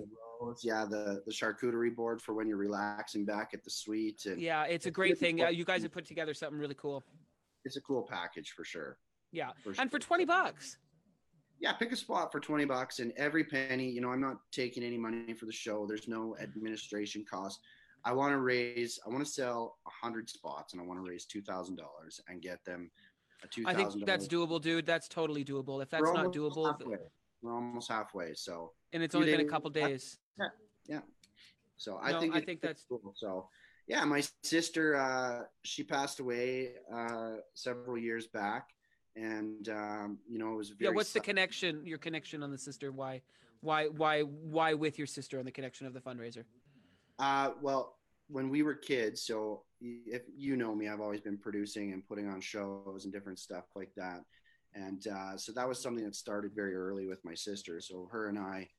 Yeah, 0.64 0.86
the 0.86 1.22
the 1.26 1.34
charcuterie 1.34 1.93
board 1.93 2.22
for 2.22 2.34
when 2.34 2.47
you're 2.47 2.58
relaxing 2.58 3.26
back 3.26 3.52
at 3.54 3.64
the 3.64 3.70
suite, 3.70 4.26
and 4.26 4.41
Yeah, 4.41 4.64
it's 4.64 4.86
a 4.86 4.91
great 4.91 5.18
thing. 5.18 5.43
Uh, 5.43 5.50
you 5.50 5.66
guys 5.66 5.84
have 5.84 5.91
put 5.91 6.06
together 6.06 6.34
something 6.34 6.58
really 6.58 6.76
cool. 6.76 7.04
it's 7.66 7.76
a 7.76 7.82
cool 7.82 8.04
package 8.04 8.52
for 8.52 8.64
sure. 8.64 8.97
Yeah, 9.32 9.52
For 9.64 9.74
and 9.78 9.91
for 9.91 10.00
twenty 10.00 10.26
bucks. 10.26 10.78
Yeah, 11.60 11.74
pick 11.74 11.91
a 11.91 11.95
spot 11.95 12.32
for 12.32 12.39
20 12.39 12.66
bucks 12.66 12.99
and 12.99 13.12
every 13.18 13.43
penny, 13.43 13.89
you 13.89 14.01
know, 14.01 14.10
I'm 14.12 14.22
not 14.22 14.38
taking 14.51 14.84
any 14.84 14.97
money 14.97 15.34
for 15.34 15.45
the 15.45 15.51
show. 15.51 15.86
There's 15.86 16.07
no 16.07 16.36
administration 16.41 17.26
cost. 17.30 17.60
I 18.05 18.14
want 18.14 18.32
to 18.32 18.39
raise, 18.39 18.99
I 19.05 19.10
want 19.10 19.26
to 19.26 19.30
sell 19.32 19.78
100 19.84 20.30
spots 20.30 20.74
and 20.74 20.82
I 20.82 20.86
want 20.86 21.03
to 21.03 21.10
raise 21.10 21.26
$2,000 21.26 21.78
and 22.30 22.41
get 22.41 22.64
them 22.64 22.89
a 23.43 23.47
two 23.47 23.64
I 23.66 23.74
think 23.74 24.05
that's 24.05 24.28
doable, 24.28 24.62
dude. 24.62 24.86
That's 24.86 25.07
totally 25.07 25.43
doable. 25.43 25.82
If 25.82 25.89
that's 25.89 26.01
We're 26.03 26.14
not 26.14 26.34
doable, 26.34 26.66
halfway. 26.66 26.97
We're 27.41 27.53
almost 27.53 27.89
halfway. 27.89 28.34
So 28.36 28.74
and 28.93 29.03
it's 29.03 29.16
only 29.16 29.32
been 29.32 29.41
a 29.41 29.49
couple 29.49 29.70
days. 29.70 30.18
Yeah. 30.38 30.47
yeah. 30.88 30.99
So 31.78 31.97
I 32.01 32.12
No, 32.12 32.20
think 32.20 32.36
I 32.36 32.41
think 32.41 32.62
that's- 32.62 32.86
cool. 32.88 33.14
So 33.16 33.49
yeah, 33.88 34.03
my 34.05 34.22
sister 34.43 34.95
uh, 34.95 35.43
she 35.64 35.84
passed 35.84 36.20
away 36.20 36.74
uh, 36.93 37.38
several 37.53 37.97
years 37.97 38.28
back, 38.28 38.70
and 39.16 39.70
um, 39.70 40.20
you 40.28 40.39
know 40.39 40.53
it 40.53 40.57
was 40.57 40.70
very 40.70 40.91
Yeah, 40.91 40.95
what's 40.95 41.14
the 41.14 41.20
connection? 41.20 41.86
Your 41.86 41.97
connection 41.97 42.43
on 42.43 42.51
the 42.51 42.57
sister? 42.57 42.91
Why, 42.91 43.22
why, 43.62 43.86
why, 43.88 44.22
why 44.22 44.74
with 44.74 44.97
your 44.97 45.07
sister 45.07 45.39
on 45.39 45.45
the 45.45 45.51
connection 45.51 45.88
of 45.88 45.93
the 45.93 45.99
fundraiser? 45.99 46.43
Uh, 47.18 47.51
well, 47.62 47.95
when 48.30 48.49
we 48.49 48.64
were 48.64 48.76
kids, 48.76 49.22
so 49.22 49.64
if 49.82 50.22
you 50.38 50.55
know 50.55 50.76
me, 50.76 50.88
I've 50.88 51.01
always 51.01 51.22
been 51.22 51.38
producing 51.38 51.93
and 51.93 52.07
putting 52.07 52.28
on 52.28 52.39
shows 52.41 53.01
and 53.03 53.14
different 53.14 53.39
stuff 53.39 53.66
like 53.76 53.91
that. 53.95 54.24
And 54.76 55.05
uh, 55.07 55.36
so 55.36 55.51
that 55.53 55.68
was 55.68 55.82
something 55.82 56.05
that 56.05 56.16
started 56.16 56.53
very 56.53 56.76
early 56.76 57.07
with 57.07 57.26
my 57.26 57.34
sister. 57.34 57.82
So 57.82 58.07
her 58.12 58.30
and 58.30 58.38
I, 58.38 58.70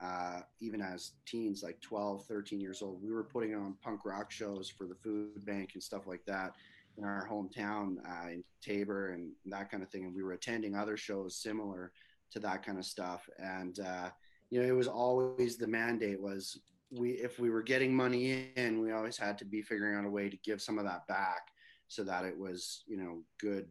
uh, 0.00 0.40
even 0.60 0.80
as 0.80 1.12
teens, 1.26 1.62
like 1.62 1.80
12, 1.80 2.26
13 2.26 2.60
years 2.60 2.80
old, 2.80 3.02
we 3.02 3.10
were 3.10 3.24
putting 3.24 3.54
on 3.54 3.76
punk 3.82 4.04
rock 4.04 4.30
shows 4.30 4.70
for 4.70 4.86
the 4.86 4.94
food 4.94 5.44
bank 5.44 5.70
and 5.74 5.82
stuff 5.82 6.06
like 6.06 6.24
that 6.26 6.52
in 6.98 7.04
our 7.04 7.28
hometown 7.30 7.96
uh, 8.06 8.28
in 8.28 8.44
Taber 8.60 9.10
and 9.10 9.30
that 9.46 9.70
kind 9.70 9.82
of 9.82 9.90
thing. 9.90 10.04
And 10.04 10.14
we 10.14 10.22
were 10.22 10.32
attending 10.32 10.74
other 10.74 10.96
shows 10.96 11.36
similar 11.36 11.92
to 12.32 12.40
that 12.40 12.64
kind 12.64 12.78
of 12.78 12.84
stuff. 12.84 13.28
And, 13.38 13.78
uh, 13.80 14.10
you 14.50 14.60
know, 14.60 14.68
it 14.68 14.76
was 14.76 14.88
always 14.88 15.56
the 15.56 15.66
mandate 15.66 16.20
was 16.20 16.60
we 16.90 17.12
if 17.12 17.38
we 17.38 17.50
were 17.50 17.62
getting 17.62 17.94
money 17.94 18.50
in, 18.56 18.80
we 18.80 18.92
always 18.92 19.16
had 19.16 19.38
to 19.38 19.44
be 19.44 19.62
figuring 19.62 19.96
out 19.96 20.04
a 20.04 20.10
way 20.10 20.28
to 20.28 20.36
give 20.38 20.60
some 20.60 20.78
of 20.78 20.84
that 20.84 21.06
back 21.06 21.48
so 21.88 22.04
that 22.04 22.24
it 22.24 22.36
was, 22.36 22.84
you 22.86 22.96
know, 22.96 23.22
good 23.40 23.66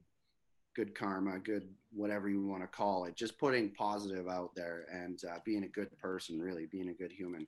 good 0.75 0.95
karma, 0.95 1.37
good 1.39 1.67
whatever 1.93 2.29
you 2.29 2.45
want 2.45 2.63
to 2.63 2.67
call 2.67 3.05
it. 3.05 3.15
Just 3.15 3.37
putting 3.37 3.71
positive 3.71 4.27
out 4.27 4.55
there 4.55 4.85
and 4.91 5.19
uh, 5.29 5.37
being 5.45 5.63
a 5.63 5.67
good 5.67 5.89
person, 5.99 6.39
really 6.39 6.65
being 6.65 6.89
a 6.89 6.93
good 6.93 7.11
human. 7.11 7.45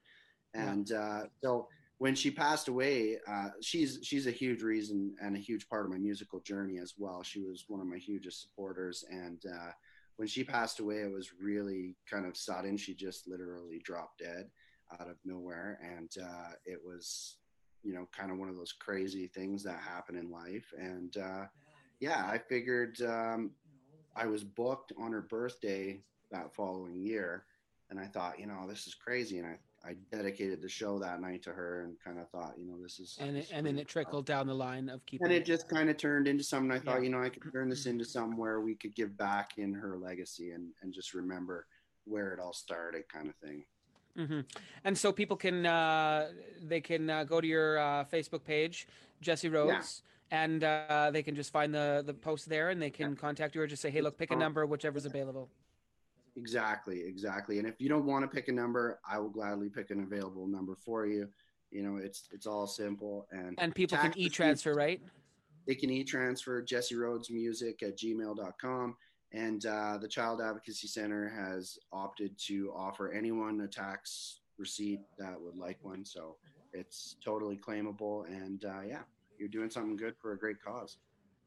And 0.54 0.92
uh, 0.92 1.24
so 1.42 1.68
when 2.00 2.16
she 2.16 2.32
passed 2.32 2.68
away, 2.68 3.18
uh, 3.28 3.50
she's 3.62 4.00
she's 4.04 4.28
a 4.28 4.32
huge 4.32 4.62
reason 4.62 5.16
and 5.22 5.36
a 5.36 5.40
huge 5.40 5.70
part 5.70 5.86
of 5.86 5.92
my 5.92 5.98
musical 5.98 6.40
journey 6.42 6.80
as 6.80 6.96
well. 6.98 7.24
She 7.24 7.42
was 7.42 7.66
one 7.68 7.80
of 7.80 7.88
my 7.88 7.98
hugest 7.98 8.42
supporters, 8.42 9.06
and 9.10 9.42
uh, 9.46 9.72
when 10.18 10.28
she 10.28 10.44
passed 10.44 10.80
away, 10.80 10.98
it 10.98 11.12
was 11.12 11.32
really 11.42 11.96
kind 12.10 12.26
of 12.26 12.38
sudden. 12.38 12.78
She 12.78 12.94
just 12.94 13.28
literally 13.28 13.80
dropped 13.84 14.20
dead 14.20 14.50
out 15.00 15.10
of 15.10 15.18
nowhere, 15.24 15.80
and 15.82 16.12
uh, 16.22 16.52
it 16.66 16.80
was, 16.84 17.38
you 17.84 17.94
know, 17.94 18.08
kind 18.12 18.32
of 18.32 18.38
one 18.38 18.50
of 18.50 18.56
those 18.56 18.74
crazy 18.74 19.28
things 19.28 19.64
that 19.64 19.80
happen 19.80 20.16
in 20.16 20.30
life. 20.30 20.74
And 20.78 21.16
uh, 21.18 21.46
yeah, 22.00 22.26
I 22.26 22.38
figured 22.38 23.02
um, 23.02 23.52
I 24.16 24.26
was 24.26 24.44
booked 24.44 24.94
on 25.00 25.12
her 25.12 25.22
birthday 25.22 26.02
that 26.32 26.54
following 26.54 27.02
year, 27.02 27.46
and 27.90 28.00
I 28.00 28.08
thought, 28.08 28.40
you 28.40 28.48
know, 28.48 28.66
this 28.68 28.88
is 28.88 28.96
crazy, 28.96 29.38
and 29.38 29.48
I. 29.48 29.58
I 29.86 29.96
dedicated 30.16 30.62
the 30.62 30.70
show 30.70 30.98
that 31.00 31.20
night 31.20 31.44
to 31.44 31.52
her 31.52 31.82
and 31.82 32.00
kind 32.02 32.18
of 32.18 32.30
thought, 32.30 32.54
you 32.58 32.66
know, 32.66 32.82
this 32.82 33.00
is 33.00 33.18
And 33.20 33.38
it, 33.38 33.50
and 33.52 33.66
then 33.66 33.78
it 33.78 33.88
trickled 33.88 34.26
down 34.26 34.48
the 34.48 34.54
line 34.54 34.88
of 34.88 35.06
keeping. 35.06 35.26
and 35.26 35.34
it 35.34 35.46
just 35.46 35.68
kind 35.68 35.90
of 35.90 35.98
turned 35.98 36.26
into 36.28 36.44
something 36.44 36.72
I 36.72 36.80
thought, 36.80 37.00
Yeah. 37.00 37.04
you 37.04 37.10
know, 37.10 37.22
I 37.22 37.28
could 37.30 37.44
turn 37.52 37.68
this 37.70 37.86
into 37.86 38.06
something 38.06 38.38
where 38.38 38.62
we 38.62 38.76
could 38.76 38.96
give 38.96 39.18
back 39.18 39.58
in 39.58 39.74
her 39.74 39.98
legacy 39.98 40.52
and, 40.52 40.70
and 40.82 40.94
just 40.94 41.14
remember 41.14 41.68
where 42.06 42.34
it 42.34 42.40
all 42.40 42.54
started 42.54 43.08
kind 43.10 43.28
of 43.28 43.36
thing. 43.36 43.66
hmm 44.16 44.42
And 44.86 44.98
so 44.98 45.12
people 45.12 45.36
can 45.36 45.66
uh, 45.66 46.30
they 46.62 46.80
can 46.80 47.10
uh, 47.10 47.24
go 47.26 47.42
to 47.42 47.48
your 47.48 47.78
uh, 47.80 48.06
Facebook 48.06 48.44
page, 48.46 48.88
Jesse 49.22 49.50
Rhodes, 49.50 50.04
and 50.32 50.64
uh, 50.64 51.10
they 51.12 51.24
can 51.24 51.36
just 51.36 51.52
find 51.52 51.74
the 51.74 52.04
the 52.06 52.14
post 52.14 52.48
there, 52.48 52.70
and 52.70 52.82
they 52.82 52.90
can 52.90 53.16
contact 53.18 53.56
you 53.56 53.62
or 53.62 53.68
just 53.68 53.82
say, 53.82 53.90
hey, 53.90 54.02
look, 54.02 54.18
pick 54.18 54.32
a 54.32 54.36
number, 54.36 54.66
whichever's 54.66 55.06
available. 55.06 55.50
Exactly, 56.36 57.02
exactly. 57.06 57.60
And 57.60 57.68
if 57.68 57.76
you 57.80 57.90
don't 57.90 58.06
want 58.06 58.24
to 58.24 58.28
pick 58.28 58.48
a 58.48 58.52
number, 58.52 59.00
I 59.08 59.20
will 59.20 59.30
gladly 59.30 59.70
pick 59.70 59.92
an 59.92 60.02
available 60.02 60.48
number 60.48 60.76
for 60.76 61.06
you. 61.06 61.28
You 61.72 61.84
know, 61.84 61.98
it's 61.98 62.28
it's 62.32 62.48
all 62.48 62.68
simple 62.68 63.28
and 63.32 63.56
And 63.60 63.74
people 63.74 63.98
can 63.98 64.14
e 64.18 64.30
transfer, 64.30 64.74
right? 64.74 65.02
they 65.66 65.76
can 65.76 65.90
e-transfer 65.90 66.62
jesse 66.62 66.96
rhodes 66.96 67.30
music 67.30 67.84
at 67.84 67.98
gmail.com 67.98 68.96
and 69.32 69.66
uh, 69.66 69.98
the 69.98 70.08
child 70.08 70.42
advocacy 70.42 70.88
center 70.88 71.30
has 71.30 71.78
opted 71.92 72.38
to 72.38 72.72
offer 72.76 73.12
anyone 73.12 73.62
a 73.62 73.68
tax 73.68 74.42
receipt 74.58 75.00
that 75.18 75.40
would 75.40 75.56
like 75.56 75.78
one 75.82 76.04
so 76.06 76.36
it's 76.74 77.16
totally 77.24 77.58
claimable 77.58 78.26
and 78.28 78.66
uh, 78.66 78.82
yeah 78.86 79.02
you're 79.40 79.50
doing 79.50 79.70
something 79.70 79.96
good 79.96 80.16
for 80.22 80.34
a 80.34 80.38
great 80.38 80.62
cause 80.64 80.98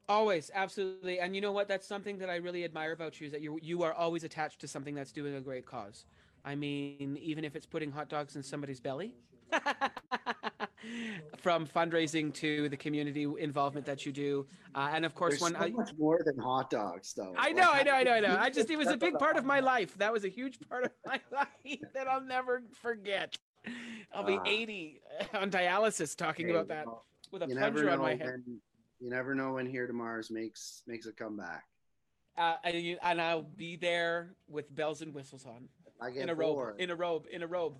Always, 0.09 0.49
absolutely. 0.53 1.19
And 1.19 1.35
you 1.35 1.41
know 1.41 1.51
what? 1.51 1.67
That's 1.67 1.85
something 1.85 2.17
that 2.19 2.29
I 2.29 2.37
really 2.37 2.63
admire 2.63 2.93
about 2.93 3.19
you 3.19 3.25
is 3.25 3.33
that 3.33 3.41
you 3.41 3.59
you 3.61 3.83
are 3.83 3.93
always 3.93 4.23
attached 4.23 4.61
to 4.61 4.67
something 4.67 4.95
that's 4.95 5.11
doing 5.11 5.35
a 5.35 5.41
great 5.41 5.65
cause. 5.65 6.05
I 6.45 6.55
mean, 6.55 7.17
even 7.21 7.43
if 7.43 7.55
it's 7.57 7.65
putting 7.65 7.91
hot 7.91 8.07
dogs 8.09 8.35
in 8.35 8.43
somebody's 8.43 8.79
belly. 8.79 9.15
From 11.37 11.65
fundraising 11.67 12.33
to 12.35 12.69
the 12.69 12.77
community 12.77 13.27
involvement 13.39 13.85
that 13.87 14.05
you 14.05 14.11
do, 14.11 14.45
uh, 14.75 14.89
and 14.93 15.03
of 15.05 15.15
course, 15.15 15.31
There's 15.39 15.41
one 15.41 15.53
so 15.53 15.59
I, 15.59 15.69
much 15.71 15.91
more 15.97 16.21
than 16.23 16.37
hot 16.37 16.69
dogs 16.69 17.13
though 17.13 17.33
I 17.37 17.51
know, 17.51 17.69
I 17.71 17.83
know, 17.83 17.93
I 17.93 18.03
know, 18.03 18.13
I 18.13 18.19
know. 18.19 18.37
I 18.39 18.49
just 18.49 18.69
it 18.69 18.77
was 18.77 18.87
a 18.87 18.95
big 18.97 19.13
part 19.19 19.35
of 19.37 19.43
my 19.45 19.59
life. 19.59 19.97
That 19.97 20.13
was 20.13 20.23
a 20.23 20.29
huge 20.29 20.59
part 20.69 20.85
of 20.85 20.91
my 21.05 21.19
life 21.31 21.81
that 21.93 22.07
I'll 22.07 22.21
never 22.21 22.63
forget. 22.81 23.35
I'll 24.13 24.23
be 24.23 24.37
Ah. 24.37 24.43
80 24.45 25.01
on 25.33 25.51
dialysis 25.51 26.15
talking 26.15 26.49
about 26.49 26.67
that 26.69 26.85
with 27.31 27.43
a 27.43 27.47
plunger 27.47 27.89
on 27.89 27.99
my 27.99 28.11
head. 28.15 28.41
when, 28.45 28.61
you 28.99 29.09
never 29.09 29.35
know 29.35 29.53
when 29.53 29.65
here 29.65 29.87
tomorrow's 29.87 30.29
makes 30.31 30.83
makes 30.87 31.05
a 31.05 31.11
comeback 31.11 31.63
Uh, 32.37 32.55
and, 32.63 32.75
you, 32.75 32.97
and 33.01 33.19
I'll 33.19 33.41
be 33.41 33.75
there 33.77 34.35
with 34.47 34.73
bells 34.75 35.01
and 35.01 35.13
whistles 35.13 35.45
on, 35.45 35.67
i 36.01 36.09
get 36.11 36.23
in 36.23 36.29
a 36.29 36.35
bored 36.35 36.69
robe, 36.69 36.79
in 36.79 36.89
a 36.91 36.95
robe, 36.95 37.25
in 37.31 37.41
a 37.43 37.47
robe. 37.47 37.75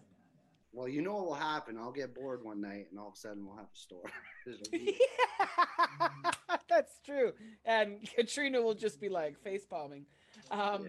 well 0.73 0.87
you 0.87 1.01
know 1.01 1.15
what 1.15 1.25
will 1.25 1.33
happen 1.35 1.77
i'll 1.77 1.91
get 1.91 2.13
bored 2.15 2.43
one 2.43 2.59
night 2.61 2.87
and 2.89 2.99
all 2.99 3.09
of 3.09 3.13
a 3.13 3.17
sudden 3.17 3.45
we'll 3.45 3.55
have 3.55 3.65
a 3.65 3.77
store 3.77 4.09
That's 6.69 6.99
true. 7.05 7.33
And 7.65 7.97
Katrina 8.15 8.61
will 8.61 8.73
just 8.75 8.99
be 9.01 9.09
like 9.09 9.37
face 9.41 9.65
palming. 9.65 10.05
Um, 10.51 10.87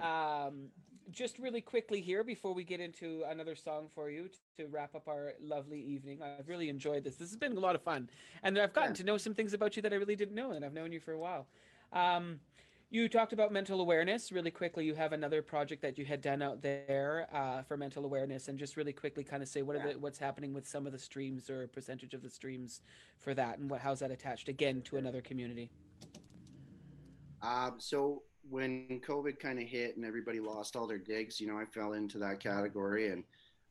um, 0.00 0.68
just 1.10 1.38
really 1.38 1.60
quickly 1.60 2.00
here 2.00 2.22
before 2.24 2.54
we 2.54 2.64
get 2.64 2.80
into 2.80 3.24
another 3.28 3.54
song 3.54 3.88
for 3.94 4.10
you 4.10 4.28
to 4.56 4.66
wrap 4.66 4.94
up 4.94 5.08
our 5.08 5.34
lovely 5.40 5.80
evening. 5.80 6.22
I've 6.22 6.48
really 6.48 6.68
enjoyed 6.68 7.04
this. 7.04 7.16
This 7.16 7.30
has 7.30 7.36
been 7.36 7.56
a 7.56 7.60
lot 7.60 7.74
of 7.74 7.82
fun. 7.82 8.08
And 8.42 8.58
I've 8.58 8.72
gotten 8.72 8.90
Yeah. 8.92 8.96
to 8.96 9.04
know 9.04 9.18
some 9.18 9.34
things 9.34 9.52
about 9.52 9.76
you 9.76 9.82
that 9.82 9.92
I 9.92 9.96
really 9.96 10.16
didn't 10.16 10.34
know, 10.34 10.52
and 10.52 10.64
I've 10.64 10.72
known 10.72 10.92
you 10.92 11.00
for 11.00 11.12
a 11.12 11.18
while. 11.18 11.46
Um, 11.92 12.40
you 12.90 13.08
talked 13.08 13.32
about 13.32 13.50
mental 13.52 13.80
awareness 13.80 14.30
really 14.32 14.50
quickly. 14.50 14.84
You 14.84 14.94
have 14.94 15.12
another 15.14 15.40
project 15.40 15.80
that 15.80 15.96
you 15.96 16.04
had 16.04 16.20
done 16.20 16.42
out 16.42 16.60
there 16.60 17.26
uh, 17.32 17.62
for 17.62 17.76
mental 17.78 18.04
awareness, 18.04 18.48
and 18.48 18.58
just 18.58 18.76
really 18.76 18.92
quickly, 18.92 19.24
kind 19.24 19.42
of 19.42 19.48
say 19.48 19.62
what 19.62 19.76
are 19.76 19.86
Yeah. 19.86 19.92
the, 19.94 19.98
what's 19.98 20.18
happening 20.18 20.52
with 20.52 20.68
some 20.68 20.86
of 20.86 20.92
the 20.92 20.98
streams 20.98 21.48
or 21.48 21.66
percentage 21.68 22.12
of 22.12 22.22
the 22.22 22.28
streams 22.28 22.82
for 23.18 23.32
that, 23.34 23.58
and 23.58 23.70
what 23.70 23.80
how's 23.80 24.00
that 24.00 24.10
attached 24.10 24.48
again 24.48 24.82
to 24.82 24.98
another 24.98 25.22
community? 25.22 25.70
Um, 27.40 27.80
so 27.80 28.22
when 28.48 29.00
COVID 29.06 29.38
kind 29.38 29.58
of 29.58 29.66
hit 29.66 29.96
and 29.96 30.04
everybody 30.04 30.40
lost 30.40 30.76
all 30.76 30.86
their 30.86 30.98
gigs, 30.98 31.40
you 31.40 31.46
know, 31.46 31.58
I 31.58 31.64
fell 31.64 31.92
into 31.92 32.18
that 32.18 32.40
category. 32.40 33.10
And 33.10 33.24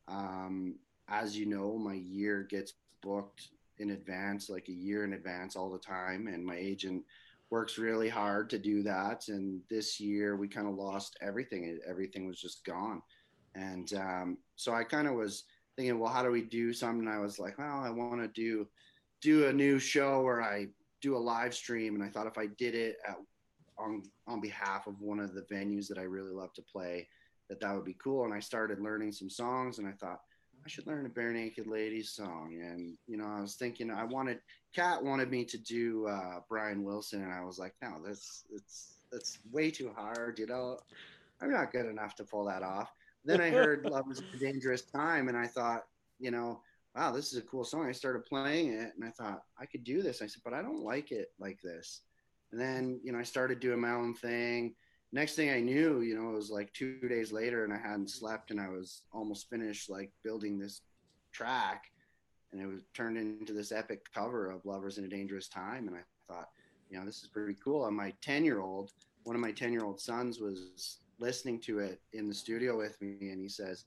um, 0.08 0.74
as 1.08 1.36
you 1.36 1.46
know, 1.46 1.76
my 1.76 1.94
year 1.94 2.46
gets 2.48 2.74
booked 3.02 3.48
in 3.78 3.90
advance, 3.90 4.48
like 4.48 4.68
a 4.68 4.72
year 4.72 5.04
in 5.04 5.12
advance 5.12 5.56
all 5.56 5.70
the 5.70 5.78
time. 5.78 6.26
And 6.26 6.44
my 6.44 6.56
agent 6.56 7.04
works 7.50 7.76
really 7.78 8.08
hard 8.08 8.48
to 8.50 8.58
do 8.58 8.82
that. 8.82 9.28
And 9.28 9.60
this 9.68 10.00
year 10.00 10.36
we 10.36 10.48
kind 10.48 10.66
of 10.66 10.74
lost 10.74 11.18
everything. 11.20 11.78
Everything 11.86 12.26
was 12.26 12.40
just 12.40 12.64
gone. 12.64 13.02
And 13.54 13.92
um, 13.94 14.38
so 14.56 14.72
I 14.72 14.84
kind 14.84 15.06
of 15.06 15.14
was 15.14 15.44
thinking, 15.76 15.98
well, 15.98 16.12
how 16.12 16.22
do 16.22 16.30
we 16.30 16.42
do 16.42 16.72
something? 16.72 17.06
I 17.06 17.18
was 17.18 17.38
like, 17.38 17.58
well, 17.58 17.80
I 17.80 17.90
want 17.90 18.20
to 18.22 18.28
do 18.28 18.66
do 19.20 19.46
a 19.46 19.52
new 19.52 19.78
show 19.78 20.20
where 20.22 20.42
I 20.42 20.66
do 21.00 21.16
a 21.16 21.18
live 21.18 21.54
stream. 21.54 21.94
And 21.94 22.02
I 22.02 22.08
thought 22.08 22.26
if 22.26 22.38
I 22.38 22.46
did 22.46 22.74
it 22.74 22.96
at 23.06 23.16
on 23.78 24.02
on 24.26 24.40
behalf 24.40 24.86
of 24.86 25.00
one 25.00 25.20
of 25.20 25.34
the 25.34 25.42
venues 25.42 25.88
that 25.88 25.98
I 25.98 26.02
really 26.02 26.32
love 26.32 26.52
to 26.54 26.62
play, 26.62 27.08
that 27.48 27.60
that 27.60 27.74
would 27.74 27.84
be 27.84 27.96
cool. 28.02 28.24
And 28.24 28.34
I 28.34 28.40
started 28.40 28.80
learning 28.80 29.12
some 29.12 29.30
songs, 29.30 29.78
and 29.78 29.86
I 29.86 29.92
thought 29.92 30.20
I 30.64 30.68
should 30.68 30.86
learn 30.86 31.06
a 31.06 31.08
Barenaked 31.08 31.66
Ladies 31.66 32.10
song. 32.10 32.58
And 32.62 32.94
you 33.06 33.16
know, 33.16 33.26
I 33.26 33.40
was 33.40 33.54
thinking 33.54 33.90
I 33.90 34.04
wanted 34.04 34.38
Kat 34.74 35.02
wanted 35.02 35.30
me 35.30 35.44
to 35.44 35.58
do 35.58 36.06
uh, 36.06 36.40
Brian 36.48 36.84
Wilson, 36.84 37.22
and 37.22 37.32
I 37.32 37.44
was 37.44 37.58
like, 37.58 37.74
no, 37.82 37.96
that's 38.04 38.44
it's 38.52 38.94
it's 39.12 39.38
way 39.50 39.70
too 39.70 39.92
hard. 39.94 40.38
You 40.38 40.46
know, 40.46 40.78
I'm 41.40 41.50
not 41.50 41.72
good 41.72 41.86
enough 41.86 42.14
to 42.16 42.24
pull 42.24 42.44
that 42.46 42.62
off. 42.62 42.90
Then 43.24 43.40
I 43.40 43.50
heard 43.50 43.84
Lovers 43.90 44.20
in 44.20 44.26
a 44.34 44.38
Dangerous 44.38 44.82
Time, 44.82 45.28
and 45.28 45.36
I 45.36 45.46
thought, 45.46 45.84
you 46.18 46.30
know. 46.30 46.60
Wow, 46.94 47.10
this 47.10 47.32
is 47.32 47.38
a 47.38 47.42
cool 47.46 47.64
song. 47.64 47.88
I 47.88 47.92
started 47.92 48.26
playing 48.26 48.74
it 48.74 48.92
and 48.94 49.02
I 49.02 49.08
thought 49.08 49.44
I 49.58 49.64
could 49.64 49.82
do 49.82 50.02
this. 50.02 50.20
I 50.20 50.26
said, 50.26 50.42
but 50.44 50.52
I 50.52 50.60
don't 50.60 50.84
like 50.84 51.10
it 51.10 51.32
like 51.38 51.58
this. 51.62 52.02
And 52.52 52.60
then, 52.60 53.00
you 53.02 53.12
know, 53.12 53.18
I 53.18 53.22
started 53.24 53.60
doing 53.60 53.80
my 53.80 53.92
own 53.92 54.14
thing. 54.14 54.74
Next 55.12 55.34
thing 55.34 55.50
I 55.50 55.60
knew, 55.60 56.00
you 56.00 56.14
know, 56.14 56.30
it 56.30 56.36
was 56.36 56.50
like 56.50 56.72
two 56.72 57.00
days 57.08 57.32
later 57.32 57.64
and 57.64 57.72
I 57.72 57.78
hadn't 57.78 58.10
slept 58.10 58.50
and 58.50 58.60
I 58.60 58.68
was 58.68 59.02
almost 59.12 59.50
finished 59.50 59.90
like 59.90 60.10
building 60.22 60.58
this 60.58 60.82
track. 61.32 61.84
And 62.52 62.60
it 62.60 62.66
was 62.66 62.82
turned 62.94 63.16
into 63.16 63.52
this 63.52 63.72
epic 63.72 64.06
cover 64.14 64.50
of 64.50 64.64
Lovers 64.64 64.98
in 64.98 65.04
a 65.04 65.08
Dangerous 65.08 65.48
Time. 65.48 65.88
And 65.88 65.96
I 65.96 66.00
thought, 66.28 66.50
you 66.90 66.98
know, 66.98 67.04
this 67.04 67.22
is 67.22 67.28
pretty 67.28 67.56
cool. 67.62 67.86
And 67.86 67.96
my 67.96 68.12
10 68.20 68.44
year 68.44 68.60
old, 68.60 68.92
one 69.24 69.36
of 69.36 69.42
my 69.42 69.52
10 69.52 69.72
year 69.72 69.84
old 69.84 70.00
sons 70.00 70.38
was 70.38 70.98
listening 71.22 71.60
to 71.60 71.78
it 71.78 72.00
in 72.12 72.28
the 72.28 72.34
studio 72.34 72.76
with 72.76 73.00
me, 73.00 73.30
and 73.30 73.40
he 73.40 73.48
says, 73.48 73.84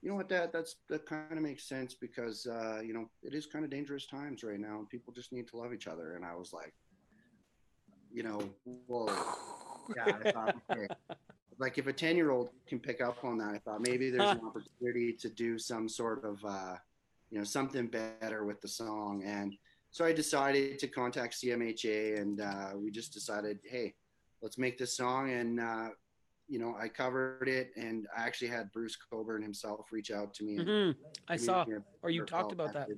you 0.00 0.08
know 0.08 0.16
what, 0.16 0.30
Dad, 0.30 0.50
that's 0.52 0.76
that 0.88 1.04
kind 1.04 1.32
of 1.32 1.40
makes 1.40 1.64
sense 1.64 1.92
because 1.92 2.46
uh, 2.46 2.80
you 2.82 2.94
know 2.94 3.10
it 3.22 3.34
is 3.34 3.44
kind 3.44 3.64
of 3.64 3.70
dangerous 3.70 4.06
times 4.06 4.42
right 4.42 4.58
now, 4.58 4.78
and 4.78 4.88
people 4.88 5.12
just 5.12 5.32
need 5.32 5.46
to 5.48 5.58
love 5.58 5.74
each 5.74 5.86
other. 5.86 6.14
And 6.14 6.24
I 6.24 6.34
was 6.34 6.54
like, 6.54 6.72
you 8.12 8.22
know, 8.22 8.42
whoa, 8.86 9.06
yeah. 9.96 10.16
I 10.24 10.30
thought, 10.32 10.56
okay. 10.70 10.86
Like 11.58 11.76
if 11.78 11.86
a 11.86 11.92
ten 11.92 12.16
year 12.16 12.30
old 12.30 12.50
can 12.66 12.78
pick 12.78 13.00
up 13.00 13.24
on 13.24 13.38
that, 13.38 13.54
I 13.54 13.58
thought 13.58 13.80
maybe 13.80 14.10
there's 14.10 14.30
an 14.30 14.40
opportunity 14.46 15.12
to 15.14 15.28
do 15.28 15.58
some 15.58 15.88
sort 15.88 16.24
of, 16.24 16.38
uh, 16.44 16.76
you 17.30 17.38
know, 17.38 17.44
something 17.44 17.86
better 17.86 18.44
with 18.44 18.60
the 18.60 18.68
song. 18.68 19.22
And 19.24 19.54
so 19.90 20.04
I 20.04 20.12
decided 20.12 20.78
to 20.78 20.88
contact 20.88 21.34
CMHA, 21.34 22.20
and 22.20 22.40
uh, 22.40 22.70
we 22.76 22.90
just 22.90 23.12
decided, 23.12 23.58
hey, 23.64 23.94
let's 24.42 24.56
make 24.56 24.78
this 24.78 24.96
song 24.96 25.30
and 25.30 25.60
uh, 25.60 25.88
you 26.50 26.58
know, 26.58 26.74
I 26.78 26.88
covered 26.88 27.48
it, 27.48 27.70
and 27.76 28.08
I 28.14 28.26
actually 28.26 28.48
had 28.48 28.72
Bruce 28.72 28.96
Cockburn 28.96 29.40
himself 29.40 29.86
reach 29.92 30.10
out 30.10 30.34
to 30.34 30.44
me. 30.44 30.58
Mm-hmm. 30.58 31.00
I 31.28 31.36
saw, 31.36 31.64
or 32.02 32.10
you 32.10 32.24
talked 32.24 32.50
about 32.50 32.72
that. 32.72 32.88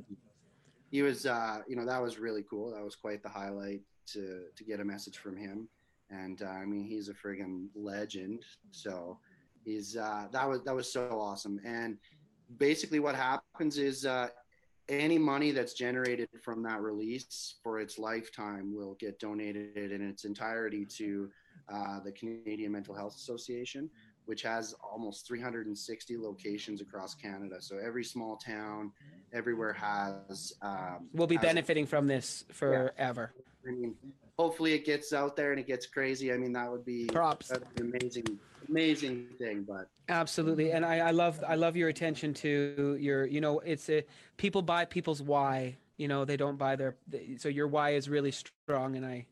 He 0.91 1.03
was, 1.03 1.27
uh, 1.27 1.59
you 1.69 1.77
know, 1.77 1.85
that 1.85 2.03
was 2.03 2.19
really 2.19 2.45
cool. 2.49 2.73
That 2.73 2.83
was 2.83 2.97
quite 2.97 3.23
the 3.23 3.29
highlight 3.29 3.83
to 4.09 4.44
to 4.55 4.64
get 4.64 4.80
a 4.80 4.84
message 4.84 5.18
from 5.18 5.36
him. 5.36 5.68
And 6.11 6.42
uh, 6.42 6.46
I 6.46 6.64
mean, 6.66 6.84
he's 6.84 7.09
a 7.09 7.14
friggin' 7.14 7.68
legend. 7.74 8.44
So 8.70 9.18
he's 9.64 9.96
uh, 9.96 10.26
that 10.32 10.48
was 10.48 10.62
that 10.64 10.74
was 10.74 10.92
so 10.92 11.09
awesome. 11.20 11.61
And 11.64 11.98
basically, 12.59 13.00
what 13.00 13.14
happens 13.14 13.78
is 13.78 14.05
uh, 14.05 14.28
any 14.88 15.18
money 15.18 15.53
that's 15.53 15.74
generated 15.74 16.28
from 16.42 16.62
that 16.64 16.80
release 16.80 17.57
for 17.62 17.80
its 17.80 17.98
lifetime 17.98 18.74
will 18.74 18.94
get 19.00 19.18
donated 19.18 19.92
in 19.92 20.03
its 20.07 20.24
entirety 20.24 20.84
to 20.84 21.30
uh, 21.72 22.00
the 22.00 22.12
Canadian 22.12 22.72
Mental 22.72 22.94
Health 22.94 23.14
Association, 23.14 23.88
which 24.26 24.42
has 24.42 24.74
almost 24.82 25.26
360 25.26 26.16
locations 26.18 26.80
across 26.80 27.14
Canada. 27.14 27.57
So 27.61 27.78
every 27.78 28.05
small 28.05 28.36
town, 28.36 28.92
everywhere 29.32 29.72
has. 29.72 30.53
Um, 30.62 31.09
we'll 31.12 31.26
be 31.26 31.36
benefiting 31.36 31.86
from 31.86 32.07
this 32.07 32.44
forever. 32.53 33.32
Yeah. 33.36 33.42
I 33.67 33.71
mean, 33.73 33.95
hopefully 34.39 34.73
it 34.73 34.85
gets 34.85 35.13
out 35.13 35.37
there 35.37 35.51
and 35.51 35.61
it 35.61 35.67
gets 35.67 35.87
crazy. 35.87 36.33
I 36.33 36.37
mean, 36.37 36.53
that 36.53 36.71
would 36.71 36.85
be 36.85 37.07
props. 37.07 37.51
an 37.51 37.63
amazing, 37.79 38.39
amazing 38.69 39.27
thing. 39.39 39.65
But 39.65 39.89
absolutely, 40.09 40.73
and 40.73 40.85
I, 40.85 40.99
I 40.99 41.11
love, 41.11 41.43
I 41.47 41.55
love 41.55 41.77
your 41.77 41.89
attention 41.89 42.35
to 42.35 42.97
your. 43.01 43.27
You 43.27 43.41
know, 43.41 43.61
it's 43.61 43.89
a 43.89 44.05
people 44.37 44.63
buy 44.63 44.85
people's 44.85 45.23
why. 45.23 45.77
You 45.97 46.09
know, 46.09 46.25
they 46.25 46.37
don't 46.37 46.57
buy 46.57 46.77
their. 46.77 46.97
So 47.39 47.49
your 47.49 47.69
why 47.69 47.91
is 47.91 48.09
really 48.09 48.33
strong, 48.33 48.97
and 48.97 49.07
I 49.07 49.27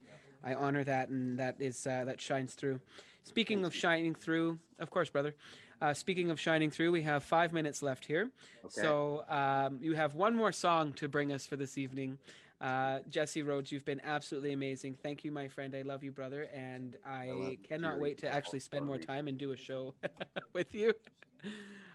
I 0.45 0.55
honor 0.55 0.85
that, 0.85 1.09
and 1.09 1.39
that 1.39 1.57
is 1.59 1.87
uh, 1.87 2.05
that 2.05 2.21
shines 2.21 2.55
through. 2.55 2.81
Speaking 3.25 3.65
of 3.65 3.75
shining 3.75 4.15
through, 4.15 4.59
of 4.79 4.91
course, 4.91 5.11
brother. 5.11 5.35
Uh, 5.83 5.95
speaking 5.95 6.31
of 6.31 6.39
shining 6.39 6.71
through, 6.71 6.93
we 6.93 7.03
have 7.03 7.25
five 7.25 7.55
minutes 7.55 7.83
left 7.83 8.05
here. 8.05 8.31
Okay. 8.67 8.83
So 8.83 9.25
um, 9.31 9.79
you 9.81 9.95
have 9.95 10.15
one 10.15 10.37
more 10.37 10.53
song 10.53 10.93
to 10.95 11.09
bring 11.09 11.33
us 11.33 11.47
for 11.47 11.57
this 11.57 11.79
evening. 11.79 12.19
Uh, 12.61 12.99
Jesse 13.09 13.43
Rhodes, 13.43 13.73
you've 13.73 13.87
been 13.87 14.03
absolutely 14.05 14.53
amazing. 14.53 14.97
Thank 15.03 15.25
you, 15.25 15.33
my 15.33 15.49
friend. 15.49 15.75
I 15.75 15.83
love 15.83 16.05
you, 16.05 16.13
brother, 16.13 16.49
and 16.55 16.97
I, 17.07 17.31
I 17.31 17.59
cannot 17.67 17.99
wait 17.99 18.19
to 18.19 18.33
actually 18.33 18.61
spend 18.61 18.85
more 18.85 18.99
time 18.99 19.29
and 19.29 19.39
do 19.39 19.53
a 19.53 19.57
show 19.57 19.95
with 20.53 20.75
you. 20.75 20.93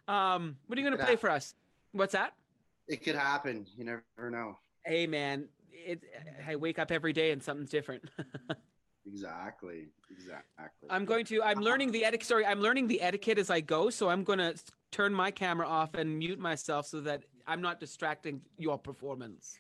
Um, 0.08 0.58
what 0.66 0.78
are 0.78 0.82
you 0.82 0.88
going 0.88 0.98
to 0.98 1.06
play 1.06 1.18
for 1.18 1.30
us? 1.30 1.54
What's 1.92 2.14
that? 2.14 2.34
It 2.88 3.04
could 3.04 3.16
happen. 3.16 3.68
You 3.78 3.86
never 3.86 4.32
know. 4.32 4.58
Hey, 4.84 5.06
man, 5.06 5.48
it, 5.72 6.04
I 6.48 6.56
wake 6.56 6.80
up 6.80 6.92
every 6.92 7.14
day 7.14 7.32
and 7.32 7.42
something's 7.42 7.70
different. 7.70 8.04
exactly. 9.06 9.90
Exactly. 10.12 10.90
I'm 10.90 11.06
going 11.06 11.26
to. 11.26 11.44
I'm 11.44 11.60
learning 11.60 11.92
the 11.92 12.06
etiquette. 12.06 12.28
Sorry, 12.28 12.46
I'm 12.46 12.60
learning 12.60 12.88
the 12.88 13.02
etiquette 13.02 13.38
as 13.38 13.52
I 13.52 13.62
go. 13.62 13.92
So 13.92 14.10
I'm 14.10 14.24
going 14.24 14.40
to 14.40 14.56
turn 14.92 15.14
my 15.14 15.30
camera 15.30 15.68
off 15.68 15.94
and 15.94 16.18
mute 16.18 16.40
myself 16.40 16.88
so 16.88 17.02
that 17.02 17.24
I'm 17.46 17.62
not 17.62 17.80
distracting 17.80 18.42
your 18.58 18.80
performance. 18.80 19.60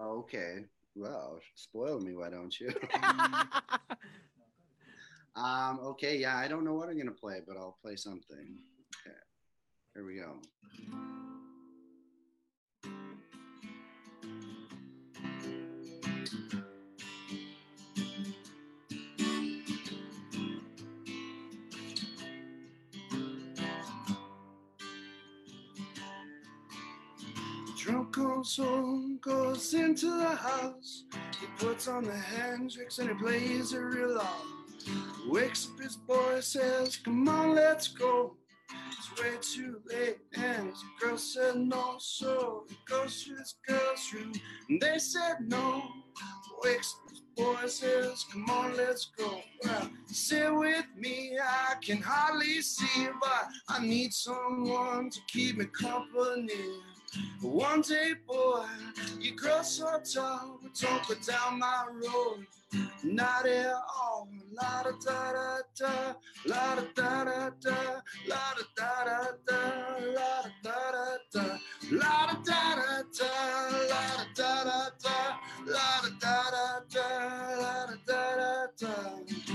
Okay. 0.00 0.64
Well, 0.94 1.40
spoil 1.54 2.00
me, 2.00 2.14
why 2.14 2.30
don't 2.30 2.58
you? 2.58 2.72
um. 5.36 5.80
Okay. 5.80 6.16
Yeah. 6.18 6.36
I 6.36 6.48
don't 6.48 6.64
know 6.64 6.74
what 6.74 6.88
I'm 6.88 6.98
gonna 6.98 7.12
play, 7.12 7.40
but 7.46 7.56
I'll 7.56 7.78
play 7.82 7.96
something. 7.96 8.58
Okay. 9.06 9.16
Here 9.94 10.04
we 10.04 10.16
go. 10.16 10.40
Home, 28.40 29.18
goes 29.20 29.74
into 29.74 30.06
the 30.06 30.34
house. 30.34 31.04
He 31.38 31.46
puts 31.58 31.88
on 31.88 32.04
the 32.04 32.16
Hendrix 32.16 32.98
and 32.98 33.10
he 33.10 33.14
plays 33.14 33.74
it 33.74 33.78
real 33.78 34.16
loud. 34.16 34.46
Wakes 35.28 35.68
up 35.68 35.78
his 35.78 35.96
boy, 35.96 36.40
says, 36.40 36.96
Come 36.96 37.28
on, 37.28 37.54
let's 37.54 37.88
go. 37.88 38.36
It's 38.92 39.22
way 39.22 39.36
too 39.42 39.82
late, 39.92 40.20
and 40.32 40.70
his 40.70 40.82
girl 40.98 41.18
said 41.18 41.56
no. 41.56 41.96
So 41.98 42.64
he 42.70 42.76
goes 42.88 43.24
to 43.24 43.34
his 43.34 43.56
girl's 43.68 44.14
room, 44.14 44.32
and 44.70 44.80
they 44.80 44.98
said 44.98 45.36
no. 45.40 45.82
Wakes 46.64 46.96
up 47.04 47.10
his 47.10 47.20
boy, 47.36 47.66
says, 47.66 48.24
Come 48.32 48.48
on, 48.48 48.74
let's 48.74 49.10
go. 49.18 49.42
Well, 49.64 49.90
sit 50.06 50.54
with 50.54 50.86
me, 50.96 51.38
I 51.42 51.74
can 51.82 52.00
hardly 52.00 52.62
see, 52.62 53.08
but 53.20 53.48
I 53.68 53.84
need 53.84 54.14
someone 54.14 55.10
to 55.10 55.20
keep 55.28 55.58
me 55.58 55.66
company. 55.66 56.80
One 57.42 57.82
day, 57.82 58.12
boy, 58.26 58.66
you 59.18 59.34
grow 59.34 59.62
so 59.62 60.00
tall, 60.14 60.58
but 60.62 60.74
don't 60.74 61.08
go 61.08 61.14
down 61.26 61.58
my 61.58 61.86
road. 61.90 62.46
Not 63.02 63.46
at 63.46 63.74
all. 63.74 64.28
La 64.52 64.82
da 64.82 64.90
da 65.04 65.58
da 65.78 66.14
la 66.46 66.74
da 66.76 66.82
da 66.94 67.24
da 67.24 67.50
da, 67.60 68.02
la 68.28 68.54
da 68.56 68.64
da 68.76 69.04
da 69.04 69.32
da, 69.46 69.58
la 70.14 70.42
da 70.62 70.62
da 70.62 70.90
da 70.92 71.18
da, 71.32 71.58
la 71.90 72.26
da 72.26 72.42
da 72.44 72.74
da 72.76 73.02
da, 73.18 73.30
la 73.88 74.02
da 74.34 74.64
da 74.64 74.64
da 74.64 74.90
da, 75.02 75.16
la 75.66 75.86
da 76.02 76.20
da 76.20 76.36
da 76.50 76.84
da, 76.90 77.06
la 77.60 77.96
da 78.06 78.20
da 78.36 78.66
da 78.78 78.94
da. 79.46 79.49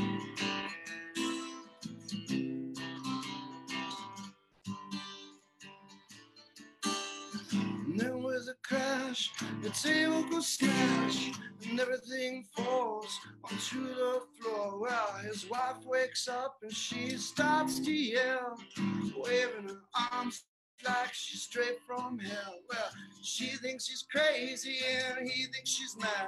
Crash, 9.15 9.31
the 9.61 9.69
table 9.69 10.23
goes 10.23 10.47
smash, 10.47 11.31
and 11.69 11.79
everything 11.79 12.45
falls 12.55 13.19
onto 13.43 13.87
the 13.87 14.21
floor. 14.39 14.79
Well, 14.79 15.13
his 15.23 15.49
wife 15.49 15.77
wakes 15.85 16.27
up 16.27 16.57
and 16.61 16.73
she 16.73 17.17
starts 17.17 17.79
to 17.79 17.91
yell, 17.91 18.57
waving 19.17 19.69
her 19.69 19.81
arms 20.11 20.43
like 20.83 21.13
she's 21.13 21.43
straight 21.43 21.79
from 21.85 22.19
hell. 22.19 22.55
Well, 22.69 22.89
she 23.21 23.47
thinks 23.57 23.87
she's 23.87 24.05
crazy 24.11 24.77
and 25.17 25.29
he 25.29 25.45
thinks 25.45 25.69
she's 25.69 25.95
mad. 25.97 26.27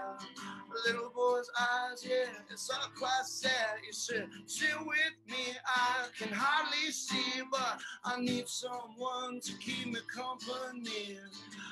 Little 0.85 1.11
boy's 1.13 1.49
eyes, 1.59 2.05
yeah, 2.07 2.25
it's 2.49 2.69
all 2.69 2.89
quite 2.97 3.25
sad. 3.25 3.77
He 3.85 3.91
said, 3.91 4.27
Sit 4.45 4.69
with 4.79 5.15
me, 5.27 5.55
I 5.65 6.07
can 6.17 6.29
hardly 6.31 6.91
see, 6.91 7.41
but 7.51 7.79
I 8.03 8.19
need 8.19 8.47
someone 8.47 9.39
to 9.41 9.53
keep 9.57 9.87
me 9.87 9.99
company. 10.13 11.19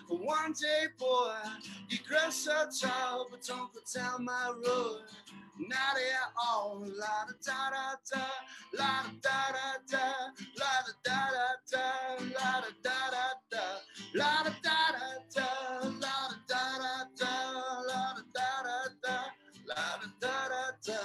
One 0.08 0.54
day, 0.54 0.88
boy, 0.98 1.36
you 1.90 1.98
grow 2.08 2.30
so 2.30 2.68
tall, 2.82 3.28
but 3.30 3.42
don't 3.44 3.74
go 3.74 3.80
down 3.94 4.26
my 4.26 4.54
road. 4.66 5.02
Not 5.60 5.98
at 5.98 6.34
all. 6.38 6.80
La 6.86 7.26
da 7.28 7.34
da 7.46 7.70
da 7.72 7.96
da, 8.12 8.26
la 8.74 9.04
da 9.24 9.38
da 9.54 9.78
da, 9.92 10.06
la 10.60 10.74
da 10.86 10.94
da 11.06 11.56
da, 11.72 11.86
la 12.36 12.62
da 12.62 12.72
da 13.12 13.28
da, 13.52 13.66
la 14.16 14.44
da 14.44 14.52
da 14.64 14.80
da, 15.36 15.48
la 16.02 16.30
da 16.48 16.50
da 16.50 17.10
da, 17.18 17.34
la 17.88 18.14
da 18.16 18.24
da 18.34 18.80
da, 19.04 19.18
la 19.68 20.00
da 20.22 20.50
da 20.50 20.72
da, 20.86 21.00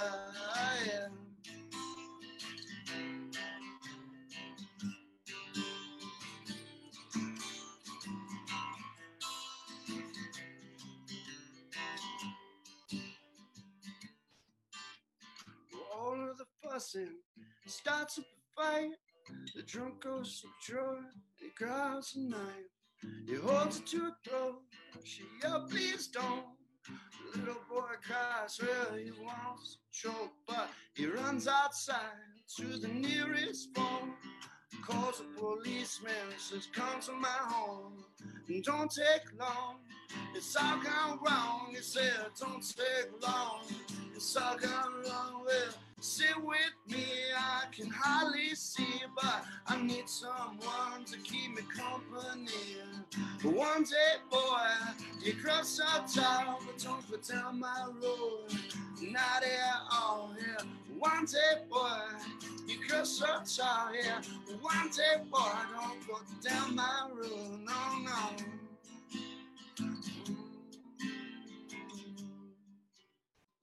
yeah. 0.87 1.30
Fussing 16.71 17.09
starts 17.67 18.19
a 18.19 18.23
fight. 18.57 18.91
The 19.55 19.63
drunk 19.63 20.03
goes 20.03 20.41
to 20.41 20.47
the 20.47 20.73
drawer, 20.73 20.99
he 21.37 21.49
grabs 21.57 22.17
a 22.17 22.21
knife. 22.21 22.41
He 23.27 23.35
holds 23.37 23.79
it 23.79 23.87
to 23.87 24.01
her 24.01 24.13
throat. 24.25 24.57
She 25.05 25.23
yells, 25.43 25.71
please 25.73 26.09
don't. 26.09 26.45
The 27.33 27.39
Little 27.39 27.63
boy 27.69 27.95
cries, 28.07 28.61
well, 28.61 28.99
he 28.99 29.11
wants 29.23 29.79
to 29.93 30.09
choke, 30.09 30.33
but 30.47 30.69
he 30.95 31.07
runs 31.07 31.49
outside 31.49 31.97
to 32.57 32.67
the 32.77 32.89
nearest 32.89 33.69
phone. 33.75 34.13
Calls 34.85 35.21
a 35.21 35.41
policeman, 35.41 36.13
says, 36.39 36.69
Come 36.73 37.01
to 37.03 37.13
my 37.13 37.29
home. 37.29 38.05
And 38.49 38.65
don't 38.65 38.91
take 38.91 39.23
long. 39.39 39.77
It's 40.35 40.57
all 40.57 40.79
gone 40.79 41.19
wrong. 41.25 41.69
He 41.71 41.83
said, 41.83 42.31
Don't 42.41 42.63
take 42.63 43.11
long. 43.23 43.61
It's 44.15 44.37
all 44.37 44.57
gone 44.57 45.03
wrong. 45.05 45.45
Well, 45.47 45.75
sit 46.01 46.35
with 46.43 46.75
me. 46.89 47.05
I 47.37 47.65
can 47.73 47.91
hardly 47.91 48.55
see, 48.55 49.03
but 49.15 49.45
I 49.67 49.81
need 49.83 50.09
someone 50.09 51.05
to 51.07 51.19
keep 51.19 51.51
me 51.55 51.63
company. 51.77 52.77
But 53.43 53.53
one 53.53 53.85
day, 53.85 54.17
boy, 54.31 54.39
you 55.23 55.35
cross 55.35 55.81
our 55.81 56.07
town, 56.07 56.57
but 56.67 56.79
don't 56.79 57.09
go 57.11 57.17
down 57.17 57.61
my 57.61 57.87
road. 58.03 58.49
Not 59.03 59.43
at 59.43 59.81
all, 59.93 60.35
yeah. 60.39 60.65
One 60.99 61.25
day, 61.25 61.65
boy, 61.71 62.01
you 62.67 62.79
cross 62.87 63.23
our 63.23 63.45
town, 63.45 63.95
yeah. 64.03 64.23
One 64.61 64.91
day, 64.91 65.23
boy, 65.31 65.39
don't 65.75 66.07
go 66.07 66.19
down 66.47 66.75
my 66.75 67.09
road, 67.15 67.61
no, 67.65 67.99
no. 68.05 68.37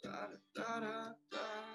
Da, 0.04 0.12
da, 0.56 0.80
da, 0.80 1.14
da. 1.32 1.67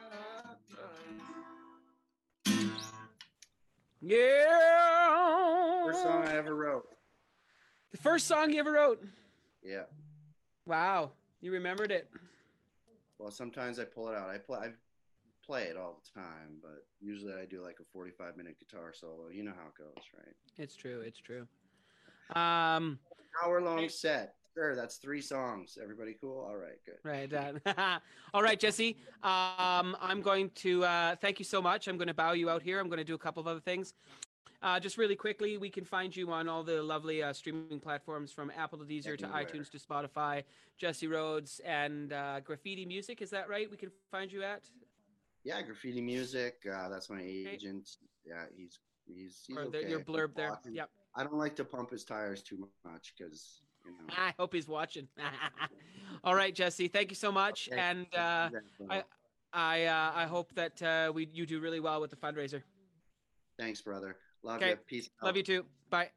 Yeah. 4.03 5.85
First 5.85 6.03
song 6.03 6.25
I 6.27 6.37
ever 6.37 6.55
wrote. 6.57 6.89
The 7.93 7.99
first 7.99 8.27
song 8.27 8.51
you 8.53 8.59
ever 8.59 8.73
wrote. 8.73 9.05
Yeah. 9.63 9.85
Wow. 10.67 11.13
You 11.41 11.53
remembered 11.53 11.93
it. 11.93 12.11
Well, 13.19 13.31
sometimes 13.31 13.79
I 13.79 13.85
pull 13.85 14.09
it 14.09 14.17
out. 14.17 14.29
I 14.29 14.39
play. 14.39 14.59
I 14.59 14.69
play 15.47 15.65
it 15.65 15.77
all 15.77 16.01
the 16.03 16.21
time, 16.21 16.59
but 16.61 16.85
usually 17.01 17.33
I 17.35 17.45
do 17.45 17.63
like 17.63 17.77
a 17.81 17.85
forty-five 17.93 18.37
minute 18.37 18.57
guitar 18.59 18.93
solo. 18.93 19.29
You 19.33 19.45
know 19.45 19.53
how 19.57 19.69
it 19.69 19.75
goes, 19.79 20.05
right? 20.17 20.35
It's 20.57 20.75
true. 20.75 21.01
It's 21.01 21.21
true. 21.21 21.47
Um, 22.35 22.99
Hour-long 23.45 23.89
set. 23.89 24.35
Sure, 24.55 24.77
that's 24.77 24.97
three 24.97 25.23
songs. 25.23 25.79
Everybody 25.83 26.15
cool? 26.21 26.47
All 26.47 26.57
right, 26.57 26.79
good. 26.85 26.99
right. 27.03 27.33
Uh, 27.77 27.99
all 28.35 28.43
right, 28.43 28.61
Jesse. 28.61 28.97
Um, 29.23 29.97
I'm 30.01 30.21
going 30.21 30.51
to 30.57 30.85
uh, 30.85 31.17
thank 31.17 31.39
you 31.39 31.45
so 31.45 31.63
much. 31.63 31.89
I'm 31.89 31.97
going 31.97 32.09
to 32.09 32.15
bow 32.15 32.33
you 32.33 32.51
out 32.51 32.63
here. 32.63 32.79
I'm 32.79 32.89
going 32.89 32.99
to 32.99 33.05
do 33.05 33.15
a 33.15 33.19
couple 33.19 33.41
of 33.41 33.47
other 33.47 33.61
things. 33.61 33.95
Uh, 34.63 34.79
just 34.79 34.97
really 34.97 35.17
quickly, 35.17 35.59
we 35.59 35.69
can 35.69 35.85
find 35.85 36.15
you 36.15 36.31
on 36.31 36.49
all 36.49 36.63
the 36.63 36.81
lovely 36.83 37.23
uh, 37.23 37.33
streaming 37.33 37.81
platforms 37.81 38.31
from 38.31 38.53
Apple 38.57 38.79
to 38.79 38.85
Deezer 38.85 39.19
to 39.19 39.27
iTunes 39.27 39.69
to 39.71 39.79
Spotify, 39.79 40.45
Jesse 40.79 41.09
Rhodes, 41.09 41.61
and 41.65 42.13
uh, 42.13 42.39
Graffiti 42.41 42.87
Music. 42.87 43.23
Is 43.23 43.31
that 43.31 43.49
right? 43.49 43.69
We 43.69 43.77
can 43.77 43.91
find 44.11 44.31
you 44.31 44.45
at? 44.45 44.63
Yeah, 45.45 45.61
graffiti 45.63 46.01
music. 46.01 46.65
Uh, 46.73 46.89
that's 46.89 47.11
my 47.11 47.21
agent. 47.21 47.89
Yeah, 48.25 48.45
he's 48.57 48.79
he's, 49.07 49.43
he's 49.47 49.57
or 49.57 49.69
the, 49.69 49.79
okay. 49.79 49.91
your 49.91 50.01
blurb 50.01 50.37
there. 50.37 50.57
Yep. 50.71 50.89
I 51.17 51.25
don't 51.25 51.39
like 51.39 51.57
to 51.57 51.65
pump 51.65 51.91
his 51.91 52.05
tires 52.05 52.43
too 52.43 52.69
much 52.85 53.13
because 53.19 53.63
know. 53.91 54.15
I 54.17 54.35
hope 54.39 54.55
he's 54.55 54.69
watching. 54.69 55.09
all 56.25 56.35
right, 56.35 56.55
Jesse. 56.55 56.89
Thank 56.89 57.11
you 57.11 57.17
so 57.17 57.33
much, 57.33 57.69
Okay. 57.73 57.81
and 57.81 58.07
uh, 58.15 58.51
I 58.91 59.05
I 59.53 59.85
uh, 59.85 60.13
I 60.15 60.25
hope 60.27 60.55
that 60.55 60.83
uh, 60.83 61.13
we 61.15 61.29
you 61.33 61.47
do 61.47 61.61
really 61.61 61.81
well 61.81 62.01
with 62.01 62.11
the 62.11 62.17
fundraiser. 62.17 62.63
Thanks, 63.59 63.81
brother. 63.81 64.17
Love 64.43 64.57
Okay. 64.57 64.71
you. 64.71 64.77
Peace. 64.87 65.11
out. 65.21 65.27
Love 65.27 65.37
you 65.37 65.43
too. 65.43 65.65
Bye. 65.91 66.11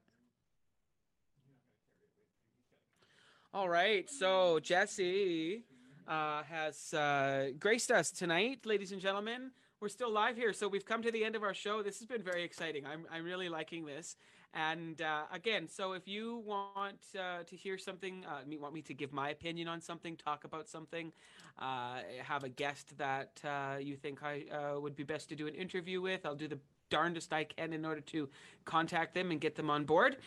All 3.53 3.69
right. 3.69 4.09
So 4.09 4.59
Jesse 4.59 5.63
uh, 6.07 6.43
has 6.43 6.93
uh, 6.93 7.51
graced 7.59 7.91
us 7.91 8.11
tonight, 8.11 8.65
ladies 8.65 8.91
and 8.91 9.01
gentlemen. 9.01 9.51
We're 9.81 9.89
still 9.89 10.11
live 10.11 10.35
here, 10.37 10.53
so 10.53 10.67
we've 10.67 10.85
come 10.85 11.03
to 11.03 11.11
the 11.11 11.23
end 11.23 11.35
of 11.35 11.43
our 11.43 11.53
show. 11.53 11.83
This 11.83 11.99
has 11.99 12.07
been 12.07 12.23
very 12.23 12.43
exciting. 12.43 12.85
I'm 12.85 13.05
I'm 13.11 13.23
really 13.23 13.49
liking 13.49 13.85
this. 13.85 14.15
And 14.55 15.01
uh, 15.01 15.23
again, 15.33 15.67
so 15.67 15.91
if 15.91 16.07
you 16.07 16.41
want 16.45 17.01
uh, 17.19 17.43
to 17.43 17.55
hear 17.57 17.77
something, 17.77 18.25
uh, 18.25 18.39
want 18.57 18.73
me 18.73 18.81
to 18.83 18.93
give 18.93 19.11
my 19.11 19.29
opinion 19.29 19.67
on 19.67 19.81
something, 19.81 20.15
talk 20.15 20.45
about 20.45 20.69
something, 20.69 21.11
uh, 21.59 21.97
have 22.23 22.45
a 22.45 22.49
guest 22.49 22.97
that 22.97 23.41
uh, 23.43 23.77
you 23.81 23.97
think 23.97 24.23
I 24.23 24.45
uh, 24.49 24.79
would 24.79 24.95
be 24.95 25.03
best 25.03 25.27
to 25.29 25.35
do 25.35 25.47
an 25.47 25.55
interview 25.55 25.99
with, 25.99 26.25
I'll 26.25 26.35
do 26.35 26.47
the 26.47 26.59
darndest 26.89 27.33
I 27.33 27.43
can 27.43 27.73
in 27.73 27.85
order 27.85 27.99
to 27.99 28.29
contact 28.63 29.13
them 29.13 29.31
and 29.31 29.41
get 29.41 29.55
them 29.55 29.69
on 29.69 29.83
board. 29.83 30.17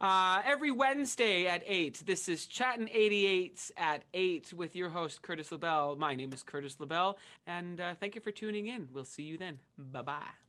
Every 0.00 0.70
Wednesday 0.70 1.46
at 1.46 1.62
8, 1.66 2.02
this 2.06 2.28
is 2.28 2.46
Chattin' 2.46 2.88
88 2.92 3.70
at 3.76 4.02
8 4.14 4.52
with 4.52 4.76
your 4.76 4.90
host, 4.90 5.22
Curtis 5.22 5.50
LaBelle. 5.50 5.96
My 5.96 6.14
name 6.14 6.32
is 6.32 6.42
Curtis 6.42 6.76
LaBelle, 6.78 7.18
and 7.46 7.80
thank 7.98 8.14
you 8.14 8.20
for 8.20 8.30
tuning 8.30 8.68
in. 8.68 8.88
We'll 8.92 9.04
see 9.04 9.22
you 9.22 9.38
then. 9.38 9.58
Bye 9.78 10.02
bye. 10.02 10.41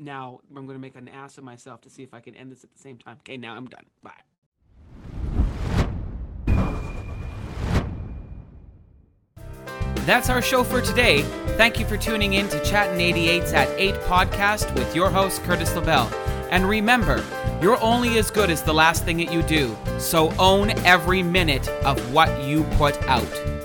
Now, 0.00 0.40
I'm 0.56 0.64
going 0.64 0.76
to 0.76 0.80
make 0.80 0.96
an 0.96 1.08
ass 1.08 1.36
of 1.36 1.44
myself 1.44 1.82
to 1.82 1.90
see 1.90 2.02
if 2.02 2.14
I 2.14 2.20
can 2.20 2.34
end 2.34 2.50
this 2.50 2.64
at 2.64 2.72
the 2.72 2.78
same 2.78 2.96
time. 2.96 3.18
Okay, 3.20 3.36
now 3.36 3.54
I'm 3.54 3.66
done. 3.66 3.84
Bye. 4.02 4.12
That's 10.06 10.30
our 10.30 10.40
show 10.40 10.64
for 10.64 10.80
today. 10.80 11.20
Thank 11.58 11.78
you 11.78 11.84
for 11.84 11.98
tuning 11.98 12.32
in 12.32 12.48
to 12.48 12.64
Chattin' 12.64 12.98
88's 12.98 13.52
at 13.52 13.68
8 13.78 13.94
podcast 14.06 14.74
with 14.74 14.96
your 14.96 15.10
host, 15.10 15.42
Curtis 15.42 15.74
LaBelle. 15.74 16.10
And 16.50 16.66
remember, 16.66 17.22
you're 17.60 17.80
only 17.82 18.18
as 18.18 18.30
good 18.30 18.48
as 18.50 18.62
the 18.62 18.72
last 18.72 19.04
thing 19.04 19.18
that 19.18 19.30
you 19.30 19.42
do, 19.42 19.76
so 19.98 20.32
own 20.38 20.70
every 20.86 21.22
minute 21.22 21.68
of 21.84 22.14
what 22.14 22.42
you 22.42 22.64
put 22.78 23.00
out. 23.02 23.59